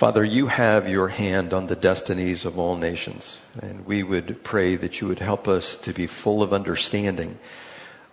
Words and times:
Father, 0.00 0.24
you 0.24 0.46
have 0.46 0.88
your 0.88 1.08
hand 1.08 1.52
on 1.52 1.66
the 1.66 1.76
destinies 1.76 2.46
of 2.46 2.58
all 2.58 2.74
nations, 2.74 3.36
and 3.60 3.84
we 3.84 4.02
would 4.02 4.42
pray 4.42 4.74
that 4.76 4.98
you 4.98 5.08
would 5.08 5.18
help 5.18 5.46
us 5.46 5.76
to 5.76 5.92
be 5.92 6.06
full 6.06 6.42
of 6.42 6.54
understanding 6.54 7.38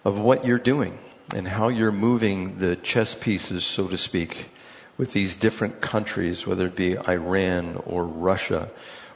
of 0.03 0.19
what 0.19 0.43
you're 0.43 0.59
doing 0.59 0.99
and 1.33 1.47
how 1.47 1.69
you're 1.69 1.93
moving 1.93 2.59
the 2.59 2.75
chess 2.75 3.15
pieces, 3.15 3.63
so 3.63 3.87
to 3.87 3.97
speak, 3.97 4.49
with 4.97 5.13
these 5.13 5.33
different 5.37 5.79
countries, 5.79 6.45
whether 6.45 6.67
it 6.67 6.75
be 6.75 6.99
Iran 7.07 7.81
or 7.85 8.03
Russia 8.03 8.69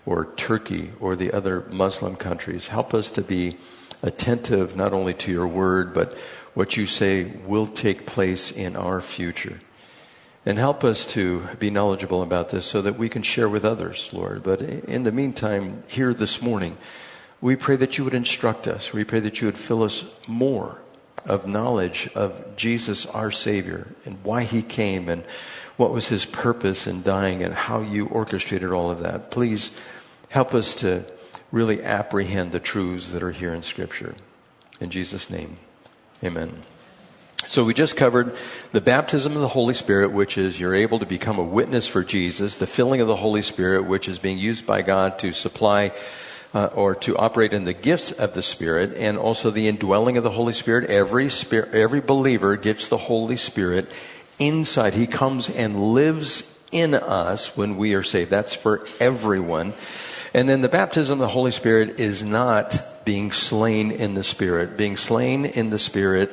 or 0.05 0.33
Turkey 0.37 0.91
or 1.01 1.17
the 1.17 1.33
other 1.33 1.65
Muslim 1.71 2.15
countries. 2.15 2.69
Help 2.69 2.93
us 2.93 3.11
to 3.11 3.21
be 3.21 3.57
attentive 4.01 4.77
not 4.77 4.93
only 4.93 5.13
to 5.15 5.29
your 5.29 5.45
word, 5.45 5.93
but 5.93 6.17
what 6.53 6.77
you 6.77 6.85
say 6.85 7.25
will 7.45 7.67
take 7.67 8.05
place 8.05 8.49
in 8.49 8.77
our 8.77 9.01
future. 9.01 9.59
And 10.43 10.57
help 10.57 10.83
us 10.83 11.05
to 11.07 11.47
be 11.59 11.69
knowledgeable 11.69 12.23
about 12.23 12.49
this 12.49 12.65
so 12.65 12.81
that 12.81 12.97
we 12.97 13.09
can 13.09 13.21
share 13.21 13.47
with 13.47 13.63
others, 13.63 14.09
Lord. 14.11 14.41
But 14.41 14.61
in 14.61 15.03
the 15.03 15.11
meantime, 15.11 15.83
here 15.87 16.15
this 16.15 16.41
morning, 16.41 16.77
we 17.41 17.55
pray 17.55 17.75
that 17.75 17.97
you 17.97 18.03
would 18.03 18.15
instruct 18.15 18.67
us. 18.67 18.91
We 18.91 19.03
pray 19.03 19.19
that 19.19 19.39
you 19.39 19.47
would 19.47 19.57
fill 19.57 19.83
us 19.83 20.03
more 20.27 20.81
of 21.25 21.47
knowledge 21.47 22.09
of 22.15 22.55
Jesus, 22.55 23.05
our 23.05 23.29
Savior, 23.29 23.87
and 24.03 24.23
why 24.23 24.43
He 24.43 24.63
came, 24.63 25.09
and 25.09 25.23
what 25.77 25.91
was 25.91 26.07
His 26.07 26.25
purpose 26.25 26.87
in 26.87 27.03
dying, 27.03 27.43
and 27.43 27.53
how 27.53 27.81
you 27.81 28.07
orchestrated 28.07 28.71
all 28.71 28.89
of 28.89 28.99
that. 28.99 29.29
Please 29.29 29.69
help 30.29 30.55
us 30.55 30.73
to 30.75 31.05
really 31.51 31.83
apprehend 31.83 32.51
the 32.51 32.59
truths 32.59 33.11
that 33.11 33.21
are 33.21 33.31
here 33.31 33.53
in 33.53 33.61
Scripture. 33.61 34.15
In 34.79 34.89
Jesus' 34.89 35.29
name, 35.29 35.57
amen. 36.23 36.63
So 37.47 37.65
we 37.65 37.73
just 37.73 37.97
covered 37.97 38.35
the 38.71 38.81
baptism 38.81 39.33
of 39.33 39.41
the 39.41 39.47
Holy 39.47 39.73
Spirit, 39.73 40.11
which 40.11 40.37
is 40.37 40.59
you're 40.59 40.75
able 40.75 40.99
to 40.99 41.05
become 41.05 41.39
a 41.39 41.43
witness 41.43 41.87
for 41.87 42.03
Jesus, 42.03 42.57
the 42.57 42.67
filling 42.67 43.01
of 43.01 43.07
the 43.07 43.15
Holy 43.15 43.41
Spirit, 43.41 43.85
which 43.85 44.07
is 44.07 44.19
being 44.19 44.37
used 44.37 44.65
by 44.65 44.83
God 44.83 45.19
to 45.19 45.33
supply 45.33 45.91
uh, 46.53 46.67
or 46.67 46.95
to 46.95 47.17
operate 47.17 47.51
in 47.51 47.65
the 47.65 47.73
gifts 47.73 48.11
of 48.11 48.35
the 48.35 48.43
Spirit, 48.43 48.93
and 48.95 49.17
also 49.17 49.49
the 49.49 49.67
indwelling 49.67 50.17
of 50.17 50.23
the 50.23 50.31
Holy 50.31 50.53
Spirit. 50.53 50.89
Every 50.89 51.29
spirit, 51.29 51.73
every 51.73 51.99
believer 51.99 52.55
gets 52.57 52.87
the 52.87 52.97
Holy 52.97 53.37
Spirit 53.37 53.91
inside. 54.39 54.93
He 54.93 55.07
comes 55.07 55.49
and 55.49 55.93
lives 55.93 56.57
in 56.71 56.93
us 56.93 57.57
when 57.57 57.75
we 57.75 57.95
are 57.95 58.03
saved. 58.03 58.29
That's 58.29 58.55
for 58.55 58.85
everyone. 58.99 59.73
And 60.33 60.47
then 60.47 60.61
the 60.61 60.69
baptism 60.69 61.13
of 61.13 61.19
the 61.19 61.27
Holy 61.27 61.51
Spirit 61.51 61.99
is 61.99 62.23
not 62.23 62.79
being 63.03 63.31
slain 63.31 63.91
in 63.91 64.13
the 64.13 64.23
Spirit. 64.23 64.77
Being 64.77 64.95
slain 64.95 65.45
in 65.45 65.69
the 65.69 65.79
Spirit 65.79 66.31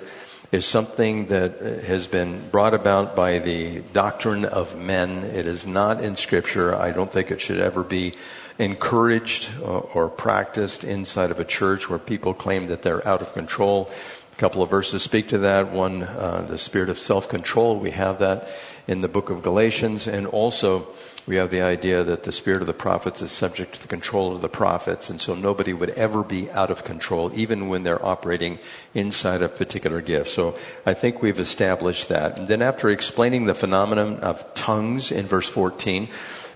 is 0.50 0.64
something 0.64 1.26
that 1.26 1.60
has 1.60 2.06
been 2.06 2.48
brought 2.48 2.72
about 2.72 3.14
by 3.14 3.38
the 3.38 3.80
doctrine 3.92 4.46
of 4.46 4.78
men. 4.78 5.22
It 5.22 5.46
is 5.46 5.66
not 5.66 6.02
in 6.02 6.16
Scripture. 6.16 6.74
I 6.74 6.90
don't 6.90 7.12
think 7.12 7.30
it 7.30 7.40
should 7.40 7.60
ever 7.60 7.82
be 7.82 8.14
encouraged 8.58 9.50
or, 9.60 10.08
practiced 10.08 10.84
inside 10.84 11.30
of 11.30 11.38
a 11.38 11.44
church 11.44 11.90
where 11.90 11.98
people 11.98 12.34
claim 12.34 12.68
that 12.68 12.82
they're 12.82 13.06
out 13.06 13.20
of 13.20 13.32
control. 13.34 13.90
A 14.32 14.36
couple 14.36 14.62
of 14.62 14.70
verses 14.70 15.02
speak 15.02 15.28
to 15.28 15.38
that. 15.38 15.70
One, 15.70 16.02
uh, 16.02 16.46
the 16.48 16.58
spirit 16.58 16.88
of 16.88 16.98
self-control. 16.98 17.78
We 17.78 17.90
have 17.90 18.18
that 18.20 18.48
in 18.86 19.02
the 19.02 19.08
book 19.08 19.28
of 19.30 19.42
Galatians, 19.42 20.06
and 20.06 20.26
also 20.26 20.88
we 21.28 21.36
have 21.36 21.50
the 21.50 21.60
idea 21.60 22.02
that 22.02 22.22
the 22.22 22.32
spirit 22.32 22.62
of 22.62 22.66
the 22.66 22.72
prophets 22.72 23.20
is 23.20 23.30
subject 23.30 23.74
to 23.74 23.82
the 23.82 23.88
control 23.88 24.34
of 24.34 24.40
the 24.40 24.48
prophets, 24.48 25.10
and 25.10 25.20
so 25.20 25.34
nobody 25.34 25.74
would 25.74 25.90
ever 25.90 26.22
be 26.24 26.50
out 26.52 26.70
of 26.70 26.84
control, 26.84 27.30
even 27.34 27.68
when 27.68 27.82
they're 27.82 28.04
operating 28.04 28.58
inside 28.94 29.42
of 29.42 29.54
particular 29.54 30.00
gifts. 30.00 30.32
So 30.32 30.56
I 30.86 30.94
think 30.94 31.20
we've 31.20 31.38
established 31.38 32.08
that. 32.08 32.38
And 32.38 32.48
then 32.48 32.62
after 32.62 32.88
explaining 32.88 33.44
the 33.44 33.54
phenomenon 33.54 34.20
of 34.20 34.54
tongues 34.54 35.12
in 35.12 35.26
verse 35.26 35.48
14, 35.48 36.08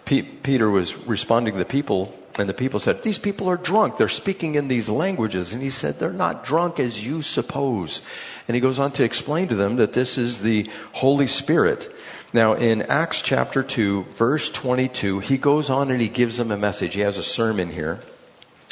P- 0.06 0.22
Peter 0.22 0.70
was 0.70 0.96
responding 1.06 1.52
to 1.52 1.58
the 1.58 1.66
people, 1.66 2.18
and 2.38 2.48
the 2.48 2.54
people 2.54 2.80
said, 2.80 3.02
These 3.02 3.18
people 3.18 3.50
are 3.50 3.58
drunk. 3.58 3.98
They're 3.98 4.08
speaking 4.08 4.54
in 4.54 4.68
these 4.68 4.88
languages. 4.88 5.52
And 5.52 5.62
he 5.62 5.68
said, 5.68 5.98
They're 5.98 6.14
not 6.14 6.44
drunk 6.44 6.80
as 6.80 7.06
you 7.06 7.20
suppose. 7.20 8.00
And 8.48 8.54
he 8.54 8.60
goes 8.60 8.78
on 8.78 8.92
to 8.92 9.04
explain 9.04 9.48
to 9.48 9.54
them 9.54 9.76
that 9.76 9.92
this 9.92 10.16
is 10.16 10.40
the 10.40 10.70
Holy 10.92 11.26
Spirit. 11.26 11.94
Now, 12.34 12.54
in 12.54 12.80
Acts 12.82 13.20
chapter 13.20 13.62
2, 13.62 14.04
verse 14.04 14.50
22, 14.50 15.18
he 15.20 15.36
goes 15.36 15.68
on 15.68 15.90
and 15.90 16.00
he 16.00 16.08
gives 16.08 16.38
them 16.38 16.50
a 16.50 16.56
message. 16.56 16.94
He 16.94 17.00
has 17.00 17.18
a 17.18 17.22
sermon 17.22 17.70
here. 17.70 18.00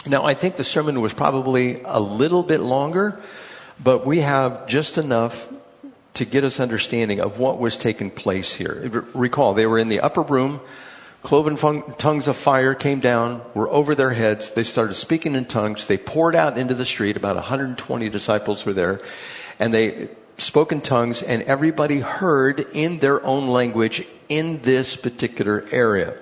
Now, 0.07 0.25
I 0.25 0.33
think 0.33 0.57
the 0.57 0.65
sermon 0.65 1.03
was 1.03 1.13
probably 1.13 1.83
a 1.85 2.01
little 2.01 2.43
bit 2.43 2.61
longer, 2.61 3.21
but 3.83 4.07
we 4.07 4.21
have 4.21 4.67
just 4.67 4.97
enough 4.97 5.53
to 6.15 6.25
get 6.25 6.43
us 6.43 6.59
understanding 6.59 7.21
of 7.21 7.39
what 7.39 7.59
was 7.59 7.77
taking 7.77 8.11
place 8.11 8.55
here. 8.55 9.07
Recall, 9.15 9.53
they 9.53 9.67
were 9.67 9.79
in 9.79 9.89
the 9.89 10.01
upper 10.01 10.23
room. 10.23 10.61
Cloven 11.23 11.57
tongues 11.99 12.29
of 12.29 12.37
fire 12.39 12.75
came 12.75 13.01
down, 13.01 13.43
were 13.53 13.69
over 13.69 13.95
their 13.95 14.13
heads. 14.13 14.55
They 14.55 14.63
started 14.63 14.95
speaking 14.95 15.35
in 15.35 15.45
tongues. 15.45 15.87
They 15.87 15.99
poured 15.99 16.35
out 16.35 16.57
into 16.57 16.73
the 16.73 16.87
street. 16.87 17.19
About 17.19 17.37
120 17.37 18.09
disciples 18.09 18.65
were 18.65 18.73
there. 18.73 19.03
And 19.59 19.75
they 19.75 20.09
spoken 20.41 20.81
tongues, 20.81 21.23
and 21.23 21.43
everybody 21.43 22.01
heard 22.01 22.61
in 22.73 22.99
their 22.99 23.25
own 23.25 23.49
language 23.49 24.07
in 24.29 24.63
this 24.63 24.97
particular 24.97 25.65
area. 25.71 26.17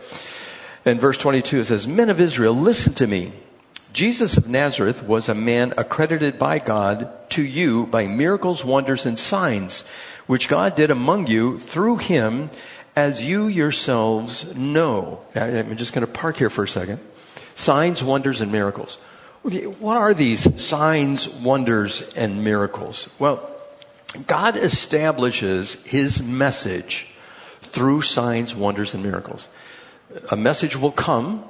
In 0.84 0.98
verse 0.98 1.18
22, 1.18 1.60
it 1.60 1.64
says, 1.66 1.86
Men 1.86 2.10
of 2.10 2.20
Israel, 2.20 2.54
listen 2.54 2.94
to 2.94 3.06
me. 3.06 3.32
Jesus 3.92 4.36
of 4.36 4.48
Nazareth 4.48 5.02
was 5.02 5.28
a 5.28 5.34
man 5.34 5.72
accredited 5.76 6.38
by 6.38 6.58
God 6.58 7.12
to 7.30 7.42
you 7.42 7.86
by 7.86 8.06
miracles, 8.06 8.64
wonders, 8.64 9.06
and 9.06 9.18
signs, 9.18 9.82
which 10.26 10.48
God 10.48 10.76
did 10.76 10.90
among 10.90 11.26
you 11.26 11.58
through 11.58 11.96
him, 11.98 12.50
as 12.94 13.22
you 13.22 13.46
yourselves 13.46 14.54
know. 14.56 15.22
I'm 15.34 15.76
just 15.76 15.92
going 15.92 16.06
to 16.06 16.12
park 16.12 16.36
here 16.36 16.50
for 16.50 16.64
a 16.64 16.68
second. 16.68 17.00
Signs, 17.54 18.02
wonders, 18.02 18.40
and 18.40 18.52
miracles. 18.52 18.98
Okay, 19.44 19.66
what 19.66 19.96
are 19.96 20.14
these 20.14 20.62
signs, 20.62 21.28
wonders, 21.28 22.12
and 22.14 22.44
miracles? 22.44 23.08
Well, 23.18 23.50
God 24.26 24.56
establishes 24.56 25.82
his 25.84 26.22
message 26.22 27.08
through 27.60 28.02
signs, 28.02 28.54
wonders, 28.54 28.94
and 28.94 29.02
miracles. 29.02 29.48
A 30.30 30.36
message 30.36 30.76
will 30.76 30.92
come, 30.92 31.44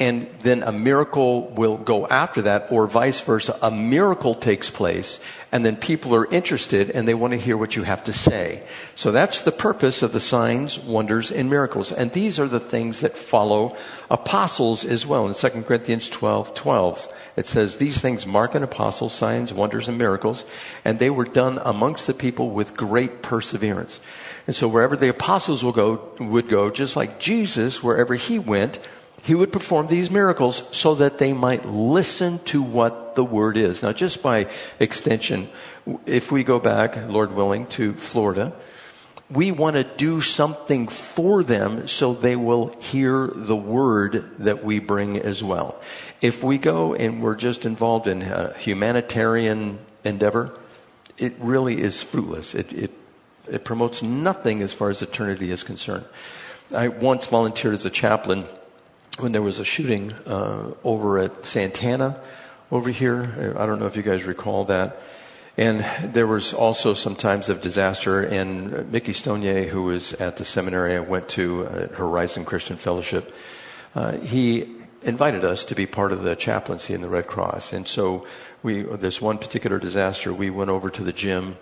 and 0.00 0.26
then 0.40 0.62
a 0.62 0.72
miracle 0.72 1.48
will 1.50 1.76
go 1.76 2.06
after 2.08 2.42
that, 2.42 2.72
or 2.72 2.86
vice 2.86 3.20
versa. 3.20 3.58
A 3.60 3.70
miracle 3.70 4.34
takes 4.34 4.70
place, 4.70 5.20
and 5.52 5.62
then 5.64 5.76
people 5.76 6.14
are 6.14 6.26
interested 6.26 6.88
and 6.90 7.06
they 7.06 7.12
want 7.12 7.32
to 7.34 7.38
hear 7.38 7.56
what 7.56 7.76
you 7.76 7.82
have 7.82 8.04
to 8.04 8.12
say. 8.14 8.62
So 8.94 9.12
that's 9.12 9.44
the 9.44 9.52
purpose 9.52 10.02
of 10.02 10.12
the 10.12 10.20
signs, 10.20 10.78
wonders, 10.78 11.30
and 11.30 11.50
miracles. 11.50 11.92
And 11.92 12.10
these 12.12 12.38
are 12.38 12.48
the 12.48 12.58
things 12.58 13.00
that 13.00 13.14
follow 13.14 13.76
apostles 14.08 14.86
as 14.86 15.04
well. 15.04 15.28
In 15.28 15.34
2 15.34 15.48
Corinthians 15.64 16.08
12, 16.08 16.54
12. 16.54 17.12
It 17.36 17.46
says, 17.46 17.76
These 17.76 18.00
things 18.00 18.26
mark 18.26 18.54
an 18.54 18.62
apostle, 18.62 19.10
signs, 19.10 19.52
wonders, 19.52 19.86
and 19.86 19.98
miracles, 19.98 20.46
and 20.84 20.98
they 20.98 21.10
were 21.10 21.24
done 21.24 21.60
amongst 21.64 22.06
the 22.06 22.14
people 22.14 22.50
with 22.50 22.76
great 22.76 23.22
perseverance. 23.22 24.00
And 24.46 24.56
so 24.56 24.66
wherever 24.66 24.96
the 24.96 25.10
apostles 25.10 25.62
will 25.62 25.72
go, 25.72 26.10
would 26.18 26.48
go, 26.48 26.70
just 26.70 26.96
like 26.96 27.20
Jesus, 27.20 27.82
wherever 27.82 28.14
he 28.14 28.38
went, 28.38 28.78
he 29.22 29.34
would 29.34 29.52
perform 29.52 29.86
these 29.86 30.10
miracles 30.10 30.64
so 30.70 30.94
that 30.96 31.18
they 31.18 31.32
might 31.32 31.66
listen 31.66 32.38
to 32.46 32.62
what 32.62 33.14
the 33.14 33.24
word 33.24 33.56
is. 33.56 33.82
Now, 33.82 33.92
just 33.92 34.22
by 34.22 34.48
extension, 34.78 35.48
if 36.06 36.32
we 36.32 36.44
go 36.44 36.58
back, 36.58 36.96
Lord 37.08 37.32
willing, 37.32 37.66
to 37.68 37.92
Florida, 37.94 38.52
we 39.30 39.52
want 39.52 39.76
to 39.76 39.84
do 39.84 40.20
something 40.20 40.88
for 40.88 41.42
them 41.42 41.86
so 41.86 42.14
they 42.14 42.34
will 42.34 42.68
hear 42.80 43.28
the 43.28 43.56
word 43.56 44.24
that 44.38 44.64
we 44.64 44.78
bring 44.78 45.18
as 45.18 45.42
well. 45.42 45.80
If 46.20 46.42
we 46.42 46.58
go 46.58 46.94
and 46.94 47.22
we're 47.22 47.36
just 47.36 47.64
involved 47.64 48.08
in 48.08 48.22
a 48.22 48.56
humanitarian 48.58 49.78
endeavor, 50.02 50.58
it 51.18 51.34
really 51.38 51.80
is 51.80 52.02
fruitless. 52.02 52.54
It, 52.54 52.72
it, 52.72 52.90
it 53.48 53.64
promotes 53.64 54.02
nothing 54.02 54.62
as 54.62 54.72
far 54.72 54.90
as 54.90 55.02
eternity 55.02 55.50
is 55.50 55.62
concerned. 55.62 56.06
I 56.74 56.88
once 56.88 57.26
volunteered 57.26 57.74
as 57.74 57.84
a 57.84 57.90
chaplain 57.90 58.46
when 59.20 59.32
there 59.32 59.42
was 59.42 59.58
a 59.58 59.64
shooting 59.64 60.12
uh, 60.26 60.72
over 60.84 61.18
at 61.18 61.44
Santana 61.44 62.20
over 62.70 62.90
here. 62.90 63.54
I 63.58 63.66
don't 63.66 63.78
know 63.78 63.86
if 63.86 63.96
you 63.96 64.02
guys 64.02 64.24
recall 64.24 64.64
that. 64.66 65.02
And 65.56 65.84
there 66.14 66.26
was 66.26 66.54
also 66.54 66.94
some 66.94 67.16
times 67.16 67.48
of 67.48 67.60
disaster. 67.60 68.22
And 68.22 68.90
Mickey 68.90 69.12
Stonier, 69.12 69.68
who 69.68 69.84
was 69.84 70.14
at 70.14 70.36
the 70.36 70.44
seminary 70.44 70.94
I 70.94 71.00
went 71.00 71.28
to, 71.30 71.66
uh, 71.66 71.88
Horizon 71.88 72.44
Christian 72.44 72.76
Fellowship, 72.76 73.34
uh, 73.94 74.12
he 74.12 74.76
invited 75.02 75.44
us 75.44 75.64
to 75.66 75.74
be 75.74 75.86
part 75.86 76.12
of 76.12 76.22
the 76.22 76.36
chaplaincy 76.36 76.94
in 76.94 77.02
the 77.02 77.08
Red 77.08 77.26
Cross. 77.26 77.72
And 77.72 77.86
so 77.86 78.26
we, 78.62 78.82
this 78.82 79.20
one 79.20 79.38
particular 79.38 79.78
disaster, 79.78 80.32
we 80.32 80.50
went 80.50 80.70
over 80.70 80.90
to 80.90 81.02
the 81.02 81.12
gym. 81.12 81.56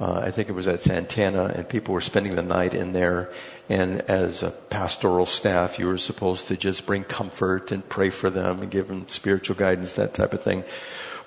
Uh, 0.00 0.22
I 0.24 0.30
think 0.30 0.48
it 0.48 0.52
was 0.52 0.66
at 0.66 0.80
Santana, 0.80 1.52
and 1.54 1.68
people 1.68 1.92
were 1.92 2.00
spending 2.00 2.34
the 2.34 2.42
night 2.42 2.72
in 2.72 2.92
there. 2.92 3.30
And 3.68 4.00
as 4.02 4.42
a 4.42 4.50
pastoral 4.50 5.26
staff, 5.26 5.78
you 5.78 5.86
were 5.86 5.98
supposed 5.98 6.48
to 6.48 6.56
just 6.56 6.86
bring 6.86 7.04
comfort 7.04 7.70
and 7.70 7.86
pray 7.86 8.08
for 8.08 8.30
them 8.30 8.62
and 8.62 8.70
give 8.70 8.88
them 8.88 9.08
spiritual 9.08 9.56
guidance, 9.56 9.92
that 9.92 10.14
type 10.14 10.32
of 10.32 10.42
thing. 10.42 10.64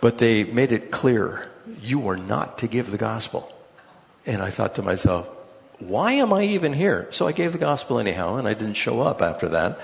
But 0.01 0.17
they 0.17 0.43
made 0.43 0.71
it 0.71 0.89
clear 0.89 1.51
you 1.81 1.99
were 1.99 2.17
not 2.17 2.57
to 2.59 2.67
give 2.67 2.89
the 2.89 2.97
gospel. 2.97 3.55
And 4.25 4.41
I 4.41 4.49
thought 4.49 4.75
to 4.75 4.81
myself, 4.81 5.29
why 5.77 6.13
am 6.13 6.33
I 6.33 6.43
even 6.43 6.73
here? 6.73 7.07
So 7.11 7.27
I 7.27 7.31
gave 7.31 7.51
the 7.51 7.59
gospel 7.59 7.99
anyhow, 7.99 8.37
and 8.37 8.47
I 8.47 8.53
didn't 8.55 8.73
show 8.73 9.01
up 9.01 9.21
after 9.21 9.49
that. 9.49 9.79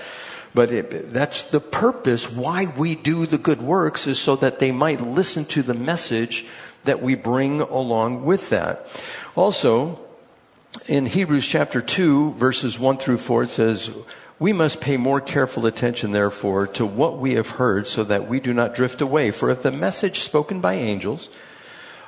But 0.52 0.72
it, 0.72 1.12
that's 1.12 1.50
the 1.50 1.60
purpose 1.60 2.30
why 2.30 2.66
we 2.66 2.96
do 2.96 3.24
the 3.26 3.38
good 3.38 3.62
works 3.62 4.08
is 4.08 4.18
so 4.18 4.34
that 4.36 4.58
they 4.58 4.72
might 4.72 5.00
listen 5.00 5.44
to 5.46 5.62
the 5.62 5.74
message 5.74 6.44
that 6.84 7.02
we 7.02 7.14
bring 7.14 7.60
along 7.60 8.24
with 8.24 8.50
that. 8.50 8.86
Also, 9.34 9.98
in 10.86 11.06
Hebrews 11.06 11.46
chapter 11.46 11.80
2, 11.80 12.32
verses 12.32 12.78
1 12.78 12.96
through 12.98 13.18
4, 13.18 13.42
it 13.44 13.48
says, 13.48 13.90
we 14.38 14.52
must 14.54 14.80
pay 14.80 14.96
more 14.96 15.20
careful 15.20 15.66
attention, 15.66 16.12
therefore, 16.12 16.66
to 16.68 16.86
what 16.86 17.18
we 17.18 17.34
have 17.34 17.50
heard 17.50 17.86
so 17.86 18.04
that 18.04 18.26
we 18.26 18.40
do 18.40 18.54
not 18.54 18.74
drift 18.74 19.02
away. 19.02 19.30
For 19.30 19.50
if 19.50 19.62
the 19.62 19.70
message 19.70 20.20
spoken 20.20 20.62
by 20.62 20.74
angels 20.74 21.28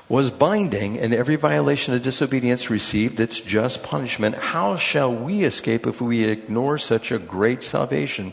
was 0.08 0.30
binding 0.30 0.98
and 0.98 1.12
every 1.12 1.36
violation 1.36 1.92
of 1.92 2.02
disobedience 2.02 2.70
received 2.70 3.20
its 3.20 3.38
just 3.38 3.82
punishment, 3.82 4.34
how 4.36 4.76
shall 4.76 5.14
we 5.14 5.44
escape 5.44 5.86
if 5.86 6.00
we 6.00 6.24
ignore 6.24 6.78
such 6.78 7.12
a 7.12 7.18
great 7.18 7.62
salvation? 7.62 8.32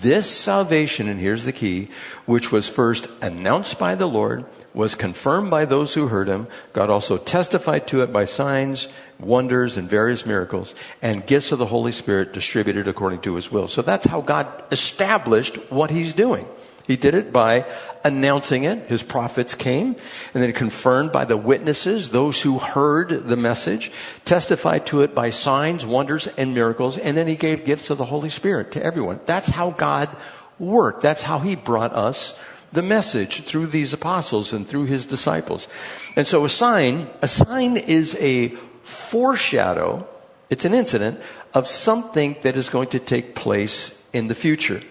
This 0.00 0.28
salvation, 0.28 1.06
and 1.06 1.20
here's 1.20 1.44
the 1.44 1.52
key, 1.52 1.88
which 2.24 2.50
was 2.50 2.68
first 2.68 3.08
announced 3.20 3.78
by 3.78 3.94
the 3.94 4.08
Lord, 4.08 4.46
was 4.74 4.96
confirmed 4.96 5.50
by 5.50 5.64
those 5.64 5.94
who 5.94 6.08
heard 6.08 6.28
him. 6.28 6.48
God 6.72 6.90
also 6.90 7.16
testified 7.16 7.86
to 7.88 8.02
it 8.02 8.12
by 8.12 8.24
signs 8.24 8.88
wonders 9.20 9.76
and 9.76 9.88
various 9.88 10.26
miracles 10.26 10.74
and 11.00 11.24
gifts 11.24 11.52
of 11.52 11.60
the 11.60 11.66
Holy 11.66 11.92
Spirit 11.92 12.32
distributed 12.32 12.88
according 12.88 13.20
to 13.20 13.36
his 13.36 13.50
will. 13.50 13.68
So 13.68 13.80
that's 13.80 14.06
how 14.06 14.20
God 14.20 14.48
established 14.72 15.56
what 15.70 15.90
he's 15.90 16.12
doing. 16.12 16.46
He 16.86 16.96
did 16.96 17.14
it 17.14 17.32
by 17.32 17.64
announcing 18.04 18.64
it. 18.64 18.90
His 18.90 19.02
prophets 19.02 19.54
came 19.54 19.96
and 20.34 20.42
then 20.42 20.52
confirmed 20.52 21.12
by 21.12 21.24
the 21.24 21.36
witnesses, 21.36 22.10
those 22.10 22.42
who 22.42 22.58
heard 22.58 23.26
the 23.26 23.36
message, 23.36 23.90
testified 24.26 24.84
to 24.86 25.00
it 25.02 25.14
by 25.14 25.30
signs, 25.30 25.86
wonders, 25.86 26.26
and 26.36 26.52
miracles. 26.52 26.98
And 26.98 27.16
then 27.16 27.26
he 27.26 27.36
gave 27.36 27.64
gifts 27.64 27.88
of 27.88 27.96
the 27.96 28.04
Holy 28.04 28.28
Spirit 28.28 28.72
to 28.72 28.84
everyone. 28.84 29.20
That's 29.24 29.48
how 29.48 29.70
God 29.70 30.14
worked. 30.58 31.00
That's 31.00 31.22
how 31.22 31.38
he 31.38 31.56
brought 31.56 31.94
us 31.94 32.36
the 32.74 32.82
message 32.82 33.42
through 33.42 33.68
these 33.68 33.92
apostles 33.92 34.52
and 34.52 34.66
through 34.66 34.84
his 34.84 35.06
disciples. 35.06 35.68
And 36.16 36.26
so 36.26 36.44
a 36.44 36.48
sign, 36.48 37.08
a 37.22 37.28
sign 37.28 37.76
is 37.76 38.16
a 38.16 38.48
foreshadow, 38.82 40.06
it's 40.50 40.64
an 40.64 40.74
incident 40.74 41.20
of 41.54 41.68
something 41.68 42.36
that 42.42 42.56
is 42.56 42.68
going 42.68 42.88
to 42.88 42.98
take 42.98 43.36
place 43.36 43.96
in 44.12 44.26
the 44.26 44.34
future. 44.34 44.82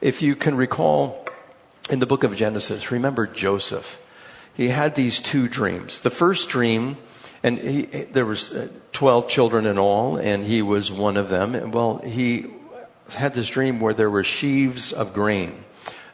If 0.00 0.22
you 0.22 0.36
can 0.36 0.56
recall 0.56 1.26
in 1.90 1.98
the 1.98 2.06
book 2.06 2.22
of 2.22 2.36
Genesis, 2.36 2.92
remember 2.92 3.26
Joseph. 3.26 4.00
He 4.54 4.68
had 4.68 4.94
these 4.94 5.20
two 5.20 5.48
dreams. 5.48 6.00
The 6.00 6.10
first 6.10 6.48
dream, 6.48 6.96
and 7.42 7.58
he, 7.58 7.82
there 7.82 8.24
was 8.24 8.52
uh, 8.52 8.68
12 8.92 9.28
children 9.28 9.66
in 9.66 9.78
all, 9.78 10.16
and 10.16 10.44
he 10.44 10.62
was 10.62 10.92
one 10.92 11.16
of 11.16 11.28
them. 11.28 11.72
Well, 11.72 11.98
he 11.98 12.46
had 13.10 13.34
this 13.34 13.48
dream 13.48 13.80
where 13.80 13.94
there 13.94 14.10
were 14.10 14.24
sheaves 14.24 14.92
of 14.92 15.12
grain. 15.12 15.64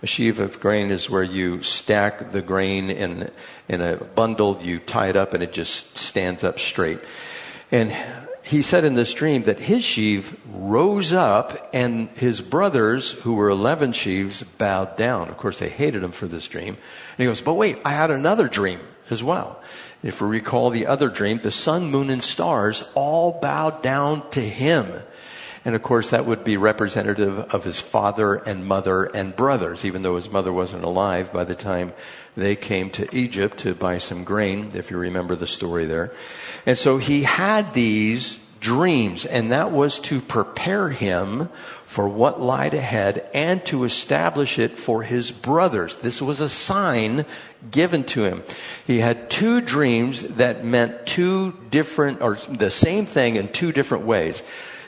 A 0.03 0.07
sheaf 0.07 0.41
of 0.41 0.59
grain 0.59 0.91
is 0.91 1.09
where 1.09 1.23
you 1.23 1.63
stack 1.63 2.33
the 2.33 2.43
grain 2.43 2.91
in, 2.91 3.31
in 3.69 3.81
a 3.81 3.97
bundle, 3.97 4.59
you 4.61 4.81
tie 4.81 5.09
it 5.09 5.17
up, 5.17 5.33
and 5.33 5.43
it 5.43 5.53
just 5.53 5.97
stands 5.97 6.43
up 6.43 6.59
straight. 6.59 6.99
And 7.71 7.97
he 8.45 8.63
said 8.63 8.85
in 8.85 8.95
this 8.95 9.15
dream 9.15 9.45
that 9.45 9.61
his 9.61 9.85
sheaf 9.85 10.37
rose 10.53 11.13
up 11.13 11.71
and 11.73 12.09
his 12.11 12.41
brothers, 12.41 13.13
who 13.13 13.35
were 13.35 13.49
11 13.49 13.93
sheaves, 13.93 14.43
bowed 14.43 14.97
down. 14.97 15.29
Of 15.29 15.37
course, 15.37 15.61
they 15.61 15.69
hated 15.69 16.03
him 16.03 16.13
for 16.13 16.27
this 16.27 16.49
dream. 16.49 16.77
And 16.77 17.19
he 17.19 17.25
goes, 17.25 17.41
but 17.41 17.55
wait, 17.55 17.79
I 17.85 17.93
had 17.93 18.11
another 18.11 18.49
dream 18.49 18.81
as 19.09 19.23
well. 19.23 19.63
If 20.03 20.21
we 20.21 20.29
recall 20.29 20.71
the 20.71 20.87
other 20.87 21.09
dream, 21.09 21.39
the 21.39 21.53
sun, 21.53 21.87
moon, 21.91 22.11
and 22.11 22.25
stars 22.25 22.83
all 22.95 23.39
bowed 23.41 23.83
down 23.83 24.29
to 24.31 24.41
him. 24.41 24.87
And 25.65 25.77
of 25.77 25.83
course, 25.83 26.11
that 26.11 26.27
would 26.27 26.43
be 26.43 26.57
representative 26.57 27.39
of 27.39 27.65
his 27.65 27.79
father 27.79 28.35
and 28.35 28.67
mother 28.67 29.05
and 29.05 29.37
brothers, 29.37 29.85
even 29.85 30.03
though 30.03 30.17
his 30.17 30.31
mother 30.31 30.53
wasn't 30.53 30.85
alive 30.85 31.33
by 31.33 31.45
the 31.45 31.55
time 31.55 31.93
they 32.37 32.57
came 32.57 32.91
to 32.91 33.15
Egypt 33.15 33.59
to 33.59 33.75
buy 33.75 33.99
some 33.99 34.25
grain, 34.25 34.71
if 34.75 34.91
you 34.91 34.97
remember 34.97 35.37
the 35.37 35.47
story 35.47 35.85
there. 35.85 36.13
And 36.67 36.77
so 36.77 36.99
he 36.99 37.23
had 37.23 37.75
these 37.75 38.45
dreams, 38.59 39.25
and 39.25 39.53
that 39.53 39.71
was 39.71 39.99
to 39.99 40.21
prepare 40.21 40.89
him 40.89 41.49
for 41.85 42.09
what 42.09 42.41
lied 42.41 42.75
ahead 42.75 43.29
and 43.35 43.65
to 43.67 43.85
establish 43.85 44.59
it 44.59 44.79
for 44.79 45.03
his 45.03 45.31
brothers. 45.31 45.97
This 45.97 46.23
was 46.23 46.41
a 46.41 46.49
sign 46.49 47.27
given 47.71 48.05
to 48.05 48.25
him. 48.25 48.43
He 48.87 49.01
had 49.01 49.31
two 49.31 49.61
dreams 49.61 50.23
that 50.23 50.65
meant 50.65 51.07
two 51.07 51.53
different, 51.71 52.23
or 52.23 52.37
the 52.37 52.71
same 52.71 53.05
thing 53.05 53.37
in 53.37 53.49
two 53.49 53.73
different 53.73 54.05
ways. 54.05 54.43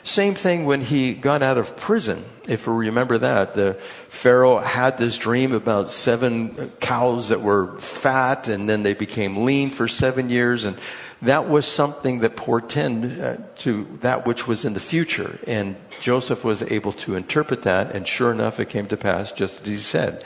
Same 0.05 0.35
thing 0.35 0.65
when 0.65 0.81
he 0.81 1.13
got 1.13 1.41
out 1.41 1.57
of 1.57 1.75
prison. 1.77 2.23
If 2.47 2.67
we 2.67 2.73
remember 2.73 3.17
that, 3.17 3.55
the 3.55 3.73
Pharaoh 3.73 4.59
had 4.59 4.99
this 4.99 5.17
dream 5.17 5.51
about 5.51 5.91
seven 5.91 6.69
cows 6.79 7.29
that 7.29 7.41
were 7.41 7.75
fat 7.77 8.47
and 8.47 8.69
then 8.69 8.83
they 8.83 8.93
became 8.93 9.45
lean 9.45 9.71
for 9.71 9.87
seven 9.87 10.29
years 10.29 10.63
and 10.63 10.77
that 11.23 11.49
was 11.49 11.65
something 11.65 12.19
that 12.19 12.35
portended 12.35 13.19
uh, 13.19 13.37
to 13.55 13.87
that 14.01 14.27
which 14.27 14.47
was 14.47 14.63
in 14.63 14.75
the 14.75 14.79
future. 14.79 15.39
And 15.47 15.75
Joseph 16.01 16.43
was 16.43 16.61
able 16.61 16.91
to 16.93 17.15
interpret 17.15 17.63
that 17.63 17.95
and 17.95 18.07
sure 18.07 18.31
enough 18.31 18.59
it 18.59 18.69
came 18.69 18.85
to 18.87 18.97
pass 18.97 19.31
just 19.31 19.61
as 19.61 19.67
he 19.67 19.77
said. 19.77 20.23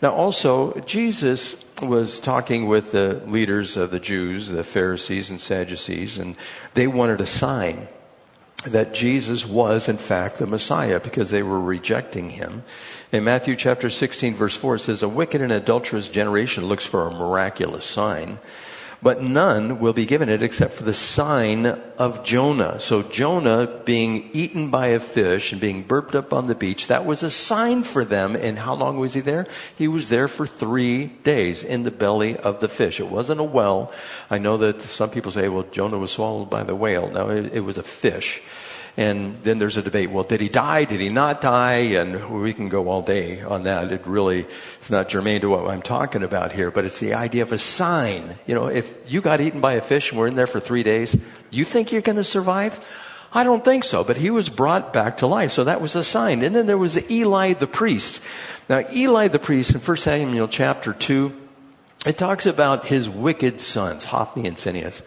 Now 0.00 0.14
also, 0.14 0.72
Jesus 0.86 1.54
was 1.82 2.18
talking 2.18 2.66
with 2.66 2.92
the 2.92 3.20
leaders 3.26 3.76
of 3.76 3.90
the 3.90 4.00
Jews, 4.00 4.48
the 4.48 4.64
Pharisees 4.64 5.28
and 5.28 5.38
Sadducees, 5.38 6.16
and 6.16 6.34
they 6.72 6.86
wanted 6.86 7.20
a 7.20 7.26
sign 7.26 7.88
that 8.64 8.92
Jesus 8.92 9.46
was 9.46 9.88
in 9.88 9.98
fact 9.98 10.36
the 10.36 10.46
Messiah 10.46 11.00
because 11.00 11.30
they 11.30 11.42
were 11.42 11.60
rejecting 11.60 12.30
him. 12.30 12.64
In 13.12 13.24
Matthew 13.24 13.54
chapter 13.56 13.88
16 13.88 14.34
verse 14.34 14.56
4 14.56 14.76
it 14.76 14.80
says, 14.80 15.02
a 15.02 15.08
wicked 15.08 15.40
and 15.40 15.52
adulterous 15.52 16.08
generation 16.08 16.66
looks 16.66 16.84
for 16.84 17.06
a 17.06 17.10
miraculous 17.10 17.84
sign 17.84 18.38
but 19.00 19.22
none 19.22 19.78
will 19.78 19.92
be 19.92 20.06
given 20.06 20.28
it 20.28 20.42
except 20.42 20.74
for 20.74 20.82
the 20.82 20.94
sign 20.94 21.66
of 21.66 22.24
Jonah. 22.24 22.80
So 22.80 23.02
Jonah 23.02 23.66
being 23.84 24.30
eaten 24.32 24.70
by 24.70 24.88
a 24.88 25.00
fish 25.00 25.52
and 25.52 25.60
being 25.60 25.82
burped 25.82 26.14
up 26.14 26.32
on 26.32 26.46
the 26.46 26.54
beach, 26.54 26.88
that 26.88 27.04
was 27.04 27.22
a 27.22 27.30
sign 27.30 27.84
for 27.84 28.04
them. 28.04 28.34
And 28.34 28.58
how 28.58 28.74
long 28.74 28.98
was 28.98 29.14
he 29.14 29.20
there? 29.20 29.46
He 29.76 29.88
was 29.88 30.08
there 30.08 30.28
for 30.28 30.46
three 30.46 31.06
days 31.06 31.62
in 31.62 31.84
the 31.84 31.90
belly 31.90 32.36
of 32.36 32.60
the 32.60 32.68
fish. 32.68 32.98
It 32.98 33.08
wasn't 33.08 33.40
a 33.40 33.44
well. 33.44 33.92
I 34.30 34.38
know 34.38 34.56
that 34.58 34.82
some 34.82 35.10
people 35.10 35.30
say, 35.30 35.48
well, 35.48 35.66
Jonah 35.70 35.98
was 35.98 36.12
swallowed 36.12 36.50
by 36.50 36.64
the 36.64 36.74
whale. 36.74 37.08
No, 37.08 37.30
it, 37.30 37.52
it 37.54 37.60
was 37.60 37.78
a 37.78 37.82
fish. 37.82 38.42
And 38.98 39.36
then 39.38 39.60
there's 39.60 39.76
a 39.76 39.82
debate. 39.82 40.10
Well, 40.10 40.24
did 40.24 40.40
he 40.40 40.48
die? 40.48 40.82
Did 40.82 40.98
he 40.98 41.08
not 41.08 41.40
die? 41.40 41.94
And 41.94 42.42
we 42.42 42.52
can 42.52 42.68
go 42.68 42.88
all 42.88 43.00
day 43.00 43.40
on 43.40 43.62
that. 43.62 43.92
It 43.92 44.04
really 44.08 44.44
is 44.82 44.90
not 44.90 45.08
germane 45.08 45.40
to 45.42 45.48
what 45.48 45.70
I'm 45.70 45.82
talking 45.82 46.24
about 46.24 46.50
here, 46.50 46.72
but 46.72 46.84
it's 46.84 46.98
the 46.98 47.14
idea 47.14 47.42
of 47.42 47.52
a 47.52 47.58
sign. 47.58 48.34
You 48.44 48.56
know, 48.56 48.66
if 48.66 49.08
you 49.08 49.20
got 49.20 49.40
eaten 49.40 49.60
by 49.60 49.74
a 49.74 49.80
fish 49.80 50.10
and 50.10 50.18
we're 50.18 50.26
in 50.26 50.34
there 50.34 50.48
for 50.48 50.58
three 50.58 50.82
days, 50.82 51.16
you 51.50 51.64
think 51.64 51.92
you're 51.92 52.02
going 52.02 52.16
to 52.16 52.24
survive? 52.24 52.84
I 53.32 53.44
don't 53.44 53.64
think 53.64 53.84
so, 53.84 54.02
but 54.02 54.16
he 54.16 54.30
was 54.30 54.48
brought 54.48 54.92
back 54.92 55.18
to 55.18 55.28
life. 55.28 55.52
So 55.52 55.62
that 55.62 55.80
was 55.80 55.94
a 55.94 56.02
sign. 56.02 56.42
And 56.42 56.52
then 56.52 56.66
there 56.66 56.76
was 56.76 56.98
Eli 57.08 57.52
the 57.52 57.68
priest. 57.68 58.20
Now, 58.68 58.82
Eli 58.92 59.28
the 59.28 59.38
priest 59.38 59.76
in 59.76 59.80
1 59.80 59.96
Samuel 59.96 60.48
chapter 60.48 60.92
2, 60.92 61.32
it 62.04 62.18
talks 62.18 62.46
about 62.46 62.86
his 62.86 63.08
wicked 63.08 63.60
sons, 63.60 64.06
Hophni 64.06 64.48
and 64.48 64.58
Phinehas. 64.58 65.02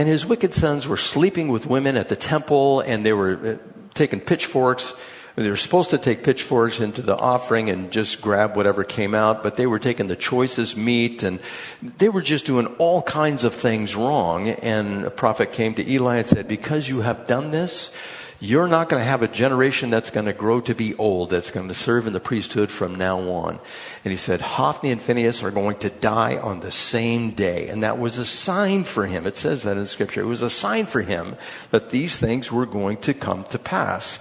And 0.00 0.08
his 0.08 0.24
wicked 0.24 0.54
sons 0.54 0.88
were 0.88 0.96
sleeping 0.96 1.48
with 1.48 1.66
women 1.66 1.98
at 1.98 2.08
the 2.08 2.16
temple 2.16 2.80
and 2.80 3.04
they 3.04 3.12
were 3.12 3.36
uh, 3.36 3.56
taking 3.92 4.18
pitchforks. 4.18 4.94
They 5.36 5.50
were 5.50 5.58
supposed 5.58 5.90
to 5.90 5.98
take 5.98 6.24
pitchforks 6.24 6.80
into 6.80 7.02
the 7.02 7.14
offering 7.14 7.68
and 7.68 7.90
just 7.90 8.22
grab 8.22 8.56
whatever 8.56 8.82
came 8.82 9.14
out, 9.14 9.42
but 9.42 9.58
they 9.58 9.66
were 9.66 9.78
taking 9.78 10.08
the 10.08 10.16
choicest 10.16 10.74
meat 10.74 11.22
and 11.22 11.38
they 11.82 12.08
were 12.08 12.22
just 12.22 12.46
doing 12.46 12.66
all 12.78 13.02
kinds 13.02 13.44
of 13.44 13.52
things 13.52 13.94
wrong. 13.94 14.48
And 14.48 15.04
a 15.04 15.10
prophet 15.10 15.52
came 15.52 15.74
to 15.74 15.86
Eli 15.86 16.16
and 16.16 16.26
said, 16.26 16.48
because 16.48 16.88
you 16.88 17.02
have 17.02 17.26
done 17.26 17.50
this, 17.50 17.94
you're 18.42 18.68
not 18.68 18.88
going 18.88 19.00
to 19.00 19.08
have 19.08 19.22
a 19.22 19.28
generation 19.28 19.90
that's 19.90 20.08
going 20.08 20.24
to 20.24 20.32
grow 20.32 20.62
to 20.62 20.74
be 20.74 20.94
old, 20.94 21.28
that's 21.28 21.50
going 21.50 21.68
to 21.68 21.74
serve 21.74 22.06
in 22.06 22.14
the 22.14 22.20
priesthood 22.20 22.70
from 22.70 22.94
now 22.94 23.20
on. 23.20 23.60
And 24.02 24.10
he 24.10 24.16
said, 24.16 24.40
Hophni 24.40 24.90
and 24.90 25.00
Phinehas 25.00 25.42
are 25.42 25.50
going 25.50 25.76
to 25.80 25.90
die 25.90 26.38
on 26.38 26.60
the 26.60 26.72
same 26.72 27.32
day. 27.32 27.68
And 27.68 27.82
that 27.82 27.98
was 27.98 28.16
a 28.16 28.24
sign 28.24 28.84
for 28.84 29.06
him. 29.06 29.26
It 29.26 29.36
says 29.36 29.62
that 29.64 29.76
in 29.76 29.86
scripture. 29.86 30.22
It 30.22 30.26
was 30.26 30.40
a 30.40 30.48
sign 30.48 30.86
for 30.86 31.02
him 31.02 31.36
that 31.70 31.90
these 31.90 32.16
things 32.16 32.50
were 32.50 32.64
going 32.64 32.96
to 32.98 33.12
come 33.12 33.44
to 33.44 33.58
pass. 33.58 34.18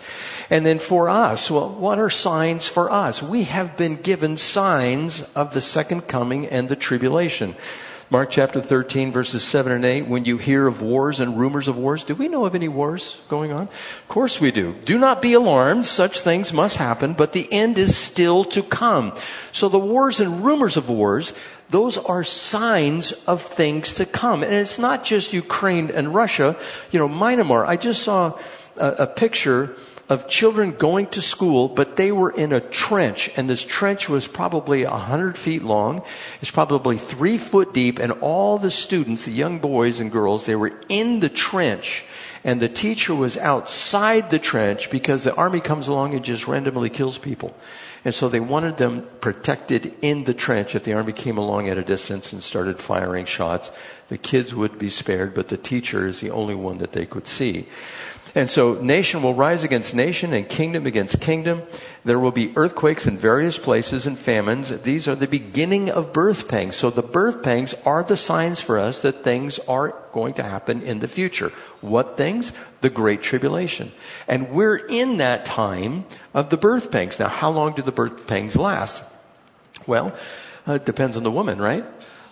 And 0.50 0.66
then 0.66 0.80
for 0.80 1.08
us, 1.08 1.50
well, 1.50 1.70
what 1.70 1.98
are 1.98 2.10
signs 2.10 2.68
for 2.68 2.92
us? 2.92 3.24
We 3.24 3.44
have 3.44 3.78
been 3.78 3.96
given 3.96 4.36
signs 4.36 5.22
of 5.34 5.54
the 5.54 5.62
second 5.62 6.10
coming 6.10 6.46
and 6.46 6.68
the 6.68 6.76
tribulation. 6.76 7.56
Mark 8.12 8.32
chapter 8.32 8.60
13, 8.60 9.12
verses 9.12 9.44
7 9.44 9.72
and 9.72 9.86
8. 9.86 10.08
When 10.08 10.26
you 10.26 10.40
hear 10.40 10.66
of 10.66 10.82
wars 10.82 11.20
and 11.20 11.40
rumors 11.40 11.68
of 11.68 11.78
wars, 11.78 12.04
do 12.04 12.16
we 12.16 12.28
know 12.28 12.44
of 12.44 12.56
any 12.56 12.68
wars 12.68 13.22
going 13.30 13.52
on? 13.52 13.68
Of 13.68 14.06
course 14.08 14.42
we 14.42 14.50
do. 14.50 14.74
Do 14.84 14.98
not 14.98 15.22
be 15.22 15.34
alarmed. 15.34 15.86
Such 15.86 16.22
things 16.22 16.52
must 16.52 16.78
happen, 16.78 17.14
but 17.14 17.34
the 17.34 17.48
end 17.54 17.78
is 17.78 17.96
still 17.96 18.44
to 18.46 18.64
come. 18.64 19.14
So 19.52 19.70
the 19.70 19.78
wars 19.78 20.20
and 20.20 20.44
rumors 20.44 20.76
of 20.76 20.90
wars, 20.90 21.34
those 21.70 22.00
are 22.00 22.24
signs 22.24 23.12
of 23.28 23.44
things 23.44 23.94
to 23.96 24.08
come. 24.08 24.42
And 24.42 24.56
it's 24.56 24.80
not 24.80 25.04
just 25.04 25.32
Ukraine 25.32 25.92
and 25.92 26.12
Russia. 26.12 26.58
You 26.90 26.98
know, 26.98 27.08
Myanmar, 27.08 27.68
I 27.68 27.78
just 27.78 28.02
saw 28.02 28.40
a, 28.76 29.04
a 29.04 29.08
picture 29.08 29.76
of 30.10 30.28
children 30.28 30.72
going 30.72 31.06
to 31.06 31.22
school, 31.22 31.68
but 31.68 31.96
they 31.96 32.12
were 32.12 32.32
in 32.32 32.52
a 32.52 32.60
trench, 32.60 33.30
and 33.38 33.48
this 33.48 33.64
trench 33.64 34.10
was 34.10 34.28
probably 34.28 34.82
a 34.82 34.90
hundred 34.90 35.38
feet 35.38 35.62
long. 35.62 36.02
It's 36.42 36.50
probably 36.50 36.98
three 36.98 37.38
foot 37.38 37.74
deep, 37.74 38.00
and 38.00 38.12
all 38.14 38.58
the 38.58 38.72
students, 38.72 39.26
the 39.26 39.32
young 39.32 39.60
boys 39.60 40.00
and 40.00 40.12
girls, 40.12 40.48
they 40.48 40.56
were 40.56 40.74
in 40.90 41.20
the 41.20 41.30
trench, 41.30 42.04
and 42.44 42.60
the 42.60 42.70
teacher 42.70 43.14
was 43.14 43.38
outside 43.38 44.32
the 44.32 44.40
trench 44.40 44.90
because 44.90 45.24
the 45.24 45.36
army 45.36 45.62
comes 45.62 45.88
along 45.88 46.16
and 46.16 46.26
just 46.26 46.48
randomly 46.48 46.90
kills 46.90 47.20
people. 47.20 47.56
And 48.06 48.16
so 48.16 48.30
they 48.30 48.40
wanted 48.40 48.78
them 48.78 49.06
protected 49.20 49.94
in 50.02 50.24
the 50.24 50.34
trench. 50.34 50.74
If 50.74 50.86
the 50.86 50.94
army 50.94 51.12
came 51.12 51.38
along 51.38 51.68
at 51.68 51.78
a 51.78 51.84
distance 51.84 52.32
and 52.32 52.42
started 52.42 52.80
firing 52.80 53.26
shots, 53.26 53.72
the 54.08 54.18
kids 54.18 54.56
would 54.56 54.80
be 54.80 54.90
spared, 54.90 55.34
but 55.34 55.50
the 55.50 55.58
teacher 55.58 56.08
is 56.08 56.22
the 56.22 56.32
only 56.32 56.56
one 56.56 56.78
that 56.80 56.94
they 56.94 57.06
could 57.06 57.28
see. 57.28 57.68
And 58.36 58.50
so 58.50 58.76
nation 58.76 59.24
will 59.24 59.34
rise 59.34 59.64
against 59.64 59.96
nation 59.96 60.34
and 60.34 60.48
kingdom 60.48 60.86
against 60.86 61.20
kingdom. 61.20 61.64
There 62.06 62.20
will 62.20 62.32
be 62.32 62.54
earthquakes 62.56 63.08
in 63.08 63.18
various 63.18 63.58
places 63.58 64.06
and 64.06 64.18
famines. 64.18 64.70
These 64.82 65.08
are 65.08 65.16
the 65.16 65.28
beginning 65.28 65.90
of 65.90 66.14
birth 66.14 66.48
pangs. 66.48 66.76
So 66.76 66.90
the 66.90 67.02
birth 67.02 67.42
pangs 67.42 67.74
are 67.86 68.04
the 68.04 68.18
signs 68.18 68.62
for 68.62 68.78
us 68.78 69.02
that 69.02 69.24
things 69.24 69.60
are 69.60 69.96
going 70.14 70.36
to 70.36 70.44
happen 70.44 70.82
in 70.84 71.00
the 71.00 71.08
future. 71.08 71.52
What 71.82 72.18
things? 72.18 72.54
The 72.82 72.90
Great 72.90 73.22
Tribulation. 73.22 73.92
And 74.28 74.52
we're 74.52 74.78
in 74.78 75.18
that 75.18 75.46
time 75.46 76.06
of 76.34 76.50
the 76.50 76.58
birth 76.58 76.92
pangs. 76.92 77.20
Now, 77.20 77.30
how 77.30 77.50
long 77.50 77.74
do 77.74 77.82
the 77.82 77.92
birth 77.92 78.28
pangs 78.28 78.56
last? 78.56 79.04
Well, 79.88 80.16
uh, 80.68 80.74
it 80.74 80.86
depends 80.86 81.18
on 81.18 81.24
the 81.24 81.32
woman, 81.32 81.60
right? 81.60 81.84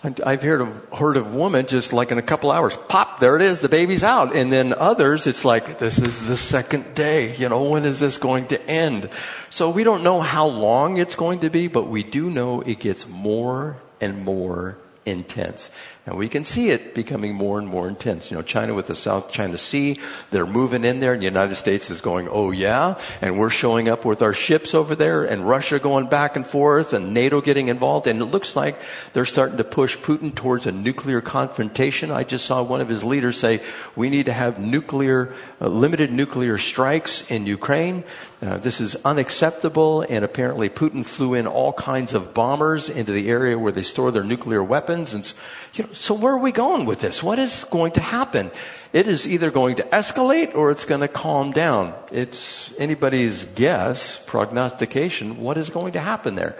I've 0.04 0.44
heard 0.44 0.62
of, 0.62 0.90
heard 0.94 1.18
of 1.18 1.34
women 1.34 1.66
just 1.66 1.92
like 1.92 2.12
in 2.12 2.20
a 2.20 2.22
couple 2.22 2.52
hours, 2.52 2.78
pop, 2.88 3.20
there 3.20 3.36
it 3.36 3.42
is, 3.42 3.62
the 3.62 3.70
baby's 3.70 4.04
out. 4.04 4.36
And 4.36 4.52
then 4.52 4.74
others, 4.74 5.26
it's 5.26 5.44
like, 5.44 5.80
this 5.80 6.00
is 6.00 6.28
the 6.28 6.38
second 6.38 6.94
day. 6.94 7.36
You 7.36 7.50
know, 7.50 7.64
when 7.64 7.84
is 7.84 8.00
this 8.00 8.18
going 8.18 8.48
to 8.48 8.62
end? 8.70 9.10
So 9.50 9.70
we 9.72 9.84
don't 9.84 10.04
know 10.04 10.22
how 10.22 10.46
long 10.48 10.98
it's 10.98 11.16
going 11.16 11.40
to 11.40 11.50
be, 11.50 11.68
but 11.68 11.88
we 11.88 12.04
do 12.04 12.30
know 12.30 12.62
it 12.62 12.80
gets 12.80 13.08
more 13.08 13.78
and 14.00 14.24
more 14.24 14.78
intense. 15.06 15.72
And 16.08 16.18
we 16.18 16.30
can 16.30 16.46
see 16.46 16.70
it 16.70 16.96
becoming 16.96 17.34
more 17.34 17.60
and 17.60 17.68
more 17.68 17.90
intense. 17.90 18.32
You 18.32 18.38
know, 18.38 18.42
China 18.42 18.74
with 18.74 18.88
the 18.88 18.96
South 18.96 19.30
China 19.30 19.58
Sea, 19.58 20.00
they're 20.32 20.46
moving 20.46 20.86
in 20.86 21.02
there 21.02 21.12
and 21.12 21.22
the 21.22 21.26
United 21.26 21.56
States 21.56 21.92
is 21.92 22.00
going, 22.00 22.30
oh 22.32 22.52
yeah, 22.52 22.98
and 23.20 23.38
we're 23.38 23.50
showing 23.50 23.90
up 23.90 24.06
with 24.06 24.22
our 24.22 24.32
ships 24.32 24.74
over 24.74 24.96
there 24.96 25.26
and 25.26 25.46
Russia 25.46 25.80
going 25.80 26.08
back 26.08 26.38
and 26.38 26.48
forth 26.48 26.94
and 26.94 27.14
NATO 27.14 27.42
getting 27.42 27.68
involved 27.68 28.08
and 28.08 28.22
it 28.22 28.26
looks 28.26 28.56
like 28.56 28.80
they're 29.12 29.26
starting 29.26 29.58
to 29.58 29.66
push 29.66 29.98
Putin 29.98 30.34
towards 30.34 30.66
a 30.66 30.72
nuclear 30.72 31.20
confrontation. 31.20 32.10
I 32.10 32.24
just 32.24 32.46
saw 32.46 32.64
one 32.64 32.80
of 32.80 32.88
his 32.88 33.04
leaders 33.04 33.38
say, 33.38 33.62
we 33.98 34.10
need 34.10 34.28
to 34.28 34.34
have 34.34 34.60
nuclear, 34.60 35.34
uh, 35.60 35.68
limited 35.68 36.14
nuclear 36.14 36.58
strikes 36.58 37.30
in 37.30 37.46
Ukraine. 37.46 38.06
Uh, 38.40 38.58
this 38.58 38.80
is 38.80 38.96
unacceptable, 39.04 40.06
and 40.08 40.24
apparently 40.24 40.70
Putin 40.70 41.04
flew 41.04 41.34
in 41.34 41.48
all 41.48 41.74
kinds 41.74 42.14
of 42.14 42.36
bombers 42.36 42.88
into 42.88 43.12
the 43.12 43.30
area 43.30 43.58
where 43.58 43.72
they 43.72 43.82
store 43.82 44.12
their 44.12 44.24
nuclear 44.24 44.64
weapons. 44.64 45.12
And 45.12 45.34
you 45.78 45.86
know, 45.86 45.94
so 45.94 46.14
where 46.14 46.34
are 46.34 46.40
we 46.40 46.52
going 46.52 46.86
with 46.86 47.00
this? 47.00 47.22
What 47.22 47.40
is 47.40 47.64
going 47.66 47.92
to 47.94 48.02
happen? 48.02 48.52
It 48.94 49.08
is 49.08 49.28
either 49.28 49.52
going 49.52 49.76
to 49.78 49.84
escalate 49.84 50.56
or 50.56 50.72
it's 50.72 50.86
going 50.86 51.02
to 51.02 51.08
calm 51.08 51.52
down. 51.52 51.94
It's 52.12 52.74
anybody's 52.78 53.44
guess, 53.44 54.24
prognostication, 54.26 55.38
what 55.38 55.58
is 55.58 55.70
going 55.70 55.94
to 55.94 56.00
happen 56.00 56.36
there. 56.36 56.58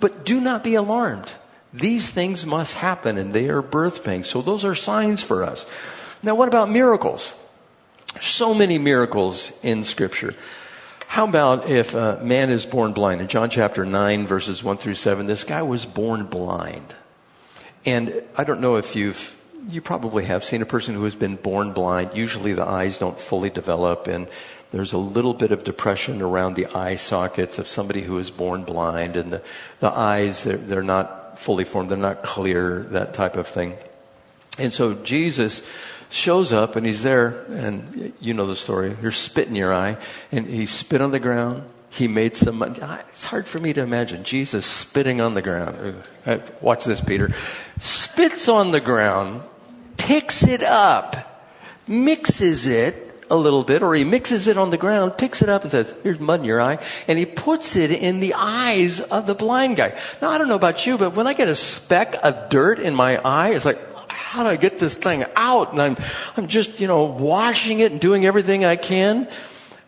But 0.00 0.24
do 0.24 0.40
not 0.40 0.62
be 0.62 0.74
alarmed. 0.74 1.32
These 1.72 2.10
things 2.10 2.46
must 2.46 2.74
happen, 2.74 3.18
and 3.18 3.34
they 3.34 3.48
are 3.48 3.62
birth 3.62 4.04
pangs. 4.04 4.28
So 4.28 4.42
those 4.42 4.64
are 4.64 4.74
signs 4.74 5.22
for 5.22 5.44
us. 5.44 5.66
Now, 6.22 6.34
what 6.34 6.48
about 6.48 6.70
miracles? 6.70 7.34
So 8.20 8.54
many 8.54 8.78
miracles 8.78 9.52
in 9.62 9.84
Scripture. 9.84 10.34
How 11.06 11.26
about 11.26 11.68
if 11.68 11.94
a 11.94 12.20
man 12.22 12.50
is 12.50 12.66
born 12.66 12.92
blind? 12.92 13.20
In 13.20 13.28
John 13.28 13.50
chapter 13.50 13.84
9, 13.84 14.26
verses 14.26 14.62
1 14.62 14.76
through 14.78 14.94
7, 14.94 15.26
this 15.26 15.44
guy 15.44 15.62
was 15.62 15.86
born 15.86 16.26
blind. 16.26 16.94
And 17.84 18.22
I 18.36 18.44
don't 18.44 18.60
know 18.60 18.76
if 18.76 18.96
you've, 18.96 19.36
you 19.68 19.80
probably 19.80 20.24
have 20.24 20.44
seen 20.44 20.62
a 20.62 20.66
person 20.66 20.94
who 20.94 21.04
has 21.04 21.14
been 21.14 21.36
born 21.36 21.72
blind. 21.72 22.10
Usually 22.14 22.52
the 22.52 22.66
eyes 22.66 22.98
don't 22.98 23.18
fully 23.18 23.50
develop 23.50 24.06
and 24.06 24.26
there's 24.70 24.92
a 24.92 24.98
little 24.98 25.32
bit 25.32 25.50
of 25.50 25.64
depression 25.64 26.20
around 26.20 26.54
the 26.54 26.66
eye 26.66 26.96
sockets 26.96 27.58
of 27.58 27.66
somebody 27.66 28.02
who 28.02 28.18
is 28.18 28.30
born 28.30 28.64
blind 28.64 29.16
and 29.16 29.32
the, 29.32 29.42
the 29.80 29.90
eyes, 29.90 30.44
they're, 30.44 30.58
they're 30.58 30.82
not 30.82 31.38
fully 31.38 31.64
formed, 31.64 31.88
they're 31.88 31.96
not 31.96 32.22
clear, 32.22 32.80
that 32.90 33.14
type 33.14 33.36
of 33.36 33.46
thing. 33.46 33.76
And 34.58 34.72
so 34.72 34.94
Jesus 34.94 35.62
shows 36.10 36.52
up 36.52 36.76
and 36.76 36.84
he's 36.84 37.02
there, 37.02 37.44
and 37.48 38.12
you 38.20 38.34
know 38.34 38.46
the 38.46 38.56
story. 38.56 38.96
You're 39.00 39.12
your 39.50 39.72
eye, 39.72 39.96
and 40.32 40.46
he 40.46 40.66
spit 40.66 41.00
on 41.00 41.12
the 41.12 41.20
ground. 41.20 41.62
He 41.90 42.06
made 42.06 42.36
some. 42.36 42.58
money. 42.58 42.78
It's 43.08 43.24
hard 43.24 43.46
for 43.46 43.58
me 43.58 43.72
to 43.72 43.80
imagine 43.80 44.24
Jesus 44.24 44.66
spitting 44.66 45.20
on 45.20 45.34
the 45.34 45.42
ground. 45.42 46.02
Uh, 46.26 46.38
watch 46.60 46.84
this, 46.84 47.00
Peter. 47.00 47.32
Spits 47.78 48.48
on 48.48 48.70
the 48.70 48.80
ground, 48.80 49.42
picks 49.96 50.42
it 50.46 50.62
up, 50.62 51.16
mixes 51.86 52.66
it 52.66 53.04
a 53.30 53.36
little 53.36 53.62
bit, 53.62 53.82
or 53.82 53.94
he 53.94 54.04
mixes 54.04 54.46
it 54.46 54.56
on 54.56 54.70
the 54.70 54.76
ground, 54.76 55.18
picks 55.18 55.42
it 55.42 55.48
up 55.48 55.62
and 55.62 55.70
says, 55.70 55.94
here's 56.02 56.20
mud 56.20 56.40
in 56.40 56.46
your 56.46 56.60
eye, 56.60 56.78
and 57.06 57.18
he 57.18 57.26
puts 57.26 57.76
it 57.76 57.90
in 57.90 58.20
the 58.20 58.34
eyes 58.34 59.00
of 59.00 59.26
the 59.26 59.34
blind 59.34 59.76
guy. 59.76 59.98
Now, 60.22 60.30
I 60.30 60.38
don't 60.38 60.48
know 60.48 60.54
about 60.54 60.86
you, 60.86 60.96
but 60.98 61.14
when 61.14 61.26
I 61.26 61.34
get 61.34 61.48
a 61.48 61.54
speck 61.54 62.16
of 62.22 62.48
dirt 62.48 62.78
in 62.78 62.94
my 62.94 63.18
eye, 63.18 63.50
it's 63.50 63.64
like, 63.64 63.78
how 64.10 64.42
do 64.42 64.48
I 64.48 64.56
get 64.56 64.78
this 64.78 64.94
thing 64.94 65.24
out? 65.36 65.72
And 65.72 65.80
I'm, 65.80 65.96
I'm 66.36 66.46
just, 66.46 66.80
you 66.80 66.86
know, 66.86 67.04
washing 67.04 67.80
it 67.80 67.92
and 67.92 68.00
doing 68.00 68.24
everything 68.24 68.64
I 68.64 68.76
can. 68.76 69.28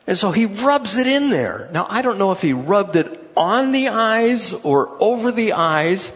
And 0.06 0.18
so 0.18 0.30
he 0.30 0.46
rubs 0.46 0.96
it 0.96 1.06
in 1.06 1.30
there. 1.30 1.68
Now, 1.72 1.86
I 1.88 2.02
don't 2.02 2.18
know 2.18 2.32
if 2.32 2.42
he 2.42 2.52
rubbed 2.52 2.96
it 2.96 3.30
on 3.36 3.72
the 3.72 3.88
eyes 3.88 4.52
or 4.52 4.96
over 5.00 5.30
the 5.30 5.52
eyes. 5.52 6.12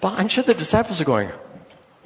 But 0.00 0.18
I'm 0.18 0.28
sure 0.28 0.44
the 0.44 0.54
disciples 0.54 1.00
are 1.00 1.04
going, 1.04 1.28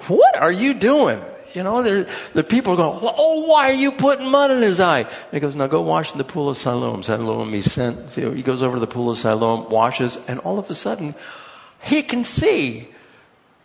what 0.07 0.37
are 0.37 0.53
you 0.53 0.75
doing? 0.75 1.21
You 1.55 1.63
know, 1.63 1.83
the 1.83 2.45
people 2.45 2.75
are 2.75 2.77
going, 2.77 2.99
oh, 3.03 3.47
why 3.49 3.71
are 3.71 3.75
you 3.75 3.91
putting 3.91 4.31
mud 4.31 4.51
in 4.51 4.61
his 4.61 4.81
eye? 4.81 5.01
And 5.01 5.33
he 5.33 5.41
goes, 5.41 5.57
now 5.57 5.67
go 5.67 5.83
wash 5.83 6.13
in 6.13 6.19
the 6.19 6.25
pool 6.25 6.51
of 6.51 6.59
Siloam. 6.59 7.03
Siloam 7.03 7.53
he 7.53 7.63
sent. 7.63 8.11
He 8.13 8.43
goes 8.43 8.63
over 8.63 8.77
to 8.77 8.81
the 8.81 8.87
pool 8.87 9.11
of 9.11 9.19
Siloam, 9.19 9.71
washes, 9.71 10.19
and 10.29 10.39
all 10.41 10.59
of 10.59 10.71
a 10.71 10.75
sudden, 10.75 11.15
he 11.83 12.03
can 12.03 12.23
see. 12.23 12.89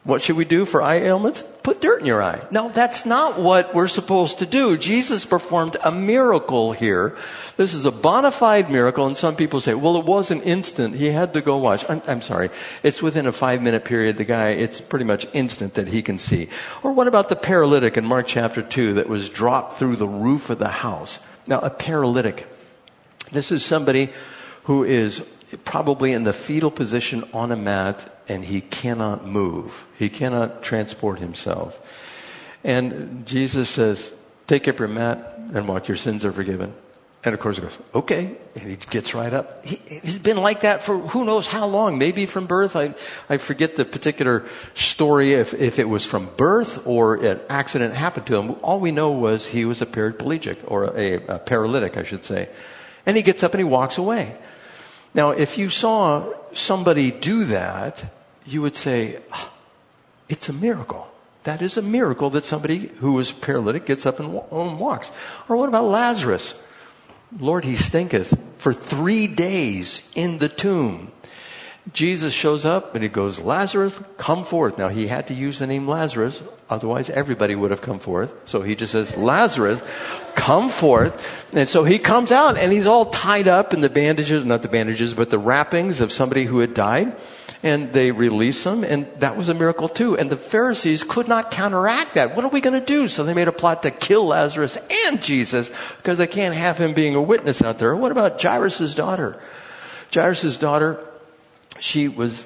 What 0.03 0.21
should 0.21 0.37
we 0.37 0.45
do 0.45 0.65
for 0.65 0.81
eye 0.81 1.01
ailments? 1.01 1.43
Put 1.63 1.79
dirt 1.79 2.01
in 2.01 2.05
your 2.05 2.21
eye. 2.21 2.45
No, 2.51 2.67
that's 2.69 3.05
not 3.05 3.39
what 3.39 3.73
we're 3.73 3.87
supposed 3.87 4.39
to 4.39 4.45
do. 4.45 4.77
Jesus 4.77 5.25
performed 5.25 5.77
a 5.81 5.93
miracle 5.93 6.73
here. 6.73 7.15
This 7.55 7.73
is 7.73 7.85
a 7.85 7.91
bona 7.91 8.31
fide 8.31 8.69
miracle, 8.69 9.07
and 9.07 9.15
some 9.15 9.37
people 9.37 9.61
say, 9.61 9.73
well, 9.73 9.95
it 9.95 10.05
was 10.05 10.29
an 10.29 10.41
instant. 10.41 10.95
He 10.95 11.05
had 11.05 11.31
to 11.33 11.41
go 11.41 11.57
watch. 11.57 11.85
I'm, 11.89 12.01
I'm 12.05 12.21
sorry. 12.21 12.49
It's 12.83 13.01
within 13.01 13.27
a 13.27 13.31
five 13.31 13.61
minute 13.61 13.85
period. 13.85 14.17
The 14.17 14.25
guy, 14.25 14.49
it's 14.49 14.81
pretty 14.81 15.05
much 15.05 15.25
instant 15.31 15.75
that 15.75 15.87
he 15.87 16.01
can 16.01 16.19
see. 16.19 16.49
Or 16.83 16.91
what 16.91 17.07
about 17.07 17.29
the 17.29 17.37
paralytic 17.37 17.95
in 17.95 18.05
Mark 18.05 18.27
chapter 18.27 18.61
2 18.61 18.95
that 18.95 19.07
was 19.07 19.29
dropped 19.29 19.73
through 19.73 19.95
the 19.95 20.07
roof 20.07 20.49
of 20.49 20.59
the 20.59 20.67
house? 20.67 21.25
Now, 21.47 21.59
a 21.59 21.69
paralytic. 21.69 22.45
This 23.31 23.53
is 23.53 23.63
somebody 23.63 24.09
who 24.65 24.83
is 24.83 25.25
probably 25.63 26.11
in 26.11 26.25
the 26.25 26.33
fetal 26.33 26.71
position 26.71 27.23
on 27.33 27.53
a 27.53 27.55
mat 27.55 28.12
and 28.27 28.45
he 28.45 28.61
cannot 28.61 29.25
move. 29.25 29.85
He 29.97 30.09
cannot 30.09 30.63
transport 30.63 31.19
himself. 31.19 32.01
And 32.63 33.25
Jesus 33.25 33.69
says, 33.69 34.13
Take 34.47 34.67
up 34.67 34.79
your 34.79 34.87
mat 34.87 35.39
and 35.53 35.67
walk, 35.67 35.87
your 35.87 35.97
sins 35.97 36.25
are 36.25 36.31
forgiven. 36.31 36.73
And 37.25 37.33
of 37.33 37.39
course, 37.39 37.55
he 37.55 37.61
goes, 37.61 37.77
okay. 37.95 38.35
And 38.55 38.69
he 38.69 38.75
gets 38.75 39.13
right 39.13 39.31
up. 39.31 39.65
He, 39.65 39.79
has 39.99 40.19
been 40.19 40.35
like 40.35 40.61
that 40.61 40.83
for 40.83 40.97
who 40.97 41.23
knows 41.23 41.47
how 41.47 41.65
long, 41.65 41.97
maybe 41.97 42.25
from 42.25 42.47
birth. 42.47 42.75
I, 42.75 42.95
I 43.29 43.37
forget 43.37 43.77
the 43.77 43.85
particular 43.85 44.45
story 44.73 45.31
if, 45.31 45.53
if 45.53 45.79
it 45.79 45.87
was 45.87 46.05
from 46.05 46.29
birth 46.35 46.85
or 46.85 47.15
an 47.15 47.39
accident 47.49 47.93
happened 47.93 48.27
to 48.27 48.35
him. 48.35 48.57
All 48.61 48.79
we 48.81 48.91
know 48.91 49.11
was 49.11 49.47
he 49.47 49.63
was 49.63 49.81
a 49.81 49.85
paraplegic 49.85 50.57
or 50.67 50.85
a, 50.97 51.13
a 51.27 51.39
paralytic, 51.39 51.95
I 51.95 52.03
should 52.03 52.25
say. 52.25 52.49
And 53.05 53.15
he 53.15 53.23
gets 53.23 53.41
up 53.41 53.53
and 53.53 53.59
he 53.59 53.65
walks 53.65 53.97
away. 53.97 54.35
Now, 55.13 55.31
if 55.31 55.57
you 55.57 55.69
saw 55.69 56.33
somebody 56.57 57.11
do 57.11 57.45
that, 57.45 58.05
you 58.45 58.61
would 58.61 58.75
say, 58.75 59.19
oh, 59.33 59.53
it's 60.29 60.49
a 60.49 60.53
miracle. 60.53 61.09
That 61.43 61.61
is 61.61 61.77
a 61.77 61.81
miracle 61.81 62.29
that 62.31 62.45
somebody 62.45 62.87
who 62.99 63.19
is 63.19 63.31
paralytic 63.31 63.85
gets 63.85 64.05
up 64.05 64.19
and 64.19 64.33
walks. 64.79 65.11
Or 65.49 65.57
what 65.57 65.69
about 65.69 65.85
Lazarus? 65.85 66.55
Lord, 67.37 67.65
he 67.65 67.75
stinketh 67.75 68.39
for 68.57 68.73
three 68.73 69.27
days 69.27 70.09
in 70.15 70.37
the 70.37 70.49
tomb. 70.49 71.11
Jesus 71.91 72.33
shows 72.33 72.65
up 72.65 72.95
and 72.95 73.03
he 73.03 73.09
goes, 73.09 73.41
Lazarus, 73.41 73.99
come 74.17 74.45
forth. 74.45 74.77
Now 74.77 74.87
he 74.87 75.07
had 75.07 75.27
to 75.27 75.33
use 75.33 75.59
the 75.59 75.67
name 75.67 75.85
Lazarus, 75.85 76.41
otherwise 76.69 77.09
everybody 77.09 77.55
would 77.55 77.71
have 77.71 77.81
come 77.81 77.99
forth. 77.99 78.33
So 78.47 78.61
he 78.61 78.75
just 78.75 78.93
says, 78.93 79.17
Lazarus, 79.17 79.83
come 80.33 80.69
forth. 80.69 81.53
And 81.53 81.67
so 81.67 81.83
he 81.83 81.99
comes 81.99 82.31
out 82.31 82.57
and 82.57 82.71
he's 82.71 82.87
all 82.87 83.07
tied 83.07 83.49
up 83.49 83.73
in 83.73 83.81
the 83.81 83.89
bandages, 83.89 84.45
not 84.45 84.61
the 84.61 84.69
bandages, 84.69 85.13
but 85.13 85.29
the 85.29 85.37
wrappings 85.37 85.99
of 85.99 86.13
somebody 86.13 86.45
who 86.45 86.59
had 86.59 86.73
died. 86.73 87.15
And 87.65 87.93
they 87.93 88.11
release 88.11 88.65
him, 88.65 88.83
and 88.83 89.07
that 89.19 89.37
was 89.37 89.47
a 89.47 89.53
miracle 89.53 89.87
too. 89.87 90.17
And 90.17 90.29
the 90.29 90.35
Pharisees 90.35 91.01
could 91.01 91.29
not 91.29 91.49
counteract 91.49 92.15
that. 92.15 92.35
What 92.35 92.43
are 92.43 92.49
we 92.49 92.59
going 92.59 92.77
to 92.77 92.85
do? 92.85 93.07
So 93.07 93.23
they 93.23 93.33
made 93.33 93.47
a 93.47 93.53
plot 93.53 93.83
to 93.83 93.91
kill 93.91 94.25
Lazarus 94.25 94.77
and 95.07 95.23
Jesus 95.23 95.71
because 95.95 96.17
they 96.17 96.27
can't 96.27 96.55
have 96.55 96.77
him 96.77 96.93
being 96.93 97.15
a 97.15 97.21
witness 97.21 97.61
out 97.61 97.79
there. 97.79 97.95
What 97.95 98.11
about 98.11 98.41
Jairus' 98.41 98.93
daughter? 98.95 99.39
Jairus' 100.13 100.57
daughter, 100.57 100.99
she 101.79 102.07
was 102.07 102.45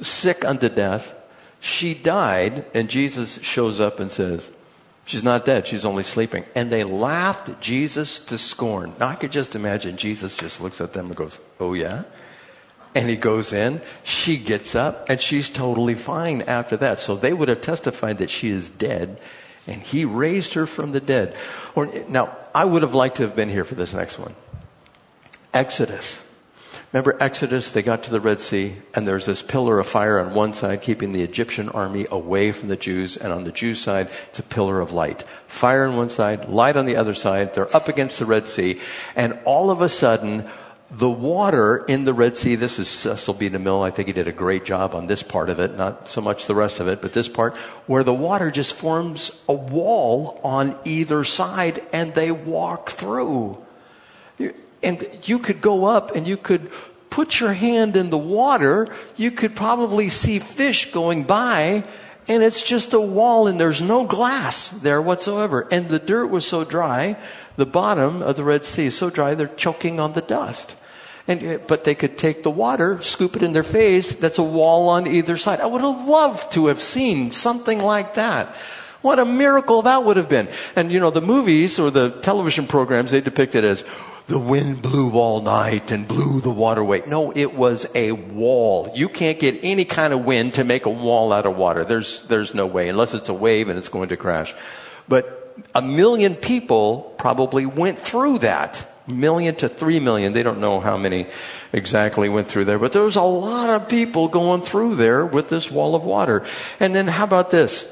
sick 0.00 0.44
unto 0.44 0.68
death. 0.68 1.14
She 1.60 1.94
died, 1.94 2.64
and 2.74 2.90
Jesus 2.90 3.40
shows 3.42 3.80
up 3.80 4.00
and 4.00 4.10
says, 4.10 4.50
She's 5.06 5.22
not 5.22 5.44
dead, 5.44 5.66
she's 5.66 5.84
only 5.84 6.02
sleeping. 6.02 6.44
And 6.54 6.72
they 6.72 6.82
laughed 6.82 7.60
Jesus 7.60 8.18
to 8.20 8.38
scorn. 8.38 8.94
Now 8.98 9.08
I 9.08 9.16
could 9.16 9.32
just 9.32 9.54
imagine 9.54 9.96
Jesus 9.96 10.36
just 10.36 10.60
looks 10.60 10.80
at 10.80 10.94
them 10.94 11.06
and 11.06 11.16
goes, 11.16 11.40
Oh, 11.60 11.74
yeah? 11.74 12.04
And 12.94 13.08
he 13.08 13.16
goes 13.16 13.52
in, 13.52 13.80
she 14.04 14.36
gets 14.36 14.74
up, 14.74 15.08
and 15.10 15.20
she's 15.20 15.50
totally 15.50 15.94
fine 15.94 16.42
after 16.42 16.76
that. 16.78 17.00
So 17.00 17.16
they 17.16 17.32
would 17.32 17.48
have 17.48 17.60
testified 17.60 18.18
that 18.18 18.30
she 18.30 18.50
is 18.50 18.68
dead, 18.68 19.18
and 19.66 19.82
he 19.82 20.04
raised 20.04 20.54
her 20.54 20.66
from 20.66 20.92
the 20.92 21.00
dead. 21.00 21.36
Or, 21.74 21.86
now, 22.08 22.36
I 22.54 22.64
would 22.64 22.82
have 22.82 22.94
liked 22.94 23.16
to 23.16 23.24
have 23.24 23.34
been 23.34 23.48
here 23.48 23.64
for 23.64 23.74
this 23.74 23.92
next 23.92 24.18
one. 24.18 24.34
Exodus. 25.52 26.24
Remember 26.94 27.16
Exodus, 27.20 27.70
they 27.70 27.82
got 27.82 28.04
to 28.04 28.12
the 28.12 28.20
Red 28.20 28.40
Sea, 28.40 28.76
and 28.94 29.04
there's 29.04 29.26
this 29.26 29.42
pillar 29.42 29.80
of 29.80 29.88
fire 29.88 30.20
on 30.20 30.32
one 30.32 30.54
side 30.54 30.80
keeping 30.80 31.10
the 31.10 31.24
Egyptian 31.24 31.68
army 31.70 32.06
away 32.08 32.52
from 32.52 32.68
the 32.68 32.76
Jews, 32.76 33.16
and 33.16 33.32
on 33.32 33.42
the 33.42 33.50
Jews' 33.50 33.80
side, 33.80 34.08
it's 34.28 34.38
a 34.38 34.44
pillar 34.44 34.78
of 34.78 34.92
light. 34.92 35.24
Fire 35.48 35.86
on 35.86 35.96
one 35.96 36.08
side, 36.08 36.48
light 36.48 36.76
on 36.76 36.86
the 36.86 36.94
other 36.94 37.12
side. 37.12 37.52
They're 37.52 37.76
up 37.76 37.88
against 37.88 38.20
the 38.20 38.26
Red 38.26 38.48
Sea, 38.48 38.80
and 39.16 39.36
all 39.44 39.72
of 39.72 39.82
a 39.82 39.88
sudden, 39.88 40.48
the 40.88 41.10
water 41.10 41.84
in 41.88 42.04
the 42.04 42.14
Red 42.14 42.36
Sea, 42.36 42.54
this 42.54 42.78
is 42.78 42.88
Cecil 42.88 43.34
B. 43.34 43.50
DeMille. 43.50 43.84
I 43.84 43.90
think 43.90 44.06
he 44.06 44.12
did 44.12 44.28
a 44.28 44.32
great 44.32 44.64
job 44.64 44.94
on 44.94 45.08
this 45.08 45.24
part 45.24 45.50
of 45.50 45.58
it, 45.58 45.76
not 45.76 46.08
so 46.08 46.20
much 46.20 46.46
the 46.46 46.54
rest 46.54 46.78
of 46.78 46.86
it, 46.86 47.02
but 47.02 47.12
this 47.12 47.28
part, 47.28 47.56
where 47.88 48.04
the 48.04 48.14
water 48.14 48.52
just 48.52 48.72
forms 48.72 49.32
a 49.48 49.52
wall 49.52 50.40
on 50.44 50.78
either 50.84 51.24
side 51.24 51.82
and 51.92 52.14
they 52.14 52.30
walk 52.30 52.90
through. 52.90 53.63
And 54.84 55.08
you 55.24 55.38
could 55.38 55.60
go 55.60 55.86
up 55.86 56.14
and 56.14 56.26
you 56.26 56.36
could 56.36 56.70
put 57.10 57.40
your 57.40 57.52
hand 57.52 57.96
in 57.96 58.10
the 58.10 58.18
water. 58.18 58.88
You 59.16 59.30
could 59.30 59.56
probably 59.56 60.08
see 60.10 60.38
fish 60.38 60.92
going 60.92 61.24
by 61.24 61.84
and 62.26 62.42
it's 62.42 62.62
just 62.62 62.94
a 62.94 63.00
wall 63.00 63.46
and 63.46 63.60
there's 63.60 63.82
no 63.82 64.06
glass 64.06 64.70
there 64.70 65.02
whatsoever. 65.02 65.68
And 65.70 65.88
the 65.88 65.98
dirt 65.98 66.26
was 66.26 66.46
so 66.46 66.64
dry, 66.64 67.16
the 67.56 67.66
bottom 67.66 68.22
of 68.22 68.36
the 68.36 68.44
Red 68.44 68.64
Sea 68.64 68.86
is 68.86 68.96
so 68.96 69.10
dry 69.10 69.34
they're 69.34 69.48
choking 69.48 70.00
on 70.00 70.14
the 70.14 70.22
dust. 70.22 70.76
And, 71.26 71.60
but 71.66 71.84
they 71.84 71.94
could 71.94 72.18
take 72.18 72.42
the 72.42 72.50
water, 72.50 73.00
scoop 73.02 73.36
it 73.36 73.42
in 73.42 73.52
their 73.52 73.62
face. 73.62 74.12
That's 74.12 74.38
a 74.38 74.42
wall 74.42 74.88
on 74.88 75.06
either 75.06 75.36
side. 75.36 75.60
I 75.60 75.66
would 75.66 75.80
have 75.80 76.06
loved 76.06 76.52
to 76.52 76.66
have 76.66 76.80
seen 76.80 77.30
something 77.30 77.78
like 77.78 78.14
that. 78.14 78.54
What 79.00 79.18
a 79.18 79.24
miracle 79.24 79.82
that 79.82 80.04
would 80.04 80.16
have 80.16 80.28
been. 80.28 80.48
And 80.76 80.90
you 80.90 81.00
know, 81.00 81.10
the 81.10 81.20
movies 81.20 81.78
or 81.78 81.90
the 81.90 82.10
television 82.10 82.66
programs, 82.66 83.10
they 83.10 83.20
depict 83.20 83.54
it 83.54 83.64
as, 83.64 83.84
the 84.26 84.38
wind 84.38 84.80
blew 84.80 85.12
all 85.12 85.42
night 85.42 85.90
and 85.92 86.08
blew 86.08 86.40
the 86.40 86.50
water 86.50 86.80
away. 86.80 87.02
No, 87.06 87.30
it 87.32 87.54
was 87.54 87.86
a 87.94 88.12
wall. 88.12 88.90
You 88.94 89.08
can't 89.08 89.38
get 89.38 89.60
any 89.62 89.84
kind 89.84 90.14
of 90.14 90.24
wind 90.24 90.54
to 90.54 90.64
make 90.64 90.86
a 90.86 90.90
wall 90.90 91.32
out 91.32 91.44
of 91.44 91.56
water. 91.56 91.84
There's, 91.84 92.22
there's 92.22 92.54
no 92.54 92.66
way, 92.66 92.88
unless 92.88 93.12
it's 93.12 93.28
a 93.28 93.34
wave 93.34 93.68
and 93.68 93.78
it's 93.78 93.90
going 93.90 94.08
to 94.08 94.16
crash. 94.16 94.54
But 95.08 95.54
a 95.74 95.82
million 95.82 96.36
people 96.36 97.14
probably 97.18 97.66
went 97.66 98.00
through 98.00 98.38
that. 98.38 98.90
Million 99.06 99.54
to 99.56 99.68
three 99.68 100.00
million. 100.00 100.32
They 100.32 100.42
don't 100.42 100.60
know 100.60 100.80
how 100.80 100.96
many 100.96 101.26
exactly 101.74 102.30
went 102.30 102.48
through 102.48 102.64
there, 102.64 102.78
but 102.78 102.94
there 102.94 103.02
was 103.02 103.16
a 103.16 103.22
lot 103.22 103.68
of 103.68 103.90
people 103.90 104.28
going 104.28 104.62
through 104.62 104.94
there 104.94 105.26
with 105.26 105.50
this 105.50 105.70
wall 105.70 105.94
of 105.94 106.04
water. 106.04 106.42
And 106.80 106.94
then 106.94 107.06
how 107.06 107.24
about 107.24 107.50
this? 107.50 107.86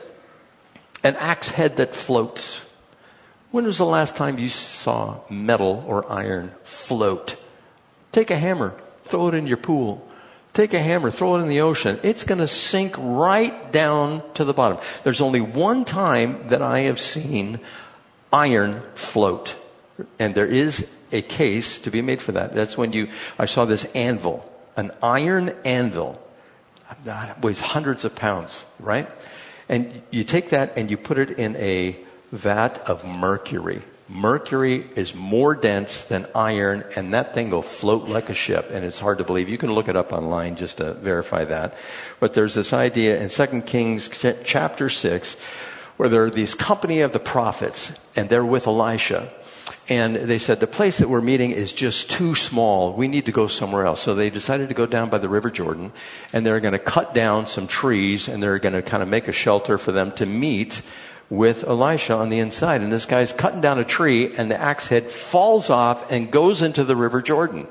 An 1.05 1.15
axe 1.17 1.51
head 1.51 1.77
that 1.77 1.95
floats. 1.95 2.65
When 3.53 3.67
was 3.67 3.77
the 3.77 3.85
last 3.85 4.17
time 4.17 4.39
you 4.39 4.49
saw 4.49 5.21
metal 5.29 5.85
or 5.87 6.11
iron 6.11 6.53
float? 6.63 7.37
Take 8.11 8.31
a 8.31 8.37
hammer, 8.37 8.75
throw 9.05 9.29
it 9.29 9.35
in 9.35 9.47
your 9.47 9.59
pool. 9.59 10.09
Take 10.55 10.73
a 10.73 10.83
hammer, 10.83 11.11
throw 11.11 11.37
it 11.37 11.41
in 11.41 11.49
the 11.49 11.61
ocean. 11.61 12.01
It's 12.03 12.25
going 12.25 12.39
to 12.41 12.49
sink 12.49 12.95
right 12.99 13.71
down 13.71 14.23
to 14.35 14.45
the 14.45 14.55
bottom. 14.55 14.79
There's 15.05 15.21
only 15.21 15.43
one 15.43 15.85
time 15.85 16.49
that 16.49 16.63
I 16.63 16.81
have 16.81 16.99
seen 16.99 17.61
iron 18.33 18.83
float. 18.95 19.55
And 20.19 20.35
there 20.35 20.47
is 20.47 20.91
a 21.11 21.21
case 21.21 21.79
to 21.81 21.91
be 21.91 22.01
made 22.01 22.23
for 22.23 22.33
that. 22.33 22.55
That's 22.55 22.79
when 22.79 22.95
you, 22.95 23.09
I 23.39 23.45
saw 23.45 23.67
this 23.67 23.85
anvil, 23.95 24.51
an 24.77 24.93
iron 25.03 25.55
anvil. 25.65 26.21
That 27.05 27.43
weighs 27.43 27.61
hundreds 27.61 28.07
of 28.07 28.17
pounds, 28.17 28.65
right? 28.79 29.11
And 29.69 30.03
you 30.11 30.25
take 30.25 30.51
that 30.51 30.79
and 30.79 30.91
you 30.91 30.97
put 30.97 31.19
it 31.19 31.39
in 31.39 31.57
a 31.57 31.99
vat 32.33 32.79
of 32.89 33.07
mercury. 33.07 33.83
Mercury 34.09 34.91
is 34.97 35.15
more 35.15 35.55
dense 35.55 36.03
than 36.03 36.27
iron, 36.35 36.85
and 36.97 37.15
that 37.15 37.35
thing 37.35 37.51
will 37.51 37.63
float 37.63 38.09
like 38.09 38.29
a 38.29 38.35
ship, 38.35 38.69
and 38.71 38.85
it's 38.85 38.99
hard 38.99 39.19
to 39.19 39.25
believe. 39.25 39.49
You 39.49 39.57
can 39.57 39.73
look 39.73 39.89
it 39.89 39.97
up 39.97 40.13
online 40.13 40.57
just 40.57 40.79
to 40.79 40.95
verify 40.95 41.45
that. 41.45 41.77
But 42.21 42.35
there's 42.35 42.55
this 42.55 42.73
idea 42.73 43.23
in 43.23 43.29
2 43.31 43.63
Kings 43.63 44.11
chapter 44.45 44.91
6 44.91 45.37
where 45.97 46.09
there 46.09 46.25
are 46.25 46.31
these 46.31 46.55
company 46.55 47.01
of 47.01 47.13
the 47.13 47.21
prophets, 47.21 47.93
and 48.17 48.29
they're 48.29 48.45
with 48.45 48.67
Elisha. 48.67 49.33
And 49.89 50.17
they 50.17 50.39
said, 50.39 50.61
the 50.61 50.67
place 50.67 50.99
that 50.99 51.09
we're 51.09 51.21
meeting 51.21 51.51
is 51.51 51.73
just 51.73 52.11
too 52.11 52.35
small. 52.35 52.93
We 52.93 53.09
need 53.09 53.27
to 53.27 53.33
go 53.33 53.47
somewhere 53.47 53.87
else. 53.87 54.01
So 54.01 54.15
they 54.15 54.31
decided 54.31 54.69
to 54.69 54.75
go 54.75 54.87
down 54.87 55.11
by 55.11 55.19
the 55.19 55.29
River 55.29 55.51
Jordan, 55.51 55.93
and 56.33 56.45
they're 56.45 56.61
going 56.61 56.73
to 56.73 56.79
cut 56.79 57.15
down 57.15 57.47
some 57.47 57.67
trees, 57.67 58.29
and 58.29 58.43
they're 58.43 58.59
going 58.59 58.75
to 58.75 58.83
kind 58.83 59.03
of 59.03 59.09
make 59.09 59.29
a 59.29 59.33
shelter 59.33 59.79
for 59.79 59.93
them 59.93 60.13
to 60.13 60.27
meet 60.27 60.83
with 61.33 61.65
Elisha 61.65 62.15
on 62.15 62.29
the 62.29 62.39
inside. 62.41 62.83
And 62.83 62.93
this 62.93 63.07
guy's 63.07 63.33
cutting 63.33 63.63
down 63.63 63.79
a 63.79 63.85
tree 63.85 64.35
and 64.37 64.51
the 64.51 64.61
axe 64.61 64.89
head 64.89 65.11
falls 65.11 65.71
off 65.71 66.13
and 66.13 66.31
goes 66.31 66.61
into 66.61 66.85
the 66.85 66.95
river 66.95 67.23
Jordan. 67.23 67.67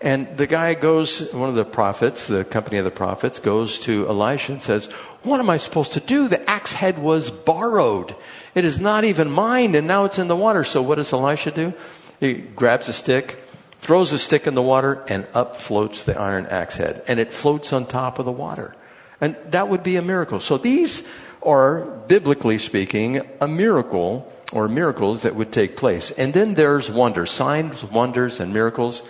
And 0.00 0.36
the 0.36 0.48
guy 0.48 0.74
goes, 0.74 1.32
one 1.32 1.48
of 1.48 1.54
the 1.54 1.64
prophets, 1.64 2.26
the 2.26 2.44
company 2.44 2.76
of 2.76 2.84
the 2.84 2.90
prophets, 2.90 3.38
goes 3.38 3.78
to 3.80 4.08
Elisha 4.08 4.52
and 4.52 4.62
says, 4.62 4.86
What 5.22 5.38
am 5.38 5.48
I 5.48 5.58
supposed 5.58 5.92
to 5.92 6.00
do? 6.00 6.26
The 6.26 6.48
axe 6.50 6.72
head 6.72 6.98
was 6.98 7.30
borrowed. 7.30 8.16
It 8.56 8.64
is 8.64 8.80
not 8.80 9.04
even 9.04 9.30
mine, 9.30 9.76
and 9.76 9.86
now 9.86 10.04
it's 10.04 10.18
in 10.18 10.26
the 10.26 10.36
water. 10.36 10.64
So 10.64 10.82
what 10.82 10.96
does 10.96 11.12
Elisha 11.12 11.52
do? 11.52 11.74
He 12.18 12.34
grabs 12.34 12.88
a 12.88 12.92
stick, 12.92 13.38
throws 13.80 14.12
a 14.12 14.18
stick 14.18 14.48
in 14.48 14.54
the 14.54 14.62
water, 14.62 15.04
and 15.08 15.24
up 15.34 15.56
floats 15.56 16.02
the 16.02 16.18
iron 16.18 16.46
axe 16.46 16.76
head. 16.76 17.04
And 17.06 17.20
it 17.20 17.32
floats 17.32 17.72
on 17.72 17.86
top 17.86 18.18
of 18.18 18.24
the 18.24 18.32
water. 18.32 18.74
And 19.20 19.36
that 19.50 19.68
would 19.68 19.82
be 19.82 19.96
a 19.96 20.02
miracle. 20.02 20.40
So 20.40 20.58
these 20.58 21.04
are, 21.42 21.80
biblically 22.08 22.58
speaking, 22.58 23.20
a 23.40 23.48
miracle 23.48 24.30
or 24.52 24.68
miracles 24.68 25.22
that 25.22 25.34
would 25.34 25.52
take 25.52 25.76
place. 25.76 26.10
And 26.12 26.32
then 26.32 26.54
there's 26.54 26.90
wonders, 26.90 27.30
signs, 27.30 27.84
wonders, 27.84 28.40
and 28.40 28.52
miracles. 28.52 29.02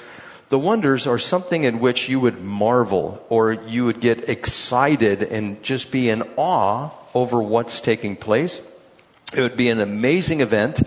The 0.48 0.58
wonders 0.58 1.06
are 1.06 1.18
something 1.18 1.64
in 1.64 1.78
which 1.78 2.08
you 2.08 2.20
would 2.20 2.42
marvel 2.42 3.24
or 3.28 3.52
you 3.52 3.84
would 3.84 4.00
get 4.00 4.28
excited 4.28 5.22
and 5.22 5.62
just 5.62 5.90
be 5.90 6.08
in 6.08 6.22
awe 6.36 6.90
over 7.14 7.40
what's 7.42 7.80
taking 7.80 8.16
place. 8.16 8.62
It 9.36 9.42
would 9.42 9.56
be 9.56 9.68
an 9.68 9.80
amazing 9.80 10.40
event 10.40 10.82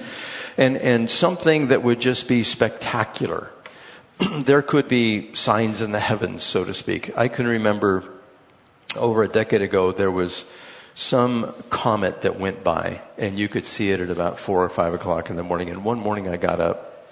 and, 0.57 0.77
and 0.77 1.09
something 1.09 1.67
that 1.67 1.83
would 1.83 2.01
just 2.01 2.27
be 2.27 2.43
spectacular. 2.43 3.51
there 4.39 4.61
could 4.61 4.87
be 4.87 5.33
signs 5.33 5.81
in 5.81 5.91
the 5.91 5.99
heavens, 5.99 6.43
so 6.43 6.65
to 6.65 6.73
speak. 6.73 7.15
I 7.17 7.27
can 7.27 7.47
remember 7.47 8.03
over 8.95 9.23
a 9.23 9.27
decade 9.27 9.61
ago, 9.61 9.91
there 9.91 10.11
was 10.11 10.45
some 11.01 11.53
comet 11.69 12.21
that 12.21 12.39
went 12.39 12.63
by, 12.63 13.01
and 13.17 13.37
you 13.37 13.49
could 13.49 13.65
see 13.65 13.91
it 13.91 13.99
at 13.99 14.09
about 14.09 14.37
four 14.37 14.63
or 14.63 14.69
five 14.69 14.93
o'clock 14.93 15.29
in 15.29 15.35
the 15.35 15.43
morning. 15.43 15.69
And 15.69 15.83
one 15.83 15.99
morning 15.99 16.27
I 16.27 16.37
got 16.37 16.59
up 16.59 17.07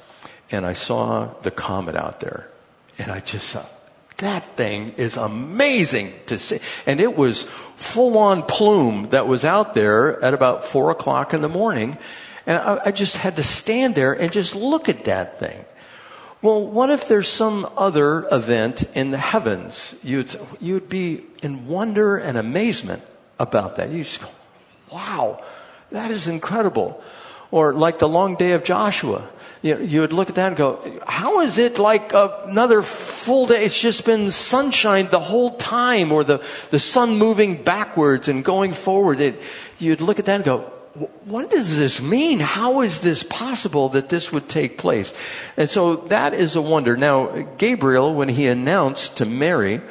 and 0.51 0.65
I 0.65 0.73
saw 0.73 1.25
the 1.41 1.51
comet 1.51 1.95
out 1.95 2.19
there, 2.19 2.47
and 2.97 3.11
I 3.11 3.19
just 3.19 3.49
saw 3.49 3.65
that 4.19 4.43
thing 4.55 4.93
is 4.97 5.17
amazing 5.17 6.13
to 6.27 6.37
see. 6.37 6.59
And 6.85 6.99
it 6.99 7.17
was 7.17 7.43
full 7.75 8.17
on 8.17 8.43
plume 8.43 9.09
that 9.09 9.27
was 9.27 9.43
out 9.45 9.73
there 9.73 10.21
at 10.23 10.33
about 10.33 10.65
four 10.65 10.91
o'clock 10.91 11.33
in 11.33 11.41
the 11.41 11.49
morning. 11.49 11.97
And 12.45 12.57
I, 12.57 12.81
I, 12.85 12.91
just 12.91 13.17
had 13.17 13.37
to 13.37 13.43
stand 13.43 13.95
there 13.95 14.13
and 14.13 14.31
just 14.31 14.55
look 14.55 14.89
at 14.89 15.05
that 15.05 15.39
thing. 15.39 15.63
Well, 16.41 16.65
what 16.65 16.89
if 16.89 17.07
there's 17.07 17.27
some 17.27 17.69
other 17.77 18.27
event 18.31 18.83
in 18.95 19.11
the 19.11 19.17
heavens? 19.17 19.97
You'd, 20.03 20.33
you'd 20.59 20.89
be 20.89 21.23
in 21.41 21.67
wonder 21.67 22.17
and 22.17 22.37
amazement 22.37 23.03
about 23.39 23.77
that. 23.77 23.89
You 23.89 24.03
just 24.03 24.21
go, 24.21 24.29
wow, 24.91 25.41
that 25.91 26.11
is 26.11 26.27
incredible. 26.27 27.01
Or 27.51 27.73
like 27.73 27.99
the 27.99 28.07
long 28.07 28.35
day 28.35 28.51
of 28.51 28.63
Joshua. 28.63 29.27
You, 29.61 29.75
know, 29.75 29.81
you 29.81 30.01
would 30.01 30.13
look 30.13 30.29
at 30.29 30.35
that 30.35 30.47
and 30.47 30.55
go, 30.55 31.01
how 31.05 31.41
is 31.41 31.57
it 31.57 31.79
like 31.79 32.13
another 32.13 32.81
full 32.81 33.47
day? 33.47 33.65
It's 33.65 33.79
just 33.79 34.05
been 34.05 34.31
sunshine 34.31 35.07
the 35.09 35.19
whole 35.19 35.57
time 35.57 36.11
or 36.11 36.23
the, 36.23 36.43
the 36.69 36.79
sun 36.79 37.17
moving 37.17 37.61
backwards 37.61 38.27
and 38.27 38.45
going 38.45 38.73
forward. 38.73 39.19
It, 39.19 39.41
you'd 39.79 40.01
look 40.01 40.19
at 40.19 40.25
that 40.25 40.35
and 40.35 40.45
go, 40.45 40.71
what 41.25 41.49
does 41.49 41.77
this 41.77 42.01
mean? 42.01 42.39
How 42.39 42.81
is 42.81 42.99
this 42.99 43.23
possible 43.23 43.89
that 43.89 44.09
this 44.09 44.31
would 44.31 44.49
take 44.49 44.77
place? 44.77 45.13
And 45.55 45.69
so 45.69 45.97
that 46.07 46.33
is 46.33 46.55
a 46.55 46.61
wonder. 46.61 46.97
Now, 46.97 47.27
Gabriel, 47.57 48.13
when 48.13 48.29
he 48.29 48.47
announced 48.47 49.17
to 49.17 49.25
Mary 49.25 49.81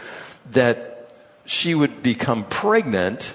that 0.50 1.12
she 1.44 1.74
would 1.74 2.02
become 2.02 2.44
pregnant, 2.44 3.34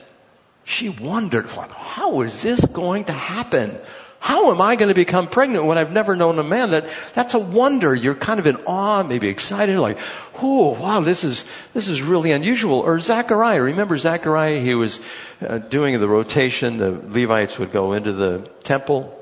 she 0.63 0.89
wondered, 0.89 1.54
like, 1.56 1.71
how 1.71 2.21
is 2.21 2.41
this 2.41 2.63
going 2.65 3.06
to 3.06 3.13
happen? 3.13 3.78
How 4.19 4.52
am 4.52 4.62
I 4.62 4.78
going 4.78 4.88
to 4.88 4.95
become 4.95 5.28
pregnant 5.28 5.65
when 5.65 5.78
I've 5.78 5.91
never 5.91 6.15
known 6.15 6.39
a 6.39 6.43
man? 6.43 6.69
That, 6.69 6.86
that's 7.13 7.34
a 7.34 7.39
wonder. 7.39 7.93
You're 7.93 8.15
kind 8.15 8.39
of 8.39 8.47
in 8.47 8.56
awe, 8.65 9.04
maybe 9.04 9.28
excited, 9.28 9.78
like, 9.78 9.97
oh, 10.41 10.80
wow, 10.80 11.02
this 11.02 11.26
is, 11.26 11.43
this 11.73 11.89
is 11.89 12.02
really 12.02 12.32
unusual. 12.32 12.80
Or 12.80 12.99
Zechariah. 12.99 13.62
Remember 13.62 13.97
Zechariah? 13.97 14.62
He 14.62 14.76
was 14.76 15.02
uh, 15.45 15.58
doing 15.58 15.99
the 15.99 16.08
rotation. 16.08 16.78
The 16.78 16.91
Levites 16.91 17.60
would 17.60 17.73
go 17.73 17.91
into 17.91 18.13
the 18.13 18.49
temple 18.63 19.19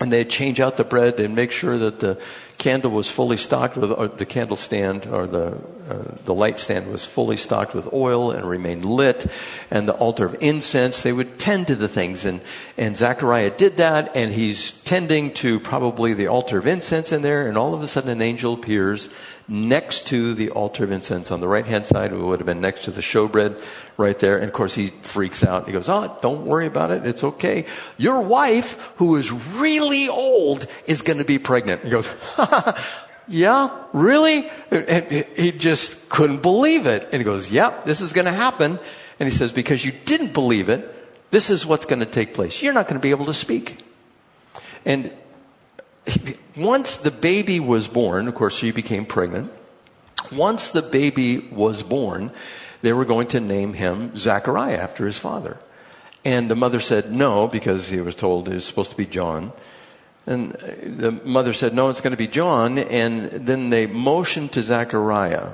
and 0.00 0.10
they'd 0.10 0.30
change 0.30 0.58
out 0.58 0.78
the 0.78 0.84
bread. 0.84 1.18
They'd 1.18 1.30
make 1.30 1.52
sure 1.52 1.76
that 1.76 2.00
the 2.00 2.18
candle 2.60 2.90
was 2.90 3.10
fully 3.10 3.38
stocked 3.38 3.78
with, 3.78 4.18
the 4.18 4.26
candle 4.26 4.56
stand 4.56 5.06
or 5.06 5.26
the, 5.26 5.58
uh, 5.88 6.04
the 6.26 6.34
light 6.34 6.60
stand 6.60 6.92
was 6.92 7.06
fully 7.06 7.38
stocked 7.38 7.74
with 7.74 7.90
oil 7.90 8.30
and 8.30 8.46
remained 8.46 8.84
lit. 8.84 9.26
And 9.70 9.88
the 9.88 9.94
altar 9.94 10.26
of 10.26 10.36
incense, 10.42 11.00
they 11.00 11.12
would 11.12 11.38
tend 11.38 11.68
to 11.68 11.74
the 11.74 11.88
things. 11.88 12.26
And, 12.26 12.42
and 12.76 12.98
Zechariah 12.98 13.50
did 13.50 13.78
that 13.78 14.14
and 14.14 14.30
he's 14.30 14.72
tending 14.82 15.32
to 15.34 15.58
probably 15.58 16.12
the 16.12 16.26
altar 16.26 16.58
of 16.58 16.66
incense 16.66 17.12
in 17.12 17.22
there. 17.22 17.48
And 17.48 17.56
all 17.56 17.74
of 17.74 17.80
a 17.80 17.88
sudden 17.88 18.10
an 18.10 18.20
angel 18.20 18.52
appears 18.52 19.08
next 19.50 20.06
to 20.06 20.32
the 20.32 20.48
altar 20.50 20.84
of 20.84 20.92
incense 20.92 21.32
on 21.32 21.40
the 21.40 21.48
right 21.48 21.66
hand 21.66 21.84
side. 21.84 22.12
It 22.12 22.16
would 22.16 22.38
have 22.38 22.46
been 22.46 22.60
next 22.60 22.84
to 22.84 22.92
the 22.92 23.00
showbread 23.00 23.60
right 23.96 24.16
there. 24.18 24.36
And 24.36 24.44
of 24.44 24.52
course, 24.52 24.74
he 24.74 24.86
freaks 25.02 25.42
out. 25.42 25.66
He 25.66 25.72
goes, 25.72 25.88
Oh, 25.88 26.16
don't 26.22 26.46
worry 26.46 26.66
about 26.66 26.92
it. 26.92 27.04
It's 27.04 27.24
okay. 27.24 27.66
Your 27.98 28.20
wife, 28.20 28.92
who 28.96 29.16
is 29.16 29.32
really 29.32 30.08
old, 30.08 30.66
is 30.86 31.02
going 31.02 31.18
to 31.18 31.24
be 31.24 31.38
pregnant. 31.38 31.82
He 31.82 31.90
goes, 31.90 32.08
Yeah, 33.28 33.70
really? 33.92 34.48
And 34.70 35.26
he 35.36 35.52
just 35.52 36.08
couldn't 36.08 36.42
believe 36.42 36.86
it. 36.86 37.08
And 37.10 37.14
he 37.14 37.24
goes, 37.24 37.50
Yep, 37.50 37.84
this 37.84 38.00
is 38.00 38.12
going 38.12 38.26
to 38.26 38.32
happen. 38.32 38.78
And 39.18 39.28
he 39.28 39.36
says, 39.36 39.50
Because 39.50 39.84
you 39.84 39.92
didn't 40.04 40.32
believe 40.32 40.68
it, 40.68 40.94
this 41.32 41.50
is 41.50 41.66
what's 41.66 41.86
going 41.86 42.00
to 42.00 42.06
take 42.06 42.34
place. 42.34 42.62
You're 42.62 42.72
not 42.72 42.86
going 42.86 43.00
to 43.00 43.02
be 43.02 43.10
able 43.10 43.26
to 43.26 43.34
speak. 43.34 43.84
And 44.84 45.12
once 46.56 46.96
the 46.96 47.10
baby 47.10 47.60
was 47.60 47.88
born, 47.88 48.28
of 48.28 48.34
course, 48.34 48.54
she 48.54 48.70
became 48.70 49.04
pregnant. 49.06 49.52
Once 50.32 50.70
the 50.70 50.82
baby 50.82 51.38
was 51.38 51.82
born, 51.82 52.30
they 52.82 52.92
were 52.92 53.04
going 53.04 53.28
to 53.28 53.40
name 53.40 53.74
him 53.74 54.16
Zachariah 54.16 54.76
after 54.76 55.06
his 55.06 55.18
father. 55.18 55.58
And 56.24 56.50
the 56.50 56.56
mother 56.56 56.80
said 56.80 57.12
no 57.12 57.48
because 57.48 57.88
he 57.88 58.00
was 58.00 58.14
told 58.14 58.48
it 58.48 58.54
was 58.54 58.64
supposed 58.64 58.90
to 58.90 58.96
be 58.96 59.06
John. 59.06 59.52
And 60.26 60.52
the 60.52 61.12
mother 61.24 61.52
said, 61.52 61.74
no, 61.74 61.88
it's 61.88 62.00
going 62.00 62.12
to 62.12 62.16
be 62.16 62.28
John. 62.28 62.78
And 62.78 63.30
then 63.30 63.70
they 63.70 63.86
motioned 63.86 64.52
to 64.52 64.62
Zachariah. 64.62 65.52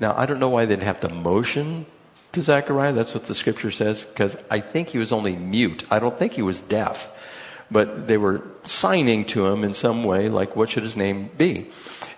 Now, 0.00 0.14
I 0.16 0.26
don't 0.26 0.40
know 0.40 0.48
why 0.48 0.64
they'd 0.64 0.82
have 0.82 1.00
to 1.00 1.08
motion 1.08 1.86
to 2.32 2.42
Zachariah. 2.42 2.92
That's 2.92 3.14
what 3.14 3.26
the 3.26 3.34
scripture 3.34 3.70
says, 3.70 4.04
because 4.04 4.36
I 4.50 4.60
think 4.60 4.88
he 4.88 4.98
was 4.98 5.12
only 5.12 5.36
mute. 5.36 5.84
I 5.90 5.98
don't 5.98 6.18
think 6.18 6.32
he 6.32 6.42
was 6.42 6.60
deaf 6.60 7.16
but 7.70 8.06
they 8.06 8.16
were 8.16 8.42
signing 8.64 9.24
to 9.26 9.46
him 9.46 9.64
in 9.64 9.74
some 9.74 10.04
way, 10.04 10.28
like 10.28 10.56
what 10.56 10.70
should 10.70 10.82
his 10.82 10.96
name 10.96 11.30
be? 11.36 11.68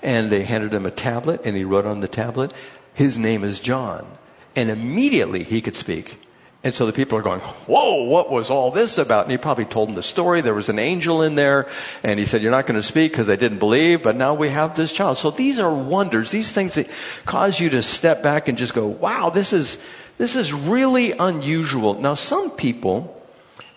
And 0.03 0.31
they 0.31 0.45
handed 0.45 0.73
him 0.73 0.87
a 0.87 0.91
tablet, 0.91 1.43
and 1.45 1.57
he 1.57 1.65
wrote 1.65 1.87
on 1.87 2.01
the 2.01 2.09
tablet, 2.09 2.53
his 2.95 3.19
name 3.19 3.45
is 3.45 3.61
John. 3.61 4.07
And 4.55 4.71
immediately 4.71 5.45
he 5.45 5.61
could 5.61 5.77
speak. 5.77 6.19
And 6.65 6.73
so 6.73 6.87
the 6.87 6.93
people 6.93 7.19
are 7.19 7.23
going, 7.23 7.41
whoa, 7.41 8.05
what 8.05 8.31
was 8.31 8.49
all 8.49 8.71
this 8.71 8.97
about? 8.97 9.25
And 9.25 9.33
he 9.33 9.39
probably 9.39 9.65
told 9.65 9.89
them 9.89 9.97
the 9.97 10.03
story. 10.03 10.43
There 10.43 10.55
was 10.55 10.69
an 10.69 10.79
angel 10.79 11.23
in 11.23 11.35
there. 11.35 11.69
And 12.05 12.21
he 12.21 12.27
said, 12.27 12.41
you're 12.41 12.53
not 12.53 12.67
going 12.67 12.81
to 12.81 12.87
speak 12.87 13.11
because 13.11 13.27
they 13.27 13.37
didn't 13.37 13.59
believe, 13.59 14.03
but 14.03 14.15
now 14.15 14.35
we 14.35 14.49
have 14.51 14.77
this 14.77 14.93
child. 14.93 15.19
So 15.19 15.33
these 15.33 15.59
are 15.59 15.73
wonders, 15.73 16.31
these 16.31 16.53
things 16.53 16.75
that 16.75 16.89
cause 17.27 17.59
you 17.59 17.71
to 17.71 17.83
step 17.83 18.23
back 18.23 18.47
and 18.47 18.57
just 18.57 18.75
go, 18.75 18.87
wow, 18.87 19.31
this 19.31 19.53
is, 19.53 19.77
this 20.19 20.37
is 20.37 20.53
really 20.53 21.13
unusual. 21.13 21.95
Now 21.95 22.15
some 22.15 22.53
people, 22.53 23.22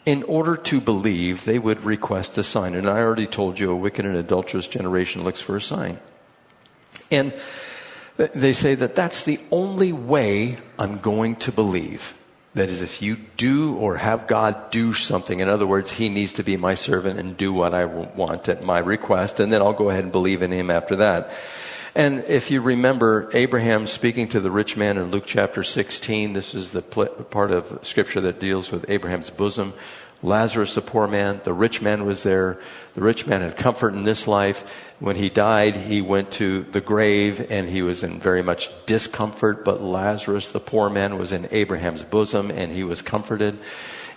in 0.06 0.24
order 0.24 0.56
to 0.56 0.80
believe, 0.80 1.46
they 1.46 1.60
would 1.60 1.84
request 1.84 2.38
a 2.38 2.44
sign. 2.44 2.76
And 2.76 2.88
I 2.88 3.00
already 3.00 3.28
told 3.28 3.60
you 3.60 3.72
a 3.72 3.76
wicked 3.76 4.06
and 4.06 4.16
adulterous 4.16 4.68
generation 4.68 5.24
looks 5.24 5.42
for 5.42 5.56
a 5.56 5.62
sign. 5.62 6.00
And 7.10 7.34
they 8.18 8.54
say 8.54 8.76
that 8.76 8.96
that's 8.96 9.24
the 9.24 9.40
only 9.52 9.92
way 9.92 10.58
I'm 10.80 11.00
going 11.00 11.36
to 11.38 11.52
believe. 11.52 12.14
That 12.54 12.70
is, 12.70 12.82
if 12.82 13.02
you 13.02 13.18
do 13.36 13.76
or 13.76 13.98
have 13.98 14.28
God 14.28 14.72
do 14.72 14.94
something, 14.94 15.42
in 15.42 15.50
other 15.50 15.68
words, 15.68 15.92
He 15.92 16.08
needs 16.08 16.32
to 16.34 16.44
be 16.44 16.56
my 16.56 16.76
servant 16.76 17.20
and 17.20 17.36
do 17.36 17.52
what 17.52 17.74
I 17.74 17.84
want 17.84 18.48
at 18.48 18.64
my 18.64 18.80
request, 18.80 19.42
and 19.42 19.52
then 19.52 19.62
I'll 19.62 19.74
go 19.74 19.90
ahead 19.90 20.04
and 20.04 20.12
believe 20.12 20.42
in 20.42 20.52
Him 20.52 20.70
after 20.70 20.96
that. 20.98 21.32
And 21.96 22.26
if 22.26 22.52
you 22.52 22.60
remember 22.60 23.30
Abraham 23.34 23.88
speaking 23.88 24.28
to 24.30 24.42
the 24.42 24.52
rich 24.52 24.76
man 24.76 24.98
in 24.98 25.12
Luke 25.12 25.24
chapter 25.26 25.64
16, 25.64 26.34
this 26.34 26.54
is 26.54 26.72
the 26.72 26.82
part 26.82 27.52
of 27.52 27.80
scripture 27.84 28.20
that 28.20 28.42
deals 28.42 28.70
with 28.70 28.90
Abraham's 28.90 29.30
bosom. 29.30 29.74
Lazarus, 30.22 30.76
the 30.76 30.82
poor 30.82 31.08
man, 31.08 31.40
the 31.46 31.54
rich 31.54 31.82
man 31.82 32.06
was 32.06 32.24
there. 32.24 32.60
The 32.96 33.02
rich 33.02 33.26
man 33.26 33.40
had 33.42 33.56
comfort 33.56 33.94
in 33.94 34.04
this 34.04 34.28
life. 34.28 34.92
When 35.00 35.16
he 35.16 35.30
died, 35.30 35.78
he 35.78 36.02
went 36.02 36.32
to 36.34 36.64
the 36.64 36.82
grave 36.82 37.50
and 37.50 37.70
he 37.70 37.82
was 37.82 38.04
in 38.04 38.20
very 38.20 38.42
much 38.42 38.70
discomfort, 38.86 39.64
but 39.64 39.82
Lazarus, 39.82 40.50
the 40.50 40.60
poor 40.60 40.90
man, 40.90 41.18
was 41.18 41.32
in 41.32 41.48
Abraham's 41.52 42.04
bosom 42.04 42.52
and 42.52 42.74
he 42.74 42.84
was 42.84 43.02
comforted. 43.02 43.58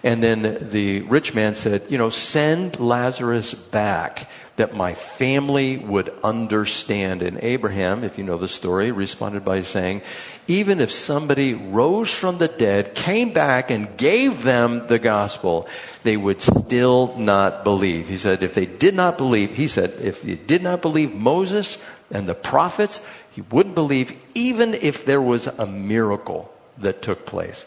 And 0.02 0.22
then 0.22 0.70
the 0.70 1.00
rich 1.02 1.34
man 1.34 1.54
said, 1.54 1.90
you 1.90 1.98
know, 1.98 2.10
send 2.10 2.78
Lazarus 2.78 3.54
back 3.54 4.30
that 4.56 4.74
my 4.74 4.94
family 4.94 5.76
would 5.76 6.12
understand. 6.22 7.22
And 7.22 7.38
Abraham, 7.42 8.04
if 8.04 8.18
you 8.18 8.24
know 8.24 8.38
the 8.38 8.48
story, 8.48 8.90
responded 8.90 9.44
by 9.44 9.62
saying, 9.62 10.02
even 10.46 10.80
if 10.80 10.90
somebody 10.90 11.54
rose 11.54 12.12
from 12.12 12.38
the 12.38 12.48
dead, 12.48 12.94
came 12.94 13.32
back 13.32 13.70
and 13.70 13.96
gave 13.96 14.42
them 14.42 14.86
the 14.88 14.98
gospel, 14.98 15.68
they 16.02 16.16
would 16.16 16.40
still 16.40 17.16
not 17.16 17.64
believe. 17.64 18.08
He 18.08 18.16
said, 18.16 18.42
if 18.42 18.54
they 18.54 18.66
did 18.66 18.94
not 18.94 19.18
believe, 19.18 19.56
he 19.56 19.68
said, 19.68 19.90
if 20.00 20.24
you 20.24 20.36
did 20.36 20.62
not 20.62 20.82
believe 20.82 21.14
Moses 21.14 21.78
and 22.10 22.28
the 22.28 22.34
prophets, 22.34 23.00
you 23.34 23.44
wouldn't 23.50 23.74
believe 23.74 24.16
even 24.34 24.74
if 24.74 25.04
there 25.04 25.22
was 25.22 25.46
a 25.46 25.66
miracle 25.66 26.52
that 26.78 27.02
took 27.02 27.26
place. 27.26 27.66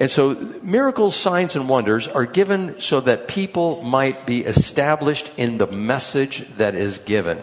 And 0.00 0.10
so 0.10 0.34
miracles, 0.62 1.16
signs, 1.16 1.56
and 1.56 1.68
wonders 1.68 2.08
are 2.08 2.26
given 2.26 2.80
so 2.80 3.00
that 3.00 3.28
people 3.28 3.82
might 3.82 4.26
be 4.26 4.44
established 4.44 5.30
in 5.36 5.58
the 5.58 5.66
message 5.66 6.46
that 6.56 6.74
is 6.74 6.98
given. 6.98 7.40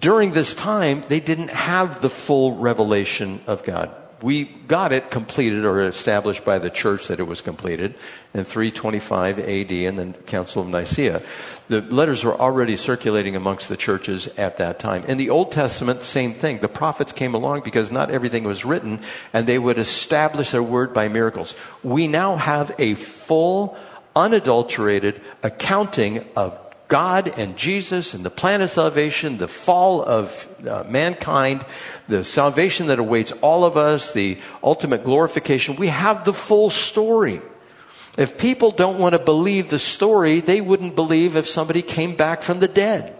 During 0.00 0.32
this 0.32 0.54
time, 0.54 1.02
they 1.08 1.20
didn't 1.20 1.50
have 1.50 2.02
the 2.02 2.10
full 2.10 2.56
revelation 2.56 3.40
of 3.46 3.64
God 3.64 3.94
we 4.22 4.44
got 4.44 4.92
it 4.92 5.10
completed 5.10 5.64
or 5.64 5.82
established 5.82 6.44
by 6.44 6.58
the 6.58 6.70
church 6.70 7.08
that 7.08 7.18
it 7.18 7.24
was 7.24 7.40
completed 7.40 7.94
in 8.32 8.44
325 8.44 9.38
AD 9.38 9.72
in 9.72 9.96
the 9.96 10.12
Council 10.26 10.62
of 10.62 10.68
Nicaea. 10.68 11.20
The 11.68 11.80
letters 11.80 12.22
were 12.22 12.38
already 12.38 12.76
circulating 12.76 13.34
amongst 13.34 13.68
the 13.68 13.76
churches 13.76 14.28
at 14.38 14.58
that 14.58 14.78
time. 14.78 15.04
In 15.04 15.18
the 15.18 15.30
Old 15.30 15.50
Testament, 15.50 16.02
same 16.02 16.34
thing. 16.34 16.58
The 16.58 16.68
prophets 16.68 17.12
came 17.12 17.34
along 17.34 17.62
because 17.62 17.90
not 17.90 18.10
everything 18.10 18.44
was 18.44 18.64
written 18.64 19.00
and 19.32 19.46
they 19.46 19.58
would 19.58 19.78
establish 19.78 20.52
their 20.52 20.62
word 20.62 20.94
by 20.94 21.08
miracles. 21.08 21.54
We 21.82 22.06
now 22.06 22.36
have 22.36 22.74
a 22.78 22.94
full, 22.94 23.76
unadulterated 24.14 25.20
accounting 25.42 26.24
of 26.36 26.61
God 26.92 27.38
and 27.38 27.56
Jesus 27.56 28.12
and 28.12 28.22
the 28.22 28.28
plan 28.28 28.60
of 28.60 28.68
salvation, 28.68 29.38
the 29.38 29.48
fall 29.48 30.02
of 30.02 30.46
uh, 30.68 30.84
mankind, 30.86 31.64
the 32.06 32.22
salvation 32.22 32.88
that 32.88 32.98
awaits 32.98 33.32
all 33.40 33.64
of 33.64 33.78
us, 33.78 34.12
the 34.12 34.38
ultimate 34.62 35.02
glorification. 35.02 35.76
We 35.76 35.86
have 35.86 36.26
the 36.26 36.34
full 36.34 36.68
story. 36.68 37.40
If 38.18 38.36
people 38.36 38.72
don't 38.72 38.98
want 38.98 39.14
to 39.14 39.18
believe 39.18 39.70
the 39.70 39.78
story, 39.78 40.40
they 40.40 40.60
wouldn't 40.60 40.94
believe 40.94 41.34
if 41.34 41.46
somebody 41.46 41.80
came 41.80 42.14
back 42.14 42.42
from 42.42 42.60
the 42.60 42.68
dead. 42.68 43.16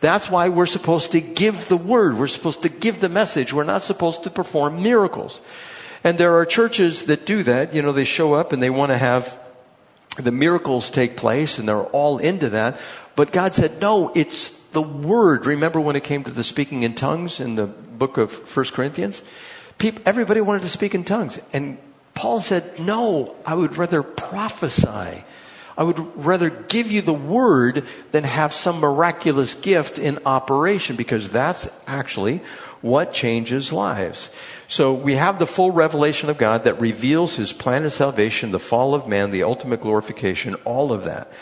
That's 0.00 0.28
why 0.28 0.48
we're 0.48 0.66
supposed 0.66 1.12
to 1.12 1.20
give 1.20 1.68
the 1.68 1.76
word. 1.76 2.18
We're 2.18 2.26
supposed 2.26 2.62
to 2.62 2.68
give 2.68 2.98
the 2.98 3.08
message. 3.08 3.52
We're 3.52 3.62
not 3.62 3.84
supposed 3.84 4.24
to 4.24 4.30
perform 4.30 4.82
miracles. 4.82 5.40
And 6.02 6.18
there 6.18 6.38
are 6.38 6.44
churches 6.44 7.06
that 7.06 7.24
do 7.24 7.44
that. 7.44 7.72
You 7.72 7.82
know, 7.82 7.92
they 7.92 8.04
show 8.04 8.34
up 8.34 8.52
and 8.52 8.60
they 8.60 8.70
want 8.70 8.90
to 8.90 8.98
have 8.98 9.38
the 10.16 10.32
miracles 10.32 10.90
take 10.90 11.16
place 11.16 11.58
and 11.58 11.66
they're 11.68 11.84
all 11.84 12.18
into 12.18 12.50
that. 12.50 12.78
But 13.14 13.32
God 13.32 13.54
said, 13.54 13.80
no, 13.80 14.10
it's 14.14 14.50
the 14.70 14.82
word. 14.82 15.46
Remember 15.46 15.80
when 15.80 15.96
it 15.96 16.04
came 16.04 16.24
to 16.24 16.30
the 16.30 16.44
speaking 16.44 16.82
in 16.82 16.94
tongues 16.94 17.40
in 17.40 17.56
the 17.56 17.66
book 17.66 18.16
of 18.16 18.32
First 18.32 18.72
Corinthians? 18.72 19.22
People, 19.78 20.02
everybody 20.06 20.40
wanted 20.40 20.62
to 20.62 20.68
speak 20.68 20.94
in 20.94 21.04
tongues. 21.04 21.38
And 21.52 21.78
Paul 22.14 22.40
said, 22.40 22.78
no, 22.78 23.36
I 23.44 23.54
would 23.54 23.76
rather 23.76 24.02
prophesy. 24.02 25.24
I 25.76 25.84
would 25.84 26.24
rather 26.24 26.50
give 26.50 26.92
you 26.92 27.00
the 27.00 27.14
word 27.14 27.86
than 28.12 28.24
have 28.24 28.52
some 28.52 28.80
miraculous 28.80 29.54
gift 29.54 29.98
in 29.98 30.18
operation 30.26 30.96
because 30.96 31.30
that's 31.30 31.68
actually 31.86 32.42
what 32.82 33.12
changes 33.12 33.72
lives. 33.72 34.30
So 34.68 34.92
we 34.92 35.14
have 35.14 35.38
the 35.38 35.46
full 35.46 35.70
revelation 35.70 36.28
of 36.28 36.38
God 36.38 36.64
that 36.64 36.80
reveals 36.80 37.36
his 37.36 37.52
plan 37.52 37.84
of 37.84 37.92
salvation, 37.92 38.50
the 38.50 38.58
fall 38.58 38.94
of 38.94 39.08
man, 39.08 39.30
the 39.30 39.44
ultimate 39.44 39.80
glorification, 39.80 40.54
all 40.64 40.92
of 40.92 41.04
that. 41.04 41.32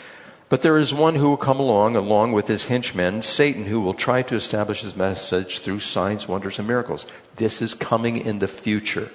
But 0.51 0.63
there 0.63 0.77
is 0.77 0.93
one 0.93 1.15
who 1.15 1.29
will 1.29 1.37
come 1.37 1.61
along, 1.61 1.95
along 1.95 2.33
with 2.33 2.49
his 2.49 2.65
henchmen, 2.65 3.23
Satan, 3.23 3.67
who 3.67 3.79
will 3.79 3.93
try 3.93 4.21
to 4.23 4.35
establish 4.35 4.81
his 4.81 4.97
message 4.97 5.59
through 5.59 5.79
signs, 5.79 6.27
wonders, 6.27 6.59
and 6.59 6.67
miracles. 6.67 7.05
This 7.37 7.61
is 7.61 7.73
coming 7.73 8.17
in 8.17 8.39
the 8.39 8.49
future. 8.49 9.09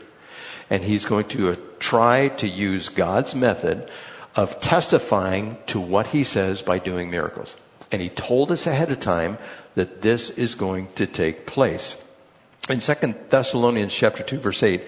And 0.71 0.83
he's 0.83 1.05
going 1.05 1.29
to 1.29 1.51
uh, 1.51 1.57
try 1.79 2.29
to 2.29 2.49
use 2.49 2.89
God's 2.89 3.35
method 3.35 3.87
of 4.35 4.63
testifying 4.63 5.59
to 5.67 5.79
what 5.79 6.07
he 6.07 6.25
says 6.25 6.63
by 6.63 6.79
doing 6.79 7.11
miracles. 7.11 7.59
And 7.93 8.01
he 8.01 8.09
told 8.09 8.51
us 8.51 8.67
ahead 8.67 8.91
of 8.91 9.01
time 9.01 9.37
that 9.75 10.01
this 10.01 10.31
is 10.31 10.55
going 10.55 10.89
to 10.95 11.07
take 11.07 11.45
place. 11.45 12.03
In 12.71 12.81
2 12.81 12.95
Thessalonians 13.29 13.93
chapter 13.93 14.23
2 14.23 14.39
verse 14.39 14.63
8, 14.63 14.83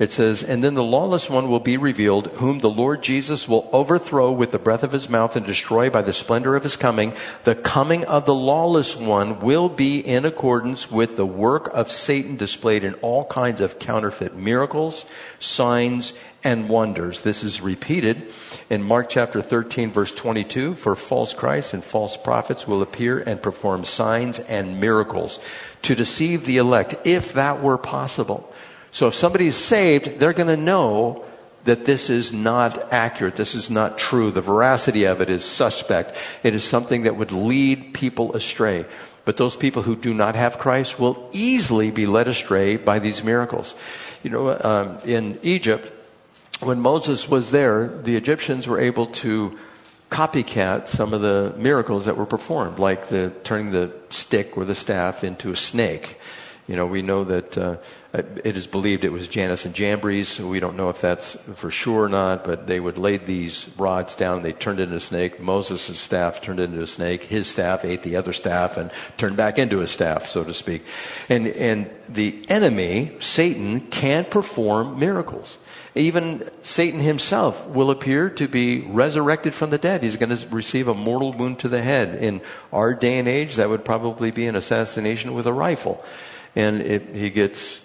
it 0.00 0.10
says, 0.10 0.42
And 0.42 0.64
then 0.64 0.72
the 0.72 0.82
lawless 0.82 1.28
one 1.28 1.50
will 1.50 1.60
be 1.60 1.76
revealed, 1.76 2.28
whom 2.28 2.60
the 2.60 2.70
Lord 2.70 3.02
Jesus 3.02 3.46
will 3.46 3.68
overthrow 3.70 4.32
with 4.32 4.50
the 4.50 4.58
breath 4.58 4.82
of 4.82 4.92
his 4.92 5.10
mouth 5.10 5.36
and 5.36 5.44
destroy 5.44 5.90
by 5.90 6.00
the 6.00 6.14
splendor 6.14 6.56
of 6.56 6.62
his 6.62 6.74
coming. 6.74 7.12
The 7.44 7.54
coming 7.54 8.06
of 8.06 8.24
the 8.24 8.34
lawless 8.34 8.96
one 8.96 9.40
will 9.40 9.68
be 9.68 9.98
in 10.00 10.24
accordance 10.24 10.90
with 10.90 11.16
the 11.16 11.26
work 11.26 11.70
of 11.74 11.90
Satan 11.90 12.36
displayed 12.36 12.82
in 12.82 12.94
all 12.94 13.26
kinds 13.26 13.60
of 13.60 13.78
counterfeit 13.78 14.34
miracles, 14.34 15.04
signs, 15.38 16.14
and 16.42 16.70
wonders. 16.70 17.20
This 17.20 17.44
is 17.44 17.60
repeated 17.60 18.22
in 18.70 18.82
Mark 18.82 19.10
chapter 19.10 19.42
13 19.42 19.90
verse 19.90 20.12
22. 20.12 20.76
For 20.76 20.96
false 20.96 21.34
Christs 21.34 21.74
and 21.74 21.84
false 21.84 22.16
prophets 22.16 22.66
will 22.66 22.80
appear 22.80 23.18
and 23.18 23.42
perform 23.42 23.84
signs 23.84 24.38
and 24.38 24.80
miracles 24.80 25.40
to 25.82 25.94
deceive 25.94 26.46
the 26.46 26.56
elect, 26.56 26.94
if 27.04 27.34
that 27.34 27.62
were 27.62 27.76
possible. 27.76 28.50
So 28.92 29.06
if 29.06 29.14
somebody 29.14 29.46
is 29.46 29.56
saved, 29.56 30.18
they're 30.18 30.32
going 30.32 30.48
to 30.48 30.56
know 30.56 31.24
that 31.64 31.84
this 31.84 32.10
is 32.10 32.32
not 32.32 32.92
accurate. 32.92 33.36
This 33.36 33.54
is 33.54 33.70
not 33.70 33.98
true. 33.98 34.30
The 34.30 34.40
veracity 34.40 35.04
of 35.04 35.20
it 35.20 35.28
is 35.28 35.44
suspect. 35.44 36.16
It 36.42 36.54
is 36.54 36.64
something 36.64 37.02
that 37.02 37.16
would 37.16 37.32
lead 37.32 37.94
people 37.94 38.34
astray. 38.34 38.86
But 39.24 39.36
those 39.36 39.56
people 39.56 39.82
who 39.82 39.94
do 39.94 40.14
not 40.14 40.34
have 40.34 40.58
Christ 40.58 40.98
will 40.98 41.28
easily 41.32 41.90
be 41.90 42.06
led 42.06 42.28
astray 42.28 42.76
by 42.76 42.98
these 42.98 43.22
miracles. 43.22 43.74
You 44.22 44.30
know, 44.30 44.58
um, 44.58 44.98
in 45.04 45.38
Egypt, 45.42 45.92
when 46.60 46.80
Moses 46.80 47.28
was 47.28 47.50
there, 47.50 47.86
the 47.88 48.16
Egyptians 48.16 48.66
were 48.66 48.80
able 48.80 49.06
to 49.06 49.58
copycat 50.10 50.88
some 50.88 51.14
of 51.14 51.20
the 51.20 51.54
miracles 51.56 52.06
that 52.06 52.16
were 52.16 52.26
performed, 52.26 52.78
like 52.78 53.08
the 53.08 53.32
turning 53.44 53.70
the 53.70 53.92
stick 54.08 54.56
or 54.56 54.64
the 54.64 54.74
staff 54.74 55.22
into 55.22 55.50
a 55.50 55.56
snake. 55.56 56.18
You 56.66 56.76
know, 56.76 56.86
we 56.86 57.02
know 57.02 57.24
that 57.24 57.58
uh, 57.58 57.76
it 58.12 58.56
is 58.56 58.68
believed 58.68 59.04
it 59.04 59.10
was 59.10 59.26
Jannes 59.26 59.64
and 59.64 59.74
Jambres. 59.74 60.38
We 60.38 60.60
don't 60.60 60.76
know 60.76 60.88
if 60.88 61.00
that's 61.00 61.32
for 61.56 61.70
sure 61.70 62.04
or 62.04 62.08
not, 62.08 62.44
but 62.44 62.68
they 62.68 62.78
would 62.78 62.96
lay 62.96 63.16
these 63.16 63.68
rods 63.76 64.14
down. 64.14 64.42
They 64.42 64.52
turned 64.52 64.78
into 64.78 64.94
a 64.94 65.00
snake. 65.00 65.40
Moses' 65.40 65.98
staff 65.98 66.40
turned 66.40 66.60
into 66.60 66.80
a 66.80 66.86
snake. 66.86 67.24
His 67.24 67.48
staff 67.48 67.84
ate 67.84 68.02
the 68.02 68.14
other 68.14 68.32
staff 68.32 68.76
and 68.76 68.92
turned 69.16 69.36
back 69.36 69.58
into 69.58 69.80
a 69.80 69.86
staff, 69.86 70.26
so 70.26 70.44
to 70.44 70.54
speak. 70.54 70.84
And 71.28 71.48
and 71.48 71.90
the 72.08 72.44
enemy, 72.48 73.16
Satan, 73.18 73.80
can't 73.80 74.30
perform 74.30 74.98
miracles. 74.98 75.58
Even 75.96 76.48
Satan 76.62 77.00
himself 77.00 77.66
will 77.66 77.90
appear 77.90 78.30
to 78.30 78.46
be 78.46 78.82
resurrected 78.82 79.54
from 79.54 79.70
the 79.70 79.78
dead. 79.78 80.04
He's 80.04 80.16
going 80.16 80.36
to 80.36 80.48
receive 80.48 80.86
a 80.86 80.94
mortal 80.94 81.32
wound 81.32 81.58
to 81.60 81.68
the 81.68 81.82
head. 81.82 82.14
In 82.22 82.42
our 82.72 82.94
day 82.94 83.18
and 83.18 83.26
age, 83.26 83.56
that 83.56 83.68
would 83.68 83.84
probably 83.84 84.30
be 84.30 84.46
an 84.46 84.54
assassination 84.54 85.34
with 85.34 85.48
a 85.48 85.52
rifle 85.52 86.04
and 86.54 86.80
it, 86.82 87.14
he 87.14 87.30
gets 87.30 87.80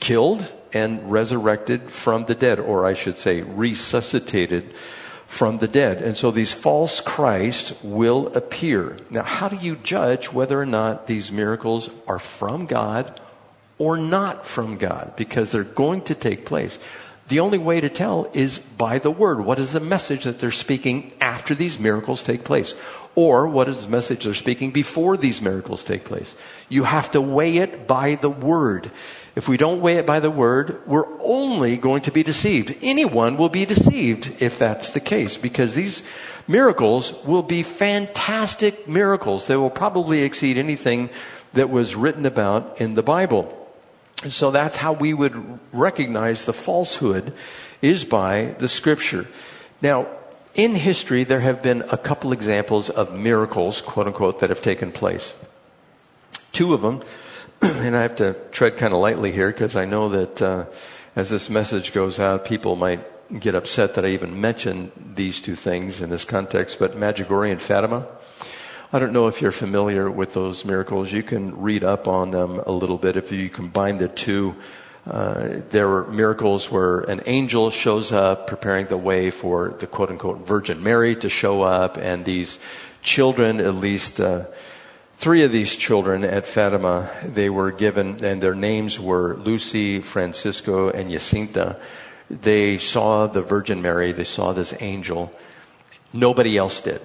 killed 0.00 0.52
and 0.72 1.10
resurrected 1.10 1.90
from 1.90 2.26
the 2.26 2.34
dead, 2.34 2.60
or 2.60 2.84
I 2.84 2.94
should 2.94 3.18
say, 3.18 3.42
resuscitated 3.42 4.74
from 5.26 5.58
the 5.58 5.68
dead. 5.68 6.02
And 6.02 6.16
so 6.16 6.30
these 6.30 6.54
false 6.54 7.00
Christ 7.00 7.74
will 7.82 8.28
appear. 8.34 8.96
Now, 9.10 9.22
how 9.22 9.48
do 9.48 9.56
you 9.56 9.76
judge 9.76 10.32
whether 10.32 10.60
or 10.60 10.66
not 10.66 11.06
these 11.06 11.30
miracles 11.30 11.90
are 12.06 12.18
from 12.18 12.66
God 12.66 13.20
or 13.76 13.96
not 13.96 14.46
from 14.46 14.78
God? 14.78 15.14
Because 15.16 15.52
they're 15.52 15.64
going 15.64 16.02
to 16.02 16.14
take 16.14 16.46
place. 16.46 16.78
The 17.28 17.40
only 17.40 17.58
way 17.58 17.80
to 17.80 17.90
tell 17.90 18.30
is 18.32 18.58
by 18.58 18.98
the 18.98 19.10
word. 19.10 19.40
What 19.40 19.58
is 19.58 19.72
the 19.72 19.80
message 19.80 20.24
that 20.24 20.40
they're 20.40 20.50
speaking 20.50 21.12
after 21.20 21.54
these 21.54 21.78
miracles 21.78 22.22
take 22.22 22.42
place? 22.42 22.74
Or 23.18 23.48
what 23.48 23.68
is 23.68 23.82
the 23.82 23.88
message 23.88 24.22
they're 24.22 24.32
speaking 24.32 24.70
before 24.70 25.16
these 25.16 25.42
miracles 25.42 25.82
take 25.82 26.04
place? 26.04 26.36
You 26.68 26.84
have 26.84 27.10
to 27.10 27.20
weigh 27.20 27.56
it 27.56 27.88
by 27.88 28.14
the 28.14 28.30
word. 28.30 28.92
If 29.34 29.48
we 29.48 29.56
don't 29.56 29.80
weigh 29.80 29.96
it 29.96 30.06
by 30.06 30.20
the 30.20 30.30
word, 30.30 30.86
we're 30.86 31.20
only 31.20 31.76
going 31.78 32.02
to 32.02 32.12
be 32.12 32.22
deceived. 32.22 32.76
Anyone 32.80 33.36
will 33.36 33.48
be 33.48 33.64
deceived 33.64 34.40
if 34.40 34.56
that's 34.56 34.90
the 34.90 35.00
case 35.00 35.36
because 35.36 35.74
these 35.74 36.04
miracles 36.46 37.12
will 37.24 37.42
be 37.42 37.64
fantastic 37.64 38.86
miracles. 38.86 39.48
They 39.48 39.56
will 39.56 39.68
probably 39.68 40.22
exceed 40.22 40.56
anything 40.56 41.10
that 41.54 41.70
was 41.70 41.96
written 41.96 42.24
about 42.24 42.80
in 42.80 42.94
the 42.94 43.02
Bible. 43.02 43.52
So 44.28 44.52
that's 44.52 44.76
how 44.76 44.92
we 44.92 45.12
would 45.12 45.58
recognize 45.72 46.46
the 46.46 46.52
falsehood 46.52 47.32
is 47.82 48.04
by 48.04 48.54
the 48.60 48.68
scripture. 48.68 49.26
Now, 49.82 50.06
in 50.58 50.74
history, 50.74 51.22
there 51.22 51.40
have 51.40 51.62
been 51.62 51.82
a 51.92 51.96
couple 51.96 52.32
examples 52.32 52.90
of 52.90 53.16
miracles, 53.16 53.80
quote 53.80 54.08
unquote, 54.08 54.40
that 54.40 54.50
have 54.50 54.60
taken 54.60 54.90
place. 54.90 55.32
Two 56.50 56.74
of 56.74 56.82
them, 56.82 57.00
and 57.62 57.96
I 57.96 58.02
have 58.02 58.16
to 58.16 58.34
tread 58.50 58.76
kind 58.76 58.92
of 58.92 58.98
lightly 58.98 59.30
here 59.30 59.52
because 59.52 59.76
I 59.76 59.84
know 59.84 60.08
that 60.08 60.42
uh, 60.42 60.64
as 61.14 61.30
this 61.30 61.48
message 61.48 61.92
goes 61.92 62.18
out, 62.18 62.44
people 62.44 62.74
might 62.74 63.00
get 63.38 63.54
upset 63.54 63.94
that 63.94 64.04
I 64.04 64.08
even 64.08 64.40
mentioned 64.40 64.90
these 65.14 65.40
two 65.40 65.54
things 65.54 66.00
in 66.00 66.10
this 66.10 66.24
context, 66.24 66.80
but 66.80 66.96
Medjugorje 66.96 67.52
and 67.52 67.62
Fatima. 67.62 68.08
I 68.92 68.98
don't 68.98 69.12
know 69.12 69.28
if 69.28 69.40
you're 69.40 69.52
familiar 69.52 70.10
with 70.10 70.34
those 70.34 70.64
miracles. 70.64 71.12
You 71.12 71.22
can 71.22 71.56
read 71.60 71.84
up 71.84 72.08
on 72.08 72.32
them 72.32 72.58
a 72.66 72.72
little 72.72 72.98
bit 72.98 73.16
if 73.16 73.30
you 73.30 73.48
combine 73.48 73.98
the 73.98 74.08
two. 74.08 74.56
Uh, 75.08 75.62
there 75.70 75.88
were 75.88 76.06
miracles 76.06 76.70
where 76.70 77.00
an 77.00 77.22
angel 77.24 77.70
shows 77.70 78.12
up 78.12 78.46
preparing 78.46 78.86
the 78.86 78.96
way 78.96 79.30
for 79.30 79.70
the 79.78 79.86
quote 79.86 80.10
unquote 80.10 80.46
Virgin 80.46 80.82
Mary 80.82 81.16
to 81.16 81.30
show 81.30 81.62
up, 81.62 81.96
and 81.96 82.26
these 82.26 82.58
children, 83.02 83.58
at 83.58 83.74
least 83.74 84.20
uh, 84.20 84.44
three 85.16 85.42
of 85.44 85.50
these 85.50 85.76
children 85.76 86.24
at 86.24 86.46
Fatima, 86.46 87.08
they 87.24 87.48
were 87.48 87.72
given, 87.72 88.22
and 88.22 88.42
their 88.42 88.54
names 88.54 89.00
were 89.00 89.36
Lucy, 89.36 90.00
Francisco, 90.00 90.90
and 90.90 91.10
Jacinta. 91.10 91.80
They 92.28 92.76
saw 92.76 93.26
the 93.26 93.40
Virgin 93.40 93.80
Mary, 93.80 94.12
they 94.12 94.24
saw 94.24 94.52
this 94.52 94.74
angel. 94.80 95.32
Nobody 96.12 96.58
else 96.58 96.82
did, 96.82 97.00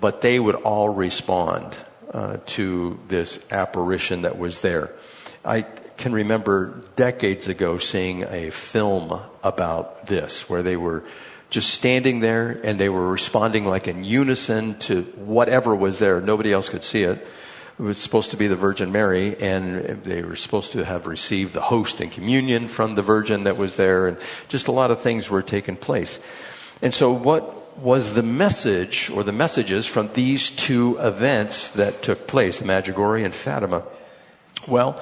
but 0.00 0.20
they 0.20 0.38
would 0.38 0.56
all 0.56 0.90
respond 0.90 1.78
uh, 2.12 2.38
to 2.46 3.00
this 3.08 3.42
apparition 3.50 4.22
that 4.22 4.38
was 4.38 4.60
there. 4.60 4.90
I 5.44 5.64
can 5.98 6.12
remember 6.12 6.80
decades 6.96 7.48
ago 7.48 7.78
seeing 7.78 8.22
a 8.22 8.50
film 8.50 9.20
about 9.42 10.06
this 10.06 10.48
where 10.48 10.62
they 10.62 10.76
were 10.76 11.04
just 11.50 11.70
standing 11.70 12.20
there 12.20 12.60
and 12.62 12.78
they 12.78 12.88
were 12.88 13.10
responding 13.10 13.64
like 13.64 13.88
in 13.88 14.04
unison 14.04 14.78
to 14.78 15.02
whatever 15.16 15.74
was 15.74 15.98
there. 15.98 16.20
Nobody 16.20 16.52
else 16.52 16.68
could 16.68 16.84
see 16.84 17.02
it. 17.02 17.26
It 17.78 17.82
was 17.82 17.98
supposed 17.98 18.30
to 18.32 18.36
be 18.36 18.48
the 18.48 18.56
Virgin 18.56 18.90
Mary, 18.90 19.36
and 19.40 20.02
they 20.02 20.22
were 20.22 20.34
supposed 20.34 20.72
to 20.72 20.84
have 20.84 21.06
received 21.06 21.52
the 21.52 21.60
host 21.60 22.00
and 22.00 22.10
communion 22.10 22.66
from 22.66 22.96
the 22.96 23.02
Virgin 23.02 23.44
that 23.44 23.56
was 23.56 23.76
there, 23.76 24.08
and 24.08 24.18
just 24.48 24.66
a 24.66 24.72
lot 24.72 24.90
of 24.90 25.00
things 25.00 25.30
were 25.30 25.42
taking 25.42 25.76
place. 25.76 26.18
And 26.82 26.92
so, 26.92 27.12
what 27.12 27.78
was 27.78 28.14
the 28.14 28.24
message 28.24 29.10
or 29.10 29.22
the 29.22 29.30
messages 29.30 29.86
from 29.86 30.10
these 30.14 30.50
two 30.50 30.98
events 30.98 31.68
that 31.68 32.02
took 32.02 32.26
place, 32.26 32.62
Medjugorje 32.62 33.24
and 33.24 33.32
Fatima? 33.32 33.84
Well, 34.66 35.00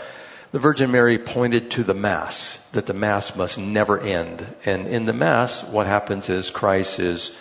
the 0.53 0.59
Virgin 0.59 0.91
Mary 0.91 1.19
pointed 1.19 1.71
to 1.73 1.83
the 1.83 1.95
Mass, 1.95 2.59
that 2.73 2.87
the 2.87 2.95
Mass 2.95 3.37
must 3.37 3.59
never 3.59 4.01
end. 4.01 4.47
And 4.65 4.87
in 4.87 5.07
the 5.07 5.13
Mass, 5.13 5.65
what 5.65 5.87
happens 5.87 6.29
is 6.29 6.51
Christ 6.51 6.99
is 6.99 7.37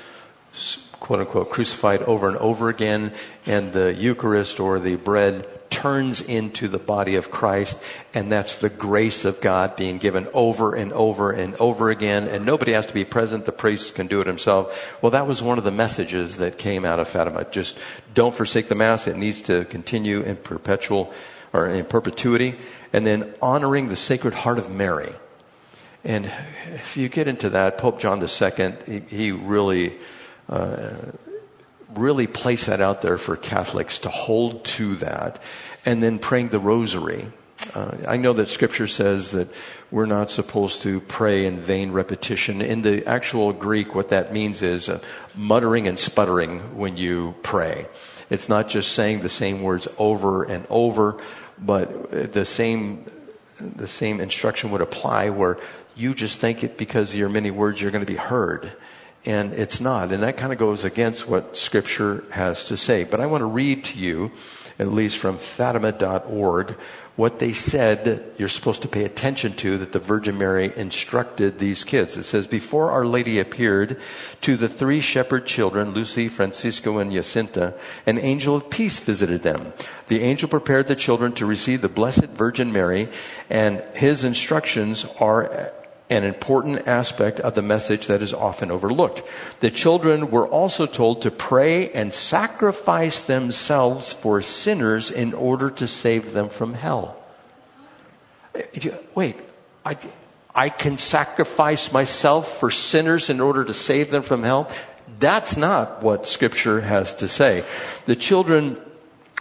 quote 0.99 1.19
unquote 1.19 1.51
crucified 1.51 2.01
over 2.03 2.27
and 2.27 2.37
over 2.37 2.69
again, 2.69 3.13
and 3.45 3.73
the 3.73 3.93
Eucharist 3.93 4.59
or 4.59 4.79
the 4.79 4.95
bread 4.95 5.47
turns 5.69 6.21
into 6.21 6.67
the 6.67 6.79
body 6.79 7.15
of 7.15 7.29
Christ, 7.29 7.77
and 8.13 8.31
that's 8.31 8.55
the 8.55 8.69
grace 8.69 9.25
of 9.25 9.41
God 9.41 9.75
being 9.75 9.97
given 9.97 10.27
over 10.33 10.73
and 10.73 10.91
over 10.93 11.31
and 11.31 11.53
over 11.55 11.89
again, 11.89 12.27
and 12.27 12.45
nobody 12.45 12.71
has 12.71 12.85
to 12.87 12.93
be 12.93 13.05
present, 13.05 13.45
the 13.45 13.51
priest 13.51 13.93
can 13.93 14.07
do 14.07 14.21
it 14.21 14.27
himself. 14.27 14.97
Well, 15.01 15.11
that 15.11 15.27
was 15.27 15.43
one 15.43 15.57
of 15.57 15.63
the 15.63 15.71
messages 15.71 16.37
that 16.37 16.57
came 16.57 16.85
out 16.85 16.99
of 16.99 17.07
Fatima. 17.07 17.45
Just 17.51 17.77
don't 18.13 18.33
forsake 18.33 18.67
the 18.67 18.75
Mass, 18.75 19.05
it 19.05 19.17
needs 19.17 19.41
to 19.43 19.65
continue 19.65 20.21
in 20.21 20.37
perpetual 20.37 21.13
or 21.55 21.69
in 21.69 21.85
perpetuity 21.85 22.55
and 22.91 23.05
then 23.05 23.33
honoring 23.41 23.87
the 23.87 23.95
Sacred 23.95 24.33
Heart 24.33 24.57
of 24.57 24.69
Mary. 24.69 25.13
And 26.03 26.31
if 26.73 26.97
you 26.97 27.09
get 27.09 27.27
into 27.27 27.49
that, 27.51 27.77
Pope 27.77 27.99
John 27.99 28.21
II, 28.21 28.73
he, 28.85 28.99
he 28.99 29.31
really, 29.31 29.97
uh, 30.49 30.93
really 31.95 32.27
placed 32.27 32.67
that 32.67 32.81
out 32.81 33.01
there 33.01 33.17
for 33.17 33.35
Catholics 33.35 33.99
to 33.99 34.09
hold 34.09 34.65
to 34.65 34.95
that. 34.97 35.41
And 35.85 36.03
then 36.03 36.19
praying 36.19 36.49
the 36.49 36.59
rosary. 36.59 37.31
Uh, 37.73 37.95
I 38.07 38.17
know 38.17 38.33
that 38.33 38.49
scripture 38.49 38.87
says 38.87 39.31
that 39.31 39.47
we're 39.89 40.05
not 40.05 40.29
supposed 40.29 40.81
to 40.83 40.99
pray 40.99 41.45
in 41.45 41.59
vain 41.59 41.91
repetition. 41.91 42.61
In 42.61 42.81
the 42.81 43.07
actual 43.07 43.53
Greek, 43.53 43.95
what 43.95 44.09
that 44.09 44.31
means 44.31 44.61
is 44.61 44.89
uh, 44.89 44.99
muttering 45.35 45.87
and 45.87 45.97
sputtering 45.97 46.77
when 46.77 46.97
you 46.97 47.35
pray. 47.43 47.87
It's 48.29 48.49
not 48.49 48.69
just 48.69 48.91
saying 48.91 49.21
the 49.21 49.29
same 49.29 49.61
words 49.61 49.87
over 49.97 50.43
and 50.43 50.65
over, 50.69 51.17
but 51.57 52.33
the 52.33 52.45
same 52.45 53.05
the 53.59 53.87
same 53.87 54.19
instruction 54.19 54.71
would 54.71 54.81
apply 54.81 55.29
where 55.29 55.57
you 55.95 56.13
just 56.13 56.39
think 56.39 56.63
it 56.63 56.77
because 56.77 57.13
of 57.13 57.19
your 57.19 57.29
many 57.29 57.51
words 57.51 57.81
you're 57.81 57.91
going 57.91 58.05
to 58.05 58.11
be 58.11 58.17
heard. 58.17 58.73
And 59.25 59.53
it's 59.53 59.79
not. 59.79 60.11
And 60.11 60.21
that 60.23 60.37
kind 60.37 60.53
of 60.53 60.59
goes 60.59 60.83
against 60.83 61.27
what 61.27 61.57
scripture 61.57 62.25
has 62.31 62.65
to 62.65 62.77
say. 62.77 63.05
But 63.05 63.21
I 63.21 63.25
want 63.25 63.41
to 63.41 63.45
read 63.45 63.85
to 63.85 63.97
you, 63.97 64.31
at 64.79 64.91
least 64.91 65.17
from 65.17 65.37
Fatima.org, 65.37 66.75
what 67.15 67.39
they 67.39 67.53
said 67.53 68.25
you're 68.37 68.49
supposed 68.49 68.81
to 68.81 68.89
pay 68.89 69.05
attention 69.05 69.53
to 69.53 69.77
that 69.77 69.93
the 69.93 69.99
Virgin 69.99 70.37
Mary 70.37 70.73
instructed 70.75 71.59
these 71.59 71.85
kids. 71.85 72.17
It 72.17 72.23
says, 72.23 72.45
Before 72.45 72.91
Our 72.91 73.05
Lady 73.05 73.39
appeared 73.39 74.01
to 74.41 74.57
the 74.57 74.67
three 74.67 74.99
shepherd 74.99 75.45
children, 75.45 75.91
Lucy, 75.91 76.27
Francisco, 76.27 76.97
and 76.97 77.13
Jacinta, 77.13 77.73
an 78.05 78.17
angel 78.17 78.55
of 78.55 78.69
peace 78.69 78.99
visited 78.99 79.43
them. 79.43 79.71
The 80.07 80.21
angel 80.21 80.49
prepared 80.49 80.87
the 80.87 80.95
children 80.95 81.31
to 81.33 81.45
receive 81.45 81.81
the 81.81 81.89
Blessed 81.89 82.27
Virgin 82.27 82.73
Mary, 82.73 83.07
and 83.49 83.79
his 83.95 84.25
instructions 84.25 85.05
are 85.19 85.71
an 86.09 86.23
important 86.23 86.87
aspect 86.87 87.39
of 87.39 87.55
the 87.55 87.61
message 87.61 88.07
that 88.07 88.21
is 88.21 88.33
often 88.33 88.69
overlooked. 88.69 89.23
The 89.59 89.71
children 89.71 90.29
were 90.29 90.47
also 90.47 90.85
told 90.85 91.23
to 91.23 91.31
pray 91.31 91.91
and 91.91 92.13
sacrifice 92.13 93.23
themselves 93.23 94.13
for 94.13 94.41
sinners 94.41 95.09
in 95.09 95.33
order 95.33 95.71
to 95.71 95.87
save 95.87 96.33
them 96.33 96.49
from 96.49 96.75
hell. 96.75 97.17
Wait, 99.15 99.35
I, 99.83 99.97
I 100.53 100.69
can 100.69 100.97
sacrifice 100.97 101.91
myself 101.91 102.59
for 102.59 102.69
sinners 102.69 103.29
in 103.29 103.41
order 103.41 103.65
to 103.65 103.73
save 103.73 104.11
them 104.11 104.21
from 104.21 104.43
hell? 104.43 104.69
That's 105.19 105.57
not 105.57 106.03
what 106.03 106.27
scripture 106.27 106.81
has 106.81 107.15
to 107.15 107.27
say. 107.27 107.63
The 108.05 108.15
children 108.15 108.77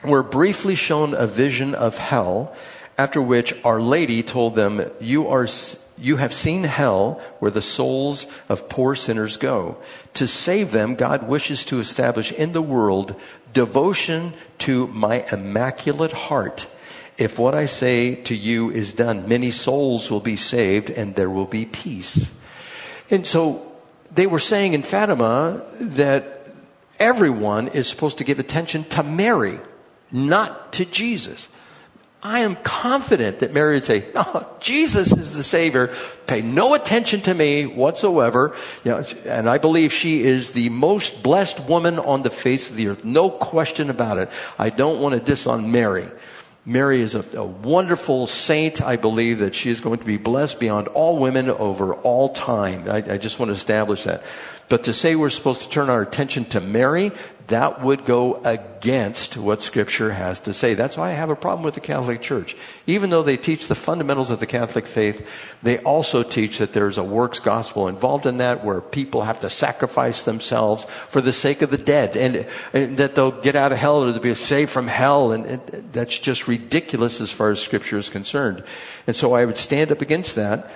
were 0.03 0.23
briefly 0.23 0.75
shown 0.75 1.15
a 1.15 1.27
vision 1.27 1.75
of 1.75 1.99
hell, 1.99 2.55
after 2.97 3.21
which 3.21 3.55
Our 3.65 3.81
Lady 3.81 4.23
told 4.23 4.55
them, 4.55 4.91
you 5.01 5.29
are 5.29 5.47
you 6.05 6.17
have 6.19 6.35
seen 6.35 6.65
hell 6.65 7.21
where 7.39 7.51
the 7.51 7.63
souls 7.63 8.27
of 8.49 8.69
poor 8.69 8.95
sinners 8.95 9.39
go. 9.39 9.79
To 10.15 10.29
save 10.29 10.71
them, 10.71 10.95
God 10.95 11.27
wishes 11.27 11.65
to 11.67 11.81
establish 11.81 12.31
in 12.31 12.53
the 12.53 12.63
world 12.63 13.15
devotion 13.55 14.35
to 14.59 14.87
my 14.89 15.25
immaculate 15.33 16.13
heart. 16.13 16.67
If 17.17 17.39
what 17.39 17.55
I 17.55 17.67
say 17.67 18.17
to 18.17 18.35
you 18.35 18.71
is 18.71 18.93
done, 18.93 19.29
many 19.29 19.51
souls 19.51 20.11
will 20.11 20.21
be 20.21 20.37
saved 20.37 20.91
and 20.91 21.15
there 21.15 21.31
will 21.31 21.47
be 21.47 21.65
peace. 21.65 22.31
And 23.11 23.27
so 23.27 23.73
they 24.13 24.27
were 24.27 24.41
saying 24.41 24.75
in 24.75 24.83
Fatima 24.83 25.65
that 25.81 26.49
everyone 26.99 27.69
is 27.69 27.89
supposed 27.89 28.19
to 28.19 28.25
give 28.25 28.39
attention 28.39 28.85
to 28.85 29.03
Mary, 29.03 29.59
not 30.11 30.73
to 30.75 30.85
Jesus. 30.85 31.49
I 32.27 32.41
am 32.41 32.57
confident 32.57 33.41
that 33.41 33.53
Mary 33.53 33.75
would 33.75 33.85
say, 33.85 34.07
oh, 34.15 34.49
Jesus 34.59 35.13
is 35.13 35.35
the 35.35 35.43
Savior. 35.43 35.95
Pay 36.27 36.41
no 36.41 36.73
attention 36.73 37.21
to 37.23 37.35
me 37.35 37.67
whatsoever. 37.67 38.57
You 38.83 38.93
know, 38.93 39.05
and 39.27 39.47
I 39.47 39.59
believe 39.59 39.93
she 39.93 40.23
is 40.23 40.53
the 40.53 40.71
most 40.71 41.23
blessed 41.23 41.61
woman 41.61 41.99
on 41.99 42.23
the 42.23 42.31
face 42.31 42.71
of 42.71 42.77
the 42.77 42.89
earth. 42.89 43.05
No 43.05 43.29
question 43.29 43.91
about 43.91 44.17
it. 44.17 44.31
I 44.59 44.71
don't 44.71 45.03
want 45.03 45.15
to 45.15 45.21
diss 45.21 45.47
on 45.47 45.71
Mary. 45.71 46.07
Mary 46.65 47.03
is 47.03 47.15
a, 47.15 47.23
a, 47.37 47.45
wonderful 47.45 48.27
saint. 48.27 48.81
I 48.81 48.97
believe 48.97 49.41
that 49.41 49.55
she 49.55 49.69
is 49.69 49.83
going 49.83 49.99
to 49.99 50.07
be 50.07 50.17
blessed 50.17 50.59
beyond 50.59 50.89
all 50.89 51.19
women 51.19 51.51
over 51.51 51.93
all 51.93 52.31
time. 52.31 52.89
I, 52.89 52.97
I 52.97 53.19
just 53.19 53.39
want 53.39 53.51
to 53.51 53.53
establish 53.53 54.05
that. 54.05 54.25
But 54.69 54.85
to 54.85 54.95
say 54.95 55.15
we're 55.15 55.31
supposed 55.31 55.63
to 55.63 55.69
turn 55.69 55.91
our 55.91 56.03
attention 56.03 56.45
to 56.47 56.61
Mary, 56.61 57.13
that 57.49 57.83
would 57.83 58.07
go 58.07 58.41
against 58.43 59.37
what 59.37 59.61
Scripture 59.61 60.13
has 60.13 60.41
to 60.41 60.55
say. 60.55 60.73
That's 60.73 60.97
why 60.97 61.11
I 61.11 61.13
have 61.13 61.29
a 61.29 61.37
problem 61.37 61.63
with 61.63 61.75
the 61.75 61.81
Catholic 61.81 62.23
Church. 62.23 62.57
Even 62.87 63.11
though 63.11 63.23
they 63.23 63.37
teach 63.37 63.69
the 63.69 63.75
fundamentals 63.75 64.31
of 64.31 64.41
the 64.41 64.47
Catholic 64.47 64.87
faith, 64.87 65.29
they 65.63 65.79
also 65.81 66.23
teach 66.23 66.57
that 66.59 66.73
there's 66.73 66.97
a 66.97 67.05
works 67.05 67.41
gospel 67.41 67.89
involved 67.89 68.25
in 68.25 68.39
that 68.39 68.65
where 68.65 68.81
people 68.81 69.23
have 69.23 69.43
to 69.43 69.51
sacrifice 69.51 70.23
themselves 70.23 70.85
for 71.11 71.21
the 71.21 71.35
sake 71.35 71.61
of 71.61 71.71
the 71.71 71.77
dead 71.77 72.17
and, 72.17 72.47
and 72.73 72.97
that 72.97 73.15
they'll 73.15 73.43
get 73.43 73.57
out 73.57 73.73
of 73.73 73.79
hell 73.79 74.03
or 74.03 74.11
they'll 74.11 74.23
be 74.23 74.33
saved 74.33 74.71
from 74.71 74.87
hell. 74.87 75.33
And, 75.33 75.45
and 75.45 75.93
that's 75.93 76.19
just 76.19 76.49
ridiculous 76.49 77.21
as 77.21 77.31
far 77.31 77.51
as 77.51 77.61
Scripture 77.61 77.99
is 77.99 78.09
concerned. 78.09 78.65
And 79.07 79.15
so 79.15 79.35
I 79.35 79.45
would 79.45 79.59
stand 79.59 79.93
up 79.93 80.01
against 80.01 80.35
that 80.37 80.71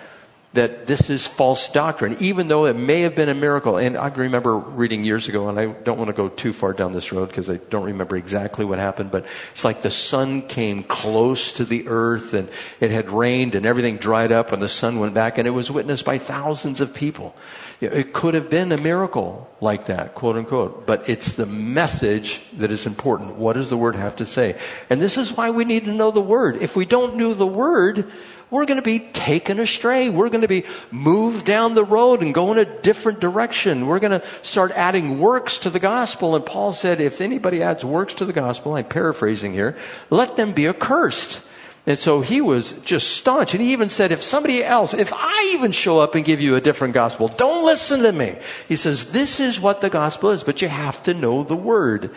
that 0.55 0.87
this 0.87 1.11
is 1.11 1.27
false 1.27 1.71
doctrine, 1.71 2.17
even 2.21 2.49
though 2.49 2.65
it 2.65 2.75
may 2.75 3.03
have 3.03 3.15
been 3.15 3.29
a 3.29 3.35
miracle. 3.35 3.77
And 3.77 3.99
I 3.99 4.09
remember 4.09 4.57
reading 4.57 5.05
years 5.05 5.29
ago, 5.29 5.49
and 5.49 5.61
I 5.61 5.67
don't 5.67 5.99
want 5.99 6.09
to 6.09 6.15
go 6.15 6.31
too 6.31 6.55
far 6.55 6.73
down 6.73 6.95
this 6.95 7.13
road 7.13 7.29
because 7.29 7.51
I 7.51 7.57
don't 7.57 7.85
remember 7.85 8.17
exactly 8.17 8.65
what 8.65 8.79
happened, 8.79 9.11
but 9.11 9.27
it's 9.53 9.65
like 9.65 9.83
the 9.83 9.91
sun 9.91 10.43
came 10.43 10.85
close 10.85 11.53
to 11.53 11.65
the 11.67 11.87
earth 11.89 12.33
and 12.33 12.49
it 12.81 12.91
had 12.91 13.11
rained 13.11 13.55
and 13.55 13.67
everything 13.67 13.99
dried 13.99 14.33
up 14.33 14.53
and 14.53 14.63
the 14.63 14.71
sun 14.71 14.99
went 14.99 15.13
back 15.13 15.37
and 15.37 15.47
it 15.47 15.53
was 15.53 15.71
witnessed 15.71 16.07
by 16.07 16.17
thousands 16.17 16.81
of 16.81 16.95
people. 16.95 17.37
It 17.81 18.13
could 18.13 18.35
have 18.35 18.51
been 18.51 18.73
a 18.73 18.77
miracle 18.77 19.49
like 19.61 19.87
that, 19.87 20.17
quote 20.17 20.37
unquote, 20.37 20.85
but 20.85 21.09
it's 21.09 21.33
the 21.33 21.47
message 21.47 22.41
that 22.55 22.73
is 22.73 22.87
important. 22.87 23.37
What 23.37 23.53
does 23.53 23.71
the 23.71 23.77
word 23.77 23.95
have 23.95 24.17
to 24.17 24.27
say? 24.27 24.59
And 24.91 25.01
this 25.01 25.17
is 25.17 25.37
why 25.37 25.51
we 25.51 25.65
need 25.65 25.85
to 25.85 25.93
know 25.93 26.11
the 26.11 26.21
word. 26.21 26.57
If 26.57 26.75
we 26.75 26.87
don't 26.87 27.15
know 27.15 27.35
the 27.35 27.47
word, 27.47 28.11
we're 28.51 28.67
going 28.67 28.77
to 28.77 28.83
be 28.83 29.01
taken 29.01 29.61
astray. 29.61 30.09
We're 30.09 30.31
going 30.31 30.43
to 30.43 30.49
be 30.49 30.65
moved 30.91 31.45
down 31.45 31.75
the 31.75 31.85
road 31.85 32.23
and 32.23 32.33
go 32.33 32.53
in 32.53 32.59
a 32.59 32.65
different 32.65 33.21
direction. 33.21 33.87
We're 33.87 33.99
going 33.99 34.19
to 34.21 34.27
start 34.43 34.73
adding 34.73 35.19
works 35.19 35.59
to 35.59 35.71
the 35.71 35.81
gospel. 35.81 36.35
And 36.35 36.45
Paul 36.45 36.73
said, 36.73 37.01
if 37.01 37.21
anybody 37.21 37.63
adds 37.63 37.85
works 37.85 38.15
to 38.15 38.25
the 38.25 38.33
gospel, 38.33 38.75
I'm 38.75 38.85
paraphrasing 38.85 39.53
here, 39.53 39.77
let 40.11 40.37
them 40.37 40.53
be 40.53 40.67
accursed. 40.67 41.45
And 41.87 41.99
so 41.99 42.21
he 42.21 42.43
was 42.43 42.73
just 42.83 43.17
staunch. 43.17 43.55
And 43.55 43.63
he 43.63 43.73
even 43.73 43.89
said, 43.89 44.13
if 44.13 44.23
somebody 44.23 44.63
else, 44.63 44.93
if 44.93 45.11
I 45.15 45.53
even 45.55 45.73
show 45.73 46.01
up 46.01 46.15
and 46.15 46.25
give 46.25 46.39
you 46.39 46.55
a 46.55 46.61
different 46.61 46.93
gospel, 46.93 47.29
don't 47.29 47.65
listen 47.65 48.03
to 48.03 48.13
me. 48.13 48.37
He 48.69 48.77
says, 48.77 49.11
this 49.13 49.41
is 49.41 49.59
what 49.59 49.81
the 49.81 49.89
gospel 49.89 50.29
is, 50.31 50.45
but 50.45 50.61
you 50.61 50.69
have 50.69 51.03
to 51.05 51.15
know 51.15 51.45
the 51.45 51.57
word. 51.57 52.11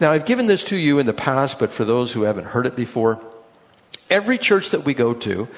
Now, 0.00 0.10
I've 0.10 0.26
given 0.26 0.48
this 0.48 0.64
to 0.64 0.76
you 0.76 0.98
in 0.98 1.06
the 1.06 1.12
past, 1.12 1.60
but 1.60 1.70
for 1.70 1.84
those 1.84 2.12
who 2.12 2.22
haven't 2.22 2.46
heard 2.46 2.66
it 2.66 2.74
before, 2.74 3.20
every 4.12 4.36
church 4.36 4.70
that 4.70 4.84
we 4.84 4.92
go 4.92 5.14
to 5.14 5.48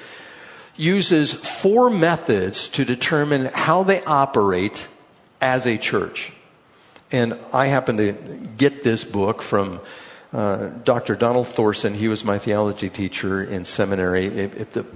uses 0.77 1.33
four 1.33 1.91
methods 1.91 2.69
to 2.69 2.85
determine 2.85 3.47
how 3.47 3.83
they 3.83 4.03
operate 4.05 4.89
as 5.41 5.67
a 5.67 5.77
church. 5.77 6.33
And 7.13 7.39
I 7.53 7.67
happen 7.67 7.97
to 7.99 8.13
get 8.57 8.83
this 8.83 9.05
book 9.05 9.43
from 9.43 9.81
uh, 10.33 10.67
Dr. 10.85 11.15
Donald 11.17 11.47
Thorsen. 11.47 11.95
He 11.95 12.09
was 12.09 12.25
my 12.25 12.39
theology 12.39 12.89
teacher 12.89 13.43
in 13.43 13.65
seminary. 13.65 14.27
It, 14.27 14.55
it, 14.55 14.73
the 14.73 14.87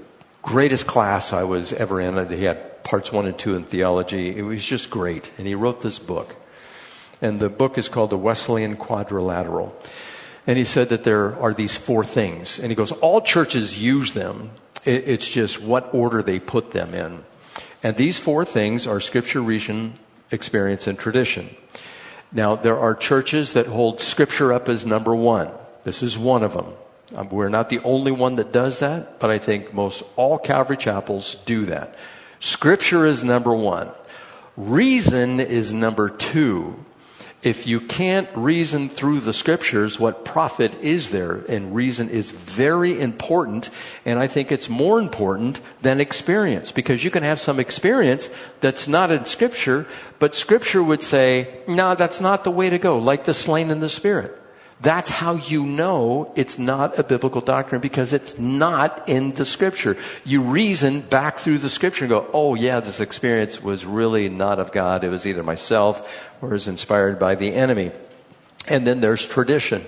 greatest 0.42 0.86
class 0.86 1.32
I 1.32 1.44
was 1.44 1.72
ever 1.72 2.00
in. 2.00 2.30
He 2.30 2.44
had 2.44 2.82
parts 2.82 3.12
one 3.12 3.26
and 3.26 3.38
two 3.38 3.54
in 3.54 3.64
theology. 3.64 4.36
It 4.36 4.42
was 4.42 4.64
just 4.64 4.90
great. 4.90 5.30
And 5.38 5.46
he 5.46 5.54
wrote 5.54 5.80
this 5.82 5.98
book. 5.98 6.36
And 7.20 7.40
the 7.40 7.48
book 7.48 7.78
is 7.78 7.88
called 7.88 8.10
The 8.10 8.18
Wesleyan 8.18 8.76
Quadrilateral. 8.76 9.76
And 10.48 10.56
he 10.56 10.64
said 10.64 10.88
that 10.88 11.04
there 11.04 11.38
are 11.38 11.52
these 11.52 11.76
four 11.76 12.02
things. 12.02 12.58
And 12.58 12.70
he 12.70 12.74
goes, 12.74 12.90
all 12.90 13.20
churches 13.20 13.78
use 13.78 14.14
them. 14.14 14.50
It's 14.82 15.28
just 15.28 15.60
what 15.60 15.92
order 15.92 16.22
they 16.22 16.40
put 16.40 16.70
them 16.70 16.94
in. 16.94 17.22
And 17.82 17.96
these 17.96 18.18
four 18.18 18.46
things 18.46 18.86
are 18.86 18.98
scripture, 18.98 19.42
reason, 19.42 19.92
experience, 20.30 20.86
and 20.86 20.98
tradition. 20.98 21.54
Now, 22.32 22.56
there 22.56 22.78
are 22.78 22.94
churches 22.94 23.52
that 23.52 23.66
hold 23.66 24.00
scripture 24.00 24.54
up 24.54 24.70
as 24.70 24.86
number 24.86 25.14
one. 25.14 25.50
This 25.84 26.02
is 26.02 26.16
one 26.16 26.42
of 26.42 26.54
them. 26.54 26.72
Um, 27.14 27.28
we're 27.28 27.50
not 27.50 27.68
the 27.68 27.80
only 27.80 28.10
one 28.10 28.36
that 28.36 28.50
does 28.50 28.78
that, 28.78 29.20
but 29.20 29.28
I 29.28 29.36
think 29.36 29.74
most 29.74 30.02
all 30.16 30.38
Calvary 30.38 30.78
chapels 30.78 31.34
do 31.44 31.66
that. 31.66 31.94
Scripture 32.40 33.04
is 33.04 33.22
number 33.22 33.52
one. 33.52 33.90
Reason 34.56 35.40
is 35.40 35.74
number 35.74 36.08
two 36.08 36.86
if 37.42 37.66
you 37.66 37.80
can't 37.80 38.28
reason 38.34 38.88
through 38.88 39.20
the 39.20 39.32
scriptures, 39.32 39.98
what 39.98 40.24
profit 40.24 40.74
is 40.80 41.10
there? 41.10 41.36
And 41.48 41.74
reason 41.74 42.08
is 42.08 42.32
very 42.32 43.00
important. 43.00 43.70
And 44.04 44.18
I 44.18 44.26
think 44.26 44.50
it's 44.50 44.68
more 44.68 44.98
important 44.98 45.60
than 45.82 46.00
experience 46.00 46.72
because 46.72 47.04
you 47.04 47.10
can 47.10 47.22
have 47.22 47.38
some 47.38 47.60
experience 47.60 48.28
that's 48.60 48.88
not 48.88 49.10
in 49.10 49.24
scripture, 49.26 49.86
but 50.18 50.34
scripture 50.34 50.82
would 50.82 51.02
say, 51.02 51.62
no, 51.68 51.94
that's 51.94 52.20
not 52.20 52.44
the 52.44 52.50
way 52.50 52.70
to 52.70 52.78
go, 52.78 52.98
like 52.98 53.24
the 53.24 53.34
slain 53.34 53.70
in 53.70 53.80
the 53.80 53.88
spirit. 53.88 54.37
That's 54.80 55.10
how 55.10 55.34
you 55.34 55.64
know 55.64 56.32
it's 56.36 56.56
not 56.56 56.98
a 57.00 57.02
biblical 57.02 57.40
doctrine 57.40 57.80
because 57.80 58.12
it's 58.12 58.38
not 58.38 59.08
in 59.08 59.34
the 59.34 59.44
scripture. 59.44 59.96
You 60.24 60.40
reason 60.42 61.00
back 61.00 61.38
through 61.38 61.58
the 61.58 61.70
scripture 61.70 62.04
and 62.04 62.10
go, 62.10 62.30
oh 62.32 62.54
yeah, 62.54 62.78
this 62.78 63.00
experience 63.00 63.60
was 63.60 63.84
really 63.84 64.28
not 64.28 64.60
of 64.60 64.70
God. 64.70 65.02
It 65.02 65.08
was 65.08 65.26
either 65.26 65.42
myself 65.42 66.30
or 66.40 66.50
was 66.50 66.68
inspired 66.68 67.18
by 67.18 67.34
the 67.34 67.52
enemy. 67.54 67.90
And 68.68 68.86
then 68.86 69.00
there's 69.00 69.26
tradition. 69.26 69.84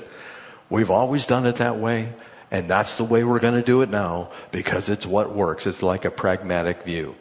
We've 0.68 0.91
always 0.91 1.26
done 1.26 1.47
it 1.47 1.57
that 1.57 1.78
way. 1.78 2.12
And 2.51 2.68
that's 2.68 2.97
the 2.97 3.05
way 3.05 3.22
we're 3.22 3.38
going 3.38 3.55
to 3.55 3.62
do 3.62 3.82
it 3.82 3.91
now 3.91 4.30
because 4.51 4.88
it's 4.88 5.07
what 5.07 5.34
works. 5.34 5.68
It's 5.68 5.84
like 5.84 6.05
a 6.05 6.11
pragmatic 6.11 6.82
view. 6.82 7.14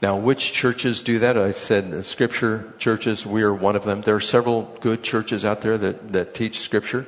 Now, 0.00 0.16
which 0.16 0.52
churches 0.52 1.02
do 1.02 1.18
that? 1.18 1.36
I 1.36 1.50
said 1.50 2.04
scripture 2.04 2.72
churches, 2.78 3.26
we 3.26 3.42
are 3.42 3.52
one 3.52 3.74
of 3.74 3.84
them. 3.84 4.02
There 4.02 4.14
are 4.14 4.20
several 4.20 4.76
good 4.80 5.02
churches 5.02 5.44
out 5.44 5.62
there 5.62 5.76
that, 5.76 6.12
that 6.12 6.34
teach 6.34 6.60
scripture. 6.60 7.06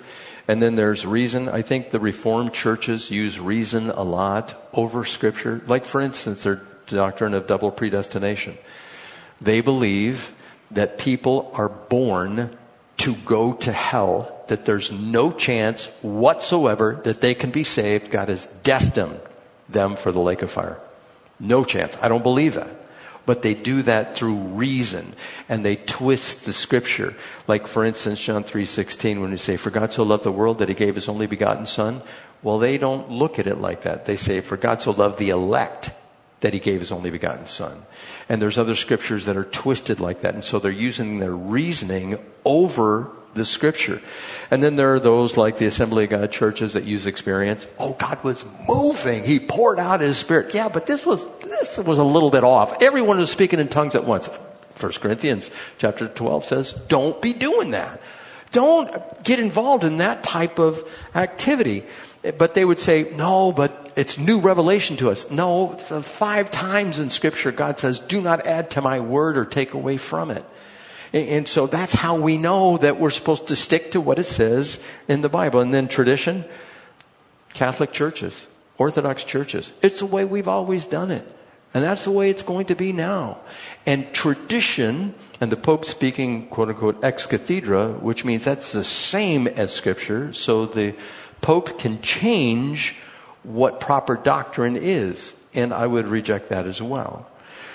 And 0.50 0.60
then 0.60 0.74
there's 0.74 1.06
reason. 1.06 1.48
I 1.48 1.62
think 1.62 1.90
the 1.90 2.00
Reformed 2.00 2.52
churches 2.52 3.08
use 3.12 3.38
reason 3.38 3.90
a 3.90 4.02
lot 4.02 4.60
over 4.72 5.04
Scripture. 5.04 5.62
Like, 5.68 5.84
for 5.84 6.00
instance, 6.00 6.42
their 6.42 6.62
doctrine 6.88 7.34
of 7.34 7.46
double 7.46 7.70
predestination. 7.70 8.58
They 9.40 9.60
believe 9.60 10.32
that 10.72 10.98
people 10.98 11.52
are 11.54 11.68
born 11.68 12.58
to 12.96 13.14
go 13.14 13.52
to 13.52 13.70
hell, 13.70 14.44
that 14.48 14.64
there's 14.64 14.90
no 14.90 15.30
chance 15.30 15.86
whatsoever 16.02 17.00
that 17.04 17.20
they 17.20 17.36
can 17.36 17.52
be 17.52 17.62
saved. 17.62 18.10
God 18.10 18.28
has 18.28 18.46
destined 18.64 19.20
them 19.68 19.94
for 19.94 20.10
the 20.10 20.18
lake 20.18 20.42
of 20.42 20.50
fire. 20.50 20.80
No 21.38 21.64
chance. 21.64 21.96
I 22.02 22.08
don't 22.08 22.24
believe 22.24 22.54
that. 22.54 22.79
But 23.30 23.42
they 23.42 23.54
do 23.54 23.82
that 23.82 24.16
through 24.16 24.34
reason 24.34 25.14
and 25.48 25.64
they 25.64 25.76
twist 25.76 26.46
the 26.46 26.52
scripture. 26.52 27.14
Like 27.46 27.68
for 27.68 27.84
instance, 27.84 28.18
John 28.18 28.42
3:16 28.42 29.20
when 29.20 29.30
we 29.30 29.36
say 29.36 29.56
for 29.56 29.70
God 29.70 29.92
so 29.92 30.02
loved 30.02 30.24
the 30.24 30.32
world 30.32 30.58
that 30.58 30.68
he 30.68 30.74
gave 30.74 30.96
his 30.96 31.08
only 31.08 31.28
begotten 31.28 31.64
son, 31.64 32.02
well 32.42 32.58
they 32.58 32.76
don't 32.76 33.08
look 33.08 33.38
at 33.38 33.46
it 33.46 33.60
like 33.60 33.82
that. 33.82 34.04
They 34.04 34.16
say 34.16 34.40
for 34.40 34.56
God 34.56 34.82
so 34.82 34.90
loved 34.90 35.20
the 35.20 35.30
elect 35.30 35.92
that 36.40 36.54
he 36.54 36.58
gave 36.58 36.80
his 36.80 36.90
only 36.90 37.08
begotten 37.08 37.46
son. 37.46 37.82
And 38.28 38.42
there's 38.42 38.58
other 38.58 38.74
scriptures 38.74 39.26
that 39.26 39.36
are 39.36 39.44
twisted 39.44 40.00
like 40.00 40.22
that 40.22 40.34
and 40.34 40.42
so 40.44 40.58
they're 40.58 40.72
using 40.72 41.20
their 41.20 41.36
reasoning 41.36 42.18
over 42.44 43.12
the 43.34 43.44
scripture. 43.44 44.02
And 44.50 44.62
then 44.62 44.76
there 44.76 44.94
are 44.94 45.00
those 45.00 45.36
like 45.36 45.58
the 45.58 45.66
Assembly 45.66 46.04
of 46.04 46.10
God 46.10 46.32
churches 46.32 46.72
that 46.72 46.84
use 46.84 47.06
experience. 47.06 47.66
Oh, 47.78 47.92
God 47.92 48.22
was 48.24 48.44
moving. 48.68 49.24
He 49.24 49.38
poured 49.38 49.78
out 49.78 50.00
his 50.00 50.18
spirit. 50.18 50.54
Yeah, 50.54 50.68
but 50.68 50.86
this 50.86 51.06
was, 51.06 51.24
this 51.40 51.78
was 51.78 51.98
a 51.98 52.04
little 52.04 52.30
bit 52.30 52.44
off. 52.44 52.82
Everyone 52.82 53.18
was 53.18 53.30
speaking 53.30 53.60
in 53.60 53.68
tongues 53.68 53.94
at 53.94 54.04
once. 54.04 54.28
1 54.78 54.92
Corinthians 54.92 55.50
chapter 55.78 56.08
12 56.08 56.44
says, 56.44 56.72
don't 56.72 57.20
be 57.20 57.32
doing 57.32 57.72
that. 57.72 58.00
Don't 58.52 59.22
get 59.22 59.38
involved 59.38 59.84
in 59.84 59.98
that 59.98 60.22
type 60.22 60.58
of 60.58 60.82
activity. 61.14 61.84
But 62.36 62.54
they 62.54 62.64
would 62.64 62.78
say, 62.78 63.10
no, 63.14 63.52
but 63.52 63.92
it's 63.96 64.18
new 64.18 64.40
revelation 64.40 64.96
to 64.98 65.10
us. 65.10 65.30
No, 65.30 65.68
five 65.68 66.50
times 66.50 66.98
in 66.98 67.10
scripture, 67.10 67.52
God 67.52 67.78
says, 67.78 68.00
do 68.00 68.20
not 68.20 68.46
add 68.46 68.70
to 68.72 68.82
my 68.82 69.00
word 69.00 69.36
or 69.36 69.44
take 69.44 69.72
away 69.72 69.96
from 69.96 70.30
it. 70.30 70.44
And 71.12 71.48
so 71.48 71.66
that's 71.66 71.92
how 71.92 72.14
we 72.16 72.38
know 72.38 72.76
that 72.78 73.00
we're 73.00 73.10
supposed 73.10 73.48
to 73.48 73.56
stick 73.56 73.92
to 73.92 74.00
what 74.00 74.18
it 74.18 74.26
says 74.26 74.80
in 75.08 75.22
the 75.22 75.28
Bible. 75.28 75.60
And 75.60 75.74
then 75.74 75.88
tradition, 75.88 76.44
Catholic 77.52 77.92
churches, 77.92 78.46
Orthodox 78.78 79.24
churches. 79.24 79.72
It's 79.82 79.98
the 79.98 80.06
way 80.06 80.24
we've 80.24 80.48
always 80.48 80.86
done 80.86 81.10
it. 81.10 81.26
And 81.72 81.84
that's 81.84 82.04
the 82.04 82.10
way 82.10 82.30
it's 82.30 82.42
going 82.42 82.66
to 82.66 82.74
be 82.74 82.92
now. 82.92 83.38
And 83.86 84.12
tradition, 84.12 85.14
and 85.40 85.52
the 85.52 85.56
Pope 85.56 85.84
speaking, 85.84 86.48
quote 86.48 86.68
unquote, 86.68 87.02
ex 87.02 87.26
cathedra, 87.26 87.92
which 87.92 88.24
means 88.24 88.44
that's 88.44 88.72
the 88.72 88.84
same 88.84 89.46
as 89.46 89.72
Scripture, 89.72 90.32
so 90.32 90.66
the 90.66 90.94
Pope 91.40 91.78
can 91.78 92.02
change 92.02 92.96
what 93.42 93.80
proper 93.80 94.16
doctrine 94.16 94.76
is. 94.76 95.34
And 95.54 95.72
I 95.72 95.86
would 95.86 96.06
reject 96.06 96.50
that 96.50 96.66
as 96.66 96.82
well. 96.82 97.28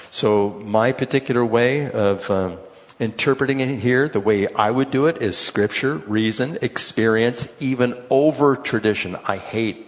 So 0.09 0.61
my 0.63 0.91
particular 0.91 1.43
way 1.45 1.89
of 1.89 2.29
um, 2.31 2.57
interpreting 2.99 3.59
it 3.59 3.79
here, 3.79 4.07
the 4.07 4.19
way 4.19 4.47
I 4.47 4.71
would 4.71 4.91
do 4.91 5.07
it 5.07 5.21
is 5.21 5.37
scripture, 5.37 5.97
reason, 5.97 6.57
experience, 6.61 7.51
even 7.59 8.01
over 8.09 8.55
tradition. 8.55 9.17
I 9.25 9.37
hate 9.37 9.87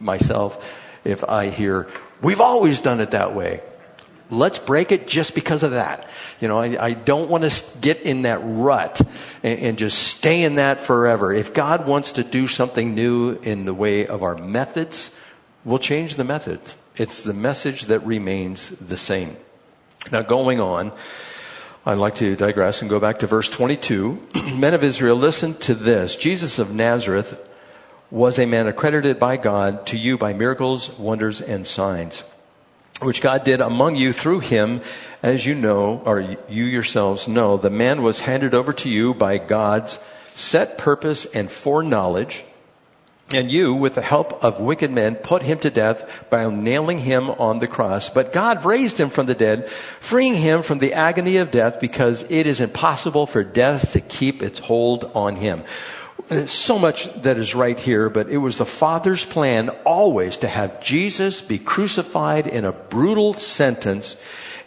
myself 0.00 0.72
if 1.04 1.24
I 1.24 1.48
hear, 1.48 1.88
we've 2.20 2.40
always 2.40 2.80
done 2.80 3.00
it 3.00 3.10
that 3.10 3.34
way. 3.34 3.60
Let's 4.30 4.58
break 4.58 4.92
it 4.92 5.06
just 5.06 5.34
because 5.34 5.62
of 5.62 5.72
that. 5.72 6.08
You 6.40 6.48
know, 6.48 6.58
I, 6.58 6.82
I 6.82 6.92
don't 6.94 7.28
want 7.28 7.44
to 7.44 7.78
get 7.80 8.00
in 8.00 8.22
that 8.22 8.40
rut 8.42 9.00
and, 9.42 9.58
and 9.58 9.78
just 9.78 9.98
stay 9.98 10.44
in 10.44 10.54
that 10.54 10.80
forever. 10.80 11.32
If 11.32 11.52
God 11.52 11.86
wants 11.86 12.12
to 12.12 12.24
do 12.24 12.48
something 12.48 12.94
new 12.94 13.32
in 13.42 13.66
the 13.66 13.74
way 13.74 14.06
of 14.06 14.22
our 14.22 14.34
methods, 14.34 15.10
we'll 15.64 15.78
change 15.78 16.16
the 16.16 16.24
methods. 16.24 16.76
It's 16.96 17.22
the 17.22 17.34
message 17.34 17.86
that 17.86 18.00
remains 18.06 18.70
the 18.70 18.96
same. 18.96 19.36
Now, 20.10 20.22
going 20.22 20.60
on, 20.60 20.92
I'd 21.84 21.98
like 21.98 22.14
to 22.16 22.36
digress 22.36 22.80
and 22.80 22.88
go 22.88 23.00
back 23.00 23.18
to 23.18 23.26
verse 23.26 23.48
22. 23.48 24.28
Men 24.54 24.72
of 24.72 24.84
Israel, 24.84 25.16
listen 25.16 25.54
to 25.54 25.74
this. 25.74 26.14
Jesus 26.14 26.60
of 26.60 26.72
Nazareth 26.72 27.44
was 28.08 28.38
a 28.38 28.46
man 28.46 28.68
accredited 28.68 29.18
by 29.18 29.36
God 29.36 29.84
to 29.86 29.98
you 29.98 30.16
by 30.16 30.32
miracles, 30.32 30.96
wonders, 30.96 31.40
and 31.40 31.66
signs, 31.66 32.22
which 33.00 33.20
God 33.20 33.42
did 33.42 33.60
among 33.60 33.96
you 33.96 34.12
through 34.12 34.40
him, 34.40 34.80
as 35.24 35.44
you 35.44 35.56
know, 35.56 36.00
or 36.04 36.20
you 36.48 36.64
yourselves 36.64 37.26
know. 37.26 37.56
The 37.56 37.68
man 37.68 38.02
was 38.02 38.20
handed 38.20 38.54
over 38.54 38.72
to 38.74 38.88
you 38.88 39.12
by 39.12 39.38
God's 39.38 39.98
set 40.36 40.78
purpose 40.78 41.24
and 41.24 41.50
foreknowledge 41.50 42.44
and 43.34 43.50
you, 43.50 43.74
with 43.74 43.94
the 43.94 44.02
help 44.02 44.42
of 44.44 44.60
wicked 44.60 44.90
men, 44.90 45.16
put 45.16 45.42
him 45.42 45.58
to 45.58 45.70
death 45.70 46.26
by 46.30 46.48
nailing 46.50 46.98
him 46.98 47.30
on 47.30 47.58
the 47.58 47.66
cross. 47.66 48.08
But 48.08 48.32
God 48.32 48.64
raised 48.64 48.98
him 48.98 49.10
from 49.10 49.26
the 49.26 49.34
dead, 49.34 49.68
freeing 50.00 50.34
him 50.34 50.62
from 50.62 50.78
the 50.78 50.94
agony 50.94 51.38
of 51.38 51.50
death 51.50 51.80
because 51.80 52.24
it 52.30 52.46
is 52.46 52.60
impossible 52.60 53.26
for 53.26 53.44
death 53.44 53.92
to 53.92 54.00
keep 54.00 54.42
its 54.42 54.58
hold 54.58 55.10
on 55.14 55.36
him. 55.36 55.62
There's 56.28 56.52
so 56.52 56.78
much 56.78 57.12
that 57.22 57.38
is 57.38 57.54
right 57.54 57.78
here, 57.78 58.08
but 58.08 58.28
it 58.28 58.38
was 58.38 58.58
the 58.58 58.66
Father's 58.66 59.24
plan 59.24 59.70
always 59.84 60.38
to 60.38 60.48
have 60.48 60.82
Jesus 60.82 61.40
be 61.40 61.58
crucified 61.58 62.46
in 62.46 62.64
a 62.64 62.72
brutal 62.72 63.32
sentence 63.32 64.16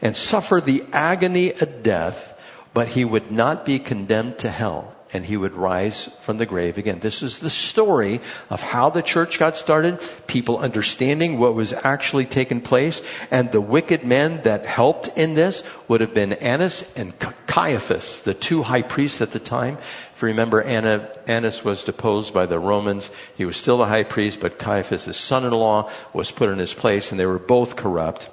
and 0.01 0.18
suffer 0.18 0.59
the 0.59 0.84
agony 0.91 1.51
of 1.53 1.82
death, 1.82 2.38
but 2.74 2.89
he 2.89 3.05
would 3.05 3.32
not 3.32 3.66
be 3.66 3.80
condemned 3.80 4.39
to 4.39 4.49
hell 4.49 4.95
and 5.16 5.26
he 5.26 5.38
would 5.38 5.53
rise 5.53 6.09
from 6.20 6.38
the 6.38 6.45
grave 6.45 6.78
again. 6.78 6.99
This 6.99 7.24
is 7.24 7.39
the 7.39 7.49
story 7.49 8.20
of 8.49 8.61
how 8.61 8.89
the 8.89 9.01
church 9.01 9.39
got 9.39 9.55
started, 9.55 10.01
people 10.28 10.57
understanding 10.57 11.39
what 11.39 11.55
was 11.55 11.72
actually 11.72 12.26
taking 12.26 12.59
place, 12.59 13.01
and 13.32 13.49
the 13.49 13.61
wicked 13.61 14.03
men 14.03 14.41
that 14.43 14.66
helped 14.66 15.07
in 15.18 15.34
this 15.34 15.63
would 15.88 16.01
have 16.01 16.13
been 16.13 16.34
Annas 16.34 16.84
and 16.97 17.13
Caiaphas, 17.47 18.22
the 18.22 18.34
two 18.34 18.63
high 18.63 18.82
priests 18.82 19.22
at 19.22 19.32
the 19.32 19.39
time. 19.39 19.78
If 20.13 20.22
you 20.22 20.28
remember, 20.28 20.61
Annas 20.61 21.63
was 21.63 21.86
deposed 21.86 22.34
by 22.34 22.45
the 22.45 22.59
Romans. 22.59 23.09
He 23.38 23.45
was 23.45 23.55
still 23.55 23.78
the 23.78 23.86
high 23.86 24.03
priest, 24.03 24.41
but 24.41 24.59
Caiaphas, 24.59 25.05
his 25.05 25.18
son-in-law, 25.18 25.89
was 26.13 26.32
put 26.32 26.49
in 26.49 26.57
his 26.57 26.74
place, 26.74 27.11
and 27.11 27.20
they 27.20 27.26
were 27.26 27.39
both 27.39 27.78
corrupt. 27.78 28.30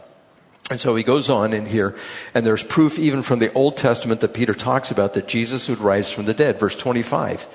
And 0.73 0.81
so 0.81 0.97
he 0.97 1.05
goes 1.05 1.29
on 1.29 1.53
in 1.53 1.67
here, 1.67 1.95
and 2.33 2.47
there's 2.47 2.63
proof 2.63 2.99
even 2.99 3.23
from 3.23 3.41
the 3.41 3.53
Old 3.53 3.77
Testament 3.77 4.23
that 4.23 4.33
Peter 4.33 4.55
talks 4.55 4.91
about 4.91 5.13
that 5.13 5.29
Jesus 5.29 5.69
would 5.69 5.81
rise 5.81 6.11
from 6.11 6.25
the 6.25 6.33
dead. 6.33 6.59
Verse 6.59 6.75
25. 6.75 7.47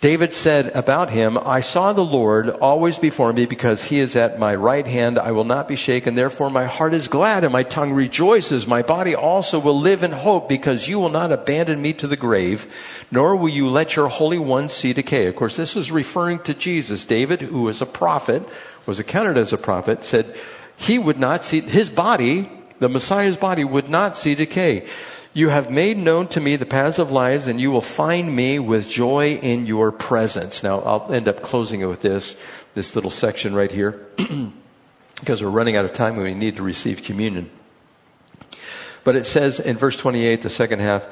David 0.00 0.32
said 0.32 0.68
about 0.76 1.10
him, 1.10 1.36
I 1.36 1.62
saw 1.62 1.92
the 1.92 2.04
Lord 2.04 2.48
always 2.48 3.00
before 3.00 3.32
me 3.32 3.46
because 3.46 3.82
he 3.82 3.98
is 3.98 4.14
at 4.14 4.38
my 4.38 4.54
right 4.54 4.86
hand. 4.86 5.18
I 5.18 5.32
will 5.32 5.42
not 5.42 5.66
be 5.66 5.74
shaken. 5.74 6.14
Therefore 6.14 6.48
my 6.48 6.66
heart 6.66 6.94
is 6.94 7.08
glad 7.08 7.42
and 7.42 7.52
my 7.52 7.64
tongue 7.64 7.92
rejoices. 7.92 8.68
My 8.68 8.82
body 8.82 9.16
also 9.16 9.58
will 9.58 9.80
live 9.80 10.04
in 10.04 10.12
hope 10.12 10.48
because 10.48 10.86
you 10.86 11.00
will 11.00 11.08
not 11.08 11.32
abandon 11.32 11.82
me 11.82 11.92
to 11.94 12.06
the 12.06 12.16
grave, 12.16 12.72
nor 13.10 13.34
will 13.34 13.48
you 13.48 13.68
let 13.68 13.96
your 13.96 14.08
Holy 14.08 14.38
One 14.38 14.68
see 14.68 14.92
decay. 14.92 15.26
Of 15.26 15.34
course, 15.34 15.56
this 15.56 15.76
is 15.76 15.90
referring 15.90 16.38
to 16.40 16.54
Jesus. 16.54 17.04
David, 17.04 17.40
who 17.40 17.62
was 17.62 17.82
a 17.82 17.86
prophet, 17.86 18.44
was 18.86 19.00
accounted 19.00 19.38
as 19.38 19.52
a 19.52 19.58
prophet, 19.58 20.04
said, 20.04 20.36
he 20.76 20.98
would 20.98 21.18
not 21.18 21.44
see, 21.44 21.60
his 21.60 21.90
body, 21.90 22.50
the 22.78 22.88
Messiah's 22.88 23.36
body 23.36 23.64
would 23.64 23.88
not 23.88 24.16
see 24.16 24.34
decay. 24.34 24.86
You 25.34 25.48
have 25.48 25.70
made 25.70 25.96
known 25.96 26.28
to 26.28 26.40
me 26.40 26.56
the 26.56 26.66
paths 26.66 26.98
of 26.98 27.10
lives 27.10 27.46
and 27.46 27.60
you 27.60 27.70
will 27.70 27.80
find 27.80 28.34
me 28.34 28.58
with 28.58 28.88
joy 28.88 29.38
in 29.42 29.66
your 29.66 29.90
presence. 29.90 30.62
Now 30.62 30.80
I'll 30.80 31.12
end 31.12 31.26
up 31.26 31.40
closing 31.42 31.80
it 31.80 31.86
with 31.86 32.02
this, 32.02 32.36
this 32.74 32.94
little 32.94 33.10
section 33.10 33.54
right 33.54 33.70
here, 33.70 34.06
because 35.20 35.42
we're 35.42 35.48
running 35.48 35.76
out 35.76 35.86
of 35.86 35.94
time 35.94 36.14
and 36.14 36.24
we 36.24 36.34
need 36.34 36.56
to 36.56 36.62
receive 36.62 37.02
communion. 37.02 37.50
But 39.04 39.16
it 39.16 39.24
says 39.24 39.58
in 39.58 39.78
verse 39.78 39.96
28, 39.96 40.42
the 40.42 40.50
second 40.50 40.80
half, 40.80 41.06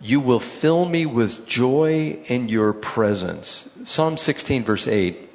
you 0.00 0.18
will 0.18 0.40
fill 0.40 0.84
me 0.84 1.06
with 1.06 1.46
joy 1.46 2.18
in 2.24 2.48
your 2.48 2.72
presence. 2.72 3.68
Psalm 3.84 4.16
16 4.16 4.64
verse 4.64 4.88
8 4.88 5.29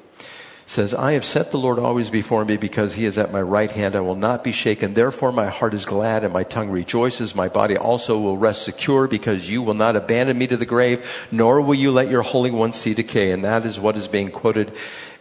says, 0.68 0.96
I 0.96 1.12
have 1.14 1.26
set 1.26 1.52
the 1.52 1.60
Lord 1.60 1.78
always 1.78 2.10
before 2.10 2.44
me 2.44 2.58
because 2.58 2.96
he 2.96 3.06
is 3.06 3.18
at 3.20 3.32
my 3.32 3.42
right 3.42 3.70
hand. 3.70 3.96
I 3.96 4.00
will 4.00 4.16
not 4.16 4.44
be 4.44 4.52
shaken. 4.52 4.96
Therefore 4.96 5.32
my 5.32 5.48
heart 5.48 5.76
is 5.76 5.86
glad 5.86 6.24
and 6.24 6.34
my 6.34 6.44
tongue 6.44 6.72
rejoices. 6.72 7.36
My 7.36 7.50
body 7.50 7.78
also 7.78 8.20
will 8.20 8.38
rest 8.38 8.64
secure 8.64 9.08
because 9.08 9.50
you 9.50 9.62
will 9.62 9.76
not 9.76 9.96
abandon 9.96 10.38
me 10.38 10.48
to 10.48 10.58
the 10.58 10.66
grave, 10.66 11.08
nor 11.32 11.62
will 11.62 11.76
you 11.76 11.92
let 11.92 12.10
your 12.10 12.24
Holy 12.24 12.50
One 12.50 12.74
see 12.74 12.96
decay. 12.96 13.32
And 13.32 13.44
that 13.44 13.66
is 13.66 13.80
what 13.80 13.96
is 13.96 14.08
being 14.08 14.32
quoted 14.32 14.74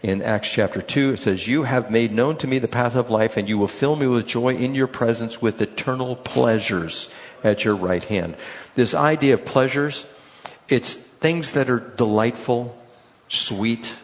in 0.03 0.23
Acts 0.23 0.49
chapter 0.49 0.81
2. 0.81 1.13
It 1.13 1.21
says, 1.21 1.47
You 1.47 1.65
have 1.65 1.91
made 1.91 2.13
known 2.13 2.37
to 2.39 2.47
me 2.47 2.59
the 2.59 2.67
path 2.67 2.95
of 2.95 3.11
life 3.11 3.37
and 3.37 3.47
you 3.47 3.59
will 3.59 3.69
fill 3.69 3.97
me 3.97 4.07
with 4.07 4.27
joy 4.27 4.55
in 4.55 4.75
your 4.75 4.87
presence 4.87 5.43
with 5.43 5.61
eternal 5.61 6.17
pleasures 6.17 7.13
at 7.43 7.65
your 7.65 7.77
right 7.77 8.05
hand. 8.05 8.37
This 8.77 8.95
idea 8.95 9.35
of 9.35 9.45
pleasures, 9.45 10.07
it's 10.71 10.95
things 10.95 11.53
that 11.53 11.69
are 11.69 11.81
delightful, 11.81 12.79
sweet, 13.29 13.95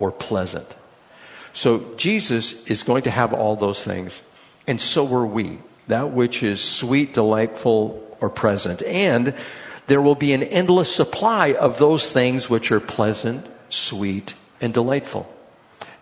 or 0.00 0.10
pleasant. 0.10 0.66
So 1.52 1.94
Jesus 1.96 2.64
is 2.66 2.82
going 2.82 3.02
to 3.02 3.10
have 3.10 3.32
all 3.32 3.54
those 3.54 3.84
things, 3.84 4.22
and 4.66 4.80
so 4.80 5.06
are 5.14 5.26
we. 5.26 5.58
That 5.86 6.10
which 6.10 6.42
is 6.42 6.60
sweet, 6.60 7.14
delightful, 7.14 8.16
or 8.20 8.30
present. 8.30 8.82
And 8.82 9.34
there 9.86 10.00
will 10.00 10.14
be 10.14 10.32
an 10.32 10.42
endless 10.44 10.94
supply 10.94 11.52
of 11.54 11.78
those 11.78 12.10
things 12.10 12.48
which 12.48 12.70
are 12.70 12.78
pleasant, 12.78 13.46
sweet, 13.70 14.34
and 14.60 14.72
delightful. 14.72 15.32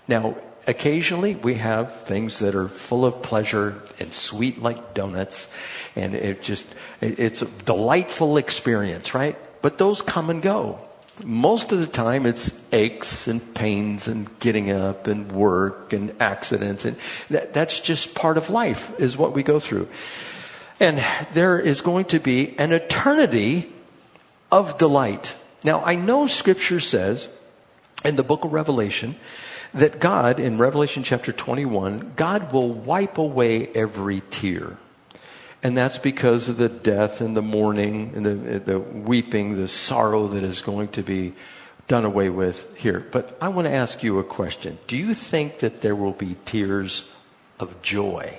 Now, 0.06 0.36
occasionally 0.66 1.36
we 1.36 1.54
have 1.54 2.02
things 2.02 2.40
that 2.40 2.54
are 2.54 2.68
full 2.68 3.06
of 3.06 3.22
pleasure 3.22 3.80
and 3.98 4.12
sweet 4.12 4.60
like 4.60 4.92
donuts, 4.92 5.48
and 5.96 6.14
it 6.14 6.42
just, 6.42 6.66
it's 7.00 7.40
a 7.40 7.46
delightful 7.46 8.36
experience, 8.36 9.14
right? 9.14 9.36
But 9.62 9.78
those 9.78 10.02
come 10.02 10.28
and 10.28 10.42
go. 10.42 10.80
Most 11.24 11.72
of 11.72 11.80
the 11.80 11.86
time 11.86 12.26
it's 12.26 12.48
aches 12.72 13.26
and 13.26 13.54
pains 13.54 14.08
and 14.08 14.38
getting 14.40 14.70
up 14.70 15.06
and 15.06 15.30
work 15.32 15.92
and 15.92 16.14
accidents 16.20 16.84
and 16.84 16.96
that, 17.30 17.52
that's 17.52 17.80
just 17.80 18.14
part 18.14 18.36
of 18.36 18.50
life 18.50 18.98
is 18.98 19.16
what 19.16 19.32
we 19.32 19.42
go 19.42 19.58
through. 19.58 19.88
And 20.80 21.02
there 21.32 21.58
is 21.58 21.80
going 21.80 22.06
to 22.06 22.20
be 22.20 22.56
an 22.58 22.72
eternity 22.72 23.72
of 24.50 24.78
delight. 24.78 25.36
Now 25.64 25.84
I 25.84 25.94
know 25.94 26.26
scripture 26.26 26.80
says 26.80 27.28
in 28.04 28.16
the 28.16 28.22
book 28.22 28.44
of 28.44 28.52
Revelation 28.52 29.16
that 29.74 30.00
God, 30.00 30.40
in 30.40 30.58
Revelation 30.58 31.02
chapter 31.02 31.32
21, 31.32 32.12
God 32.16 32.52
will 32.52 32.70
wipe 32.70 33.18
away 33.18 33.68
every 33.68 34.22
tear. 34.30 34.78
And 35.62 35.76
that's 35.76 35.98
because 35.98 36.48
of 36.48 36.56
the 36.56 36.68
death 36.68 37.20
and 37.20 37.36
the 37.36 37.42
mourning 37.42 38.12
and 38.14 38.24
the, 38.24 38.58
the 38.60 38.78
weeping, 38.78 39.56
the 39.56 39.68
sorrow 39.68 40.28
that 40.28 40.44
is 40.44 40.62
going 40.62 40.88
to 40.88 41.02
be 41.02 41.34
done 41.88 42.04
away 42.04 42.28
with 42.28 42.76
here. 42.76 43.00
But 43.10 43.36
I 43.40 43.48
want 43.48 43.66
to 43.66 43.72
ask 43.72 44.02
you 44.02 44.18
a 44.18 44.24
question. 44.24 44.78
Do 44.86 44.96
you 44.96 45.14
think 45.14 45.60
that 45.60 45.80
there 45.80 45.96
will 45.96 46.12
be 46.12 46.36
tears 46.44 47.08
of 47.58 47.80
joy? 47.82 48.38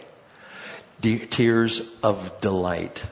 Tears 1.01 1.81
of 2.03 2.39
delight? 2.41 3.05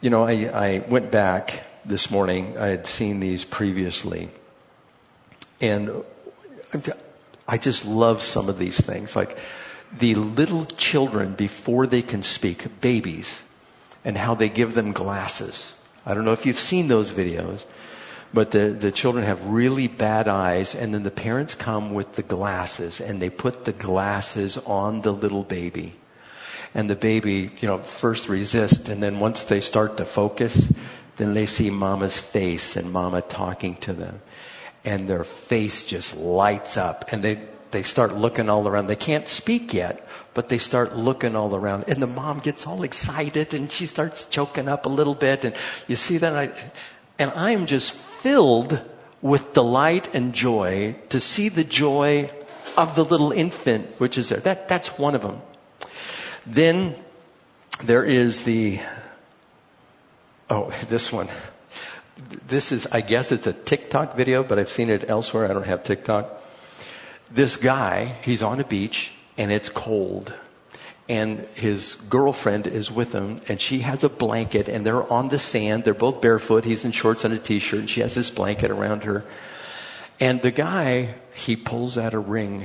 You 0.00 0.10
know, 0.10 0.24
I, 0.24 0.50
I 0.52 0.84
went 0.88 1.10
back 1.10 1.64
this 1.84 2.10
morning. 2.10 2.58
I 2.58 2.68
had 2.68 2.86
seen 2.86 3.20
these 3.20 3.44
previously. 3.44 4.30
And 5.60 5.90
I 7.46 7.58
just 7.58 7.84
love 7.84 8.22
some 8.22 8.48
of 8.48 8.58
these 8.58 8.80
things. 8.80 9.14
Like 9.14 9.38
the 9.96 10.14
little 10.14 10.64
children 10.64 11.34
before 11.34 11.86
they 11.86 12.02
can 12.02 12.22
speak, 12.22 12.80
babies, 12.80 13.42
and 14.04 14.16
how 14.16 14.34
they 14.34 14.48
give 14.48 14.74
them 14.74 14.92
glasses. 14.92 15.74
I 16.06 16.14
don't 16.14 16.24
know 16.24 16.32
if 16.32 16.46
you've 16.46 16.58
seen 16.58 16.88
those 16.88 17.12
videos, 17.12 17.64
but 18.32 18.52
the, 18.52 18.70
the 18.70 18.92
children 18.92 19.24
have 19.24 19.44
really 19.46 19.88
bad 19.88 20.28
eyes, 20.28 20.74
and 20.74 20.94
then 20.94 21.02
the 21.02 21.10
parents 21.10 21.54
come 21.54 21.92
with 21.94 22.14
the 22.14 22.22
glasses 22.22 23.00
and 23.00 23.20
they 23.20 23.30
put 23.30 23.64
the 23.64 23.72
glasses 23.72 24.56
on 24.58 25.02
the 25.02 25.12
little 25.12 25.42
baby. 25.42 25.96
And 26.74 26.88
the 26.88 26.96
baby, 26.96 27.50
you 27.58 27.66
know, 27.66 27.78
first 27.78 28.28
resist, 28.28 28.88
and 28.88 29.02
then 29.02 29.18
once 29.18 29.42
they 29.42 29.60
start 29.60 29.96
to 29.96 30.04
focus, 30.04 30.72
then 31.16 31.34
they 31.34 31.46
see 31.46 31.70
mama's 31.70 32.20
face 32.20 32.76
and 32.76 32.92
mama 32.92 33.22
talking 33.22 33.74
to 33.76 33.92
them 33.92 34.20
and 34.84 35.08
their 35.08 35.24
face 35.24 35.84
just 35.84 36.16
lights 36.16 36.76
up 36.76 37.12
and 37.12 37.22
they, 37.22 37.40
they 37.70 37.82
start 37.82 38.16
looking 38.16 38.48
all 38.48 38.66
around. 38.66 38.86
They 38.86 38.96
can't 38.96 39.28
speak 39.28 39.74
yet, 39.74 40.06
but 40.34 40.48
they 40.48 40.58
start 40.58 40.96
looking 40.96 41.36
all 41.36 41.54
around. 41.54 41.84
And 41.86 42.00
the 42.00 42.06
mom 42.06 42.40
gets 42.40 42.66
all 42.66 42.82
excited 42.82 43.54
and 43.54 43.70
she 43.70 43.86
starts 43.86 44.24
choking 44.24 44.68
up 44.68 44.86
a 44.86 44.88
little 44.88 45.14
bit. 45.14 45.44
And 45.44 45.54
you 45.86 45.96
see 45.96 46.18
that? 46.18 46.34
I, 46.34 46.50
and 47.18 47.30
I'm 47.32 47.66
just 47.66 47.96
filled 48.20 48.80
with 49.22 49.52
delight 49.52 50.14
and 50.14 50.32
joy 50.32 50.96
to 51.08 51.20
see 51.20 51.48
the 51.48 51.64
joy 51.64 52.30
of 52.76 52.94
the 52.94 53.04
little 53.04 53.32
infant 53.32 53.86
which 53.98 54.16
is 54.16 54.28
there. 54.28 54.40
That, 54.40 54.68
that's 54.68 54.98
one 54.98 55.14
of 55.14 55.22
them. 55.22 55.40
Then 56.46 56.94
there 57.84 58.04
is 58.04 58.44
the, 58.44 58.80
oh, 60.48 60.70
this 60.88 61.12
one 61.12 61.28
this 62.46 62.72
is, 62.72 62.86
I 62.90 63.00
guess 63.00 63.32
it's 63.32 63.46
a 63.46 63.52
TikTok 63.52 64.16
video, 64.16 64.42
but 64.42 64.58
I've 64.58 64.68
seen 64.68 64.90
it 64.90 65.08
elsewhere. 65.08 65.44
I 65.44 65.54
don't 65.54 65.66
have 65.66 65.82
TikTok. 65.82 66.42
This 67.30 67.56
guy, 67.56 68.16
he's 68.22 68.42
on 68.42 68.60
a 68.60 68.64
beach 68.64 69.12
and 69.38 69.50
it's 69.50 69.68
cold. 69.68 70.34
And 71.10 71.40
his 71.56 71.96
girlfriend 72.08 72.68
is 72.68 72.88
with 72.88 73.12
him 73.12 73.40
and 73.48 73.60
she 73.60 73.80
has 73.80 74.04
a 74.04 74.08
blanket 74.08 74.68
and 74.68 74.86
they're 74.86 75.12
on 75.12 75.28
the 75.28 75.40
sand. 75.40 75.82
They're 75.82 75.92
both 75.92 76.20
barefoot. 76.20 76.64
He's 76.64 76.84
in 76.84 76.92
shorts 76.92 77.24
and 77.24 77.34
a 77.34 77.38
t-shirt 77.38 77.80
and 77.80 77.90
she 77.90 78.00
has 78.00 78.14
this 78.14 78.30
blanket 78.30 78.70
around 78.70 79.02
her. 79.02 79.24
And 80.20 80.40
the 80.40 80.52
guy, 80.52 81.16
he 81.34 81.56
pulls 81.56 81.98
out 81.98 82.14
a 82.14 82.20
ring 82.20 82.64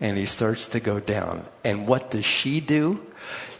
and 0.00 0.16
he 0.16 0.24
starts 0.24 0.66
to 0.68 0.80
go 0.80 0.98
down. 0.98 1.44
And 1.62 1.86
what 1.86 2.10
does 2.10 2.24
she 2.24 2.60
do? 2.60 3.06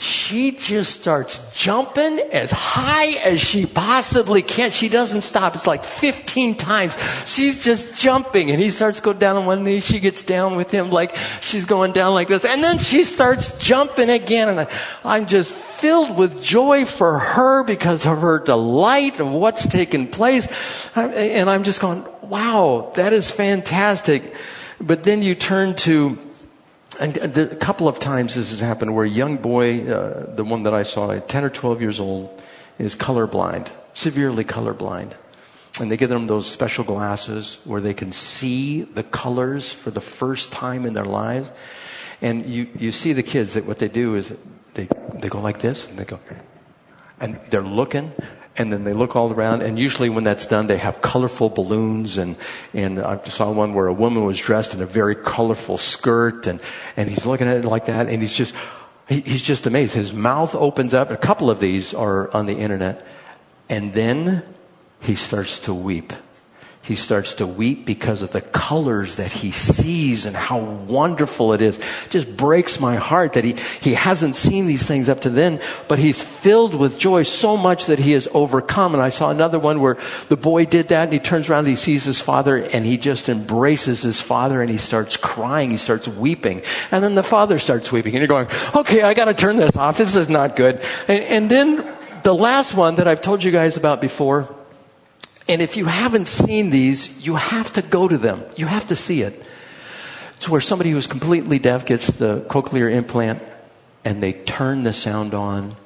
She 0.02 0.50
just 0.50 1.00
starts 1.00 1.40
jumping 1.54 2.18
as 2.18 2.50
high 2.50 3.12
as 3.20 3.40
she 3.40 3.66
possibly 3.66 4.42
can. 4.42 4.72
She 4.72 4.88
doesn't 4.88 5.22
stop. 5.22 5.54
It's 5.54 5.66
like 5.66 5.84
15 5.84 6.56
times. 6.56 6.96
She's 7.24 7.62
just 7.62 7.96
jumping 7.96 8.50
and 8.50 8.60
he 8.60 8.70
starts 8.70 8.98
to 8.98 9.04
go 9.04 9.12
down 9.12 9.36
on 9.36 9.46
one 9.46 9.62
knee. 9.62 9.78
She 9.78 10.00
gets 10.00 10.24
down 10.24 10.56
with 10.56 10.72
him 10.72 10.90
like 10.90 11.16
she's 11.40 11.66
going 11.66 11.92
down 11.92 12.14
like 12.14 12.26
this. 12.26 12.44
And 12.44 12.62
then 12.64 12.78
she 12.78 13.04
starts 13.04 13.56
jumping 13.58 14.10
again. 14.10 14.48
And 14.48 14.68
I, 15.04 15.18
am 15.18 15.26
just 15.26 15.52
filled 15.52 16.18
with 16.18 16.42
joy 16.42 16.84
for 16.84 17.20
her 17.20 17.62
because 17.62 18.04
of 18.04 18.22
her 18.22 18.40
delight 18.40 19.20
of 19.20 19.30
what's 19.30 19.66
taken 19.68 20.08
place. 20.08 20.48
And 20.96 21.48
I'm 21.48 21.62
just 21.62 21.80
going, 21.80 22.04
wow, 22.22 22.92
that 22.96 23.12
is 23.12 23.30
fantastic. 23.30 24.34
But 24.80 25.04
then 25.04 25.22
you 25.22 25.36
turn 25.36 25.76
to 25.76 26.18
and 27.00 27.16
a 27.38 27.56
couple 27.56 27.88
of 27.88 27.98
times 27.98 28.34
this 28.34 28.50
has 28.50 28.60
happened 28.60 28.94
where 28.94 29.04
a 29.04 29.08
young 29.08 29.36
boy, 29.36 29.86
uh, 29.86 30.34
the 30.34 30.44
one 30.44 30.64
that 30.64 30.74
I 30.74 30.82
saw, 30.82 31.18
10 31.18 31.44
or 31.44 31.50
12 31.50 31.80
years 31.80 32.00
old, 32.00 32.40
is 32.78 32.96
colorblind, 32.96 33.70
severely 33.94 34.44
colorblind. 34.44 35.14
And 35.80 35.90
they 35.90 35.96
give 35.96 36.10
them 36.10 36.26
those 36.26 36.50
special 36.50 36.84
glasses 36.84 37.58
where 37.64 37.80
they 37.80 37.94
can 37.94 38.12
see 38.12 38.82
the 38.82 39.02
colors 39.02 39.72
for 39.72 39.90
the 39.90 40.00
first 40.00 40.52
time 40.52 40.84
in 40.84 40.92
their 40.92 41.04
lives. 41.04 41.50
And 42.20 42.46
you, 42.46 42.68
you 42.78 42.92
see 42.92 43.12
the 43.12 43.22
kids 43.22 43.54
that 43.54 43.64
what 43.64 43.78
they 43.78 43.88
do 43.88 44.14
is 44.14 44.36
they, 44.74 44.88
they 45.14 45.28
go 45.28 45.40
like 45.40 45.60
this 45.60 45.88
and 45.88 45.98
they 45.98 46.04
go, 46.04 46.20
and 47.20 47.36
they're 47.50 47.62
looking 47.62 48.12
and 48.56 48.72
then 48.72 48.84
they 48.84 48.92
look 48.92 49.16
all 49.16 49.32
around 49.32 49.62
and 49.62 49.78
usually 49.78 50.10
when 50.10 50.24
that's 50.24 50.46
done 50.46 50.66
they 50.66 50.76
have 50.76 51.00
colorful 51.00 51.48
balloons 51.48 52.18
and 52.18 52.36
and 52.74 52.98
I 52.98 53.22
saw 53.24 53.50
one 53.50 53.74
where 53.74 53.86
a 53.86 53.92
woman 53.92 54.24
was 54.24 54.38
dressed 54.38 54.74
in 54.74 54.82
a 54.82 54.86
very 54.86 55.14
colorful 55.14 55.78
skirt 55.78 56.46
and 56.46 56.60
and 56.96 57.08
he's 57.08 57.24
looking 57.24 57.48
at 57.48 57.56
it 57.56 57.64
like 57.64 57.86
that 57.86 58.08
and 58.08 58.20
he's 58.20 58.36
just 58.36 58.54
he, 59.08 59.20
he's 59.20 59.42
just 59.42 59.66
amazed. 59.66 59.94
His 59.94 60.12
mouth 60.12 60.54
opens 60.54 60.94
up 60.94 61.10
a 61.10 61.16
couple 61.16 61.50
of 61.50 61.60
these 61.60 61.92
are 61.94 62.32
on 62.32 62.46
the 62.46 62.56
internet 62.56 63.04
and 63.68 63.92
then 63.92 64.42
he 65.00 65.14
starts 65.14 65.58
to 65.60 65.74
weep 65.74 66.12
he 66.82 66.96
starts 66.96 67.34
to 67.34 67.46
weep 67.46 67.86
because 67.86 68.22
of 68.22 68.32
the 68.32 68.40
colors 68.40 69.14
that 69.14 69.30
he 69.30 69.52
sees 69.52 70.26
and 70.26 70.34
how 70.34 70.58
wonderful 70.58 71.52
it 71.52 71.60
is. 71.60 71.78
It 71.78 72.10
just 72.10 72.36
breaks 72.36 72.80
my 72.80 72.96
heart 72.96 73.34
that 73.34 73.44
he, 73.44 73.54
he 73.80 73.94
hasn't 73.94 74.34
seen 74.34 74.66
these 74.66 74.84
things 74.84 75.08
up 75.08 75.20
to 75.20 75.30
then, 75.30 75.60
but 75.86 76.00
he's 76.00 76.20
filled 76.20 76.74
with 76.74 76.98
joy 76.98 77.22
so 77.22 77.56
much 77.56 77.86
that 77.86 78.00
he 78.00 78.12
has 78.12 78.26
overcome. 78.34 78.94
And 78.94 79.02
I 79.02 79.10
saw 79.10 79.30
another 79.30 79.60
one 79.60 79.80
where 79.80 79.96
the 80.28 80.36
boy 80.36 80.64
did 80.64 80.88
that 80.88 81.04
and 81.04 81.12
he 81.12 81.20
turns 81.20 81.48
around 81.48 81.60
and 81.60 81.68
he 81.68 81.76
sees 81.76 82.02
his 82.02 82.20
father 82.20 82.56
and 82.56 82.84
he 82.84 82.98
just 82.98 83.28
embraces 83.28 84.02
his 84.02 84.20
father 84.20 84.60
and 84.60 84.68
he 84.68 84.78
starts 84.78 85.16
crying. 85.16 85.70
He 85.70 85.76
starts 85.76 86.08
weeping. 86.08 86.62
And 86.90 87.04
then 87.04 87.14
the 87.14 87.22
father 87.22 87.60
starts 87.60 87.92
weeping 87.92 88.16
and 88.16 88.20
you're 88.22 88.26
going, 88.26 88.48
okay, 88.74 89.02
I 89.02 89.14
gotta 89.14 89.34
turn 89.34 89.56
this 89.56 89.76
off. 89.76 89.98
This 89.98 90.16
is 90.16 90.28
not 90.28 90.56
good. 90.56 90.82
and, 91.06 91.22
and 91.22 91.50
then 91.50 91.96
the 92.24 92.34
last 92.34 92.74
one 92.74 92.96
that 92.96 93.06
I've 93.06 93.20
told 93.20 93.44
you 93.44 93.52
guys 93.52 93.76
about 93.76 94.00
before, 94.00 94.52
and 95.48 95.60
if 95.60 95.76
you 95.76 95.86
haven't 95.86 96.28
seen 96.28 96.70
these, 96.70 97.26
you 97.26 97.36
have 97.36 97.72
to 97.74 97.82
go 97.82 98.08
to 98.08 98.18
them. 98.18 98.44
You 98.56 98.66
have 98.66 98.86
to 98.88 98.96
see 98.96 99.22
it. 99.22 99.42
It's 100.36 100.48
where 100.48 100.60
somebody 100.60 100.90
who's 100.90 101.06
completely 101.06 101.58
deaf 101.58 101.86
gets 101.86 102.08
the 102.08 102.40
cochlear 102.48 102.92
implant 102.92 103.42
and 104.04 104.22
they 104.22 104.32
turn 104.32 104.82
the 104.82 104.92
sound 104.92 105.34
on 105.34 105.76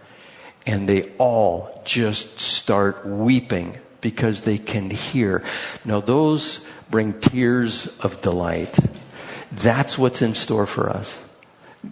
and 0.67 0.89
they 0.89 1.13
all 1.19 1.83
just 1.85 2.41
start 2.41 3.07
weeping 3.07 3.79
because 4.01 4.43
they 4.43 4.59
can 4.59 4.91
hear. 4.91 5.45
Now 5.85 6.01
those 6.01 6.65
bring 6.91 7.19
tears 7.21 7.87
of 8.01 8.21
delight. 8.21 8.79
That's 9.53 9.99
what's 9.99 10.23
in 10.23 10.35
store 10.35 10.67
for 10.67 10.91
us. 10.91 11.21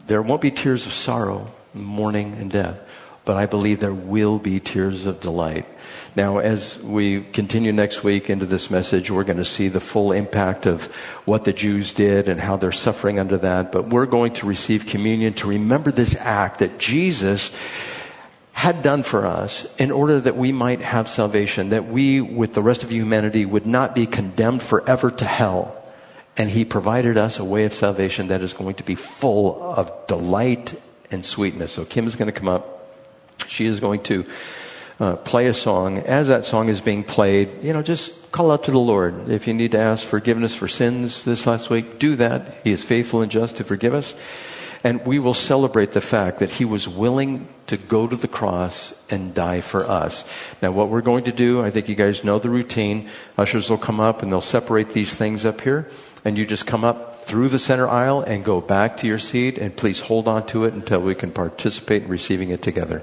There 0.06 0.22
won't 0.22 0.42
be 0.42 0.50
tears 0.50 0.86
of 0.86 0.92
sorrow, 0.92 1.52
mourning, 1.72 2.34
and 2.34 2.50
death, 2.50 2.88
but 3.24 3.36
I 3.36 3.46
believe 3.46 3.80
there 3.80 3.94
will 3.94 4.38
be 4.38 4.60
tears 4.60 5.06
of 5.06 5.20
delight. 5.20 5.66
Now, 6.14 6.38
as 6.38 6.80
we 6.82 7.22
continue 7.32 7.72
next 7.72 8.04
week 8.04 8.28
into 8.30 8.46
this 8.46 8.70
message, 8.70 9.10
we're 9.10 9.24
going 9.24 9.38
to 9.38 9.44
see 9.44 9.68
the 9.68 9.80
full 9.80 10.12
impact 10.12 10.66
of 10.66 10.84
what 11.24 11.44
the 11.44 11.52
Jews 11.52 11.94
did 11.94 12.28
and 12.28 12.38
how 12.38 12.56
they're 12.56 12.70
suffering 12.70 13.18
under 13.18 13.38
that. 13.38 13.72
But 13.72 13.88
we're 13.88 14.06
going 14.06 14.34
to 14.34 14.46
receive 14.46 14.86
communion 14.86 15.32
to 15.34 15.48
remember 15.48 15.90
this 15.90 16.14
act 16.16 16.58
that 16.60 16.78
Jesus 16.78 17.54
had 18.52 18.82
done 18.82 19.02
for 19.02 19.26
us 19.26 19.66
in 19.76 19.90
order 19.90 20.20
that 20.20 20.36
we 20.36 20.52
might 20.52 20.80
have 20.80 21.08
salvation, 21.08 21.70
that 21.70 21.86
we, 21.86 22.20
with 22.20 22.54
the 22.54 22.62
rest 22.62 22.84
of 22.84 22.92
humanity, 22.92 23.44
would 23.44 23.66
not 23.66 23.94
be 23.94 24.06
condemned 24.06 24.62
forever 24.62 25.10
to 25.10 25.24
hell. 25.24 25.82
And 26.36 26.50
he 26.50 26.64
provided 26.64 27.16
us 27.18 27.38
a 27.38 27.44
way 27.44 27.64
of 27.64 27.74
salvation 27.74 28.28
that 28.28 28.42
is 28.42 28.52
going 28.52 28.74
to 28.76 28.84
be 28.84 28.94
full 28.94 29.60
of 29.74 30.06
delight 30.06 30.80
and 31.10 31.24
sweetness. 31.24 31.72
So 31.72 31.84
Kim 31.84 32.06
is 32.06 32.16
going 32.16 32.26
to 32.26 32.38
come 32.38 32.48
up. 32.48 32.73
She 33.48 33.66
is 33.66 33.80
going 33.80 34.02
to 34.04 34.24
uh, 35.00 35.16
play 35.16 35.46
a 35.46 35.54
song. 35.54 35.98
As 35.98 36.28
that 36.28 36.46
song 36.46 36.68
is 36.68 36.80
being 36.80 37.04
played, 37.04 37.62
you 37.62 37.72
know, 37.72 37.82
just 37.82 38.30
call 38.32 38.50
out 38.50 38.64
to 38.64 38.70
the 38.70 38.78
Lord. 38.78 39.28
If 39.28 39.46
you 39.46 39.54
need 39.54 39.72
to 39.72 39.78
ask 39.78 40.04
forgiveness 40.04 40.54
for 40.54 40.68
sins 40.68 41.24
this 41.24 41.46
last 41.46 41.70
week, 41.70 41.98
do 41.98 42.16
that. 42.16 42.58
He 42.64 42.72
is 42.72 42.84
faithful 42.84 43.22
and 43.22 43.30
just 43.30 43.56
to 43.58 43.64
forgive 43.64 43.94
us. 43.94 44.14
And 44.84 45.04
we 45.06 45.18
will 45.18 45.34
celebrate 45.34 45.92
the 45.92 46.02
fact 46.02 46.40
that 46.40 46.50
he 46.50 46.66
was 46.66 46.86
willing 46.86 47.48
to 47.68 47.78
go 47.78 48.06
to 48.06 48.16
the 48.16 48.28
cross 48.28 48.92
and 49.08 49.34
die 49.34 49.62
for 49.62 49.84
us. 49.84 50.28
Now, 50.60 50.72
what 50.72 50.90
we're 50.90 51.00
going 51.00 51.24
to 51.24 51.32
do, 51.32 51.62
I 51.62 51.70
think 51.70 51.88
you 51.88 51.94
guys 51.94 52.22
know 52.22 52.38
the 52.38 52.50
routine. 52.50 53.08
Ushers 53.38 53.70
will 53.70 53.78
come 53.78 53.98
up 53.98 54.22
and 54.22 54.30
they'll 54.30 54.42
separate 54.42 54.90
these 54.90 55.14
things 55.14 55.46
up 55.46 55.62
here. 55.62 55.88
And 56.22 56.36
you 56.36 56.44
just 56.44 56.66
come 56.66 56.84
up 56.84 57.24
through 57.24 57.48
the 57.48 57.58
center 57.58 57.88
aisle 57.88 58.20
and 58.20 58.44
go 58.44 58.60
back 58.60 58.98
to 58.98 59.06
your 59.06 59.18
seat. 59.18 59.56
And 59.56 59.74
please 59.74 60.00
hold 60.00 60.28
on 60.28 60.46
to 60.48 60.64
it 60.64 60.74
until 60.74 61.00
we 61.00 61.14
can 61.14 61.32
participate 61.32 62.02
in 62.02 62.08
receiving 62.08 62.50
it 62.50 62.60
together. 62.60 63.02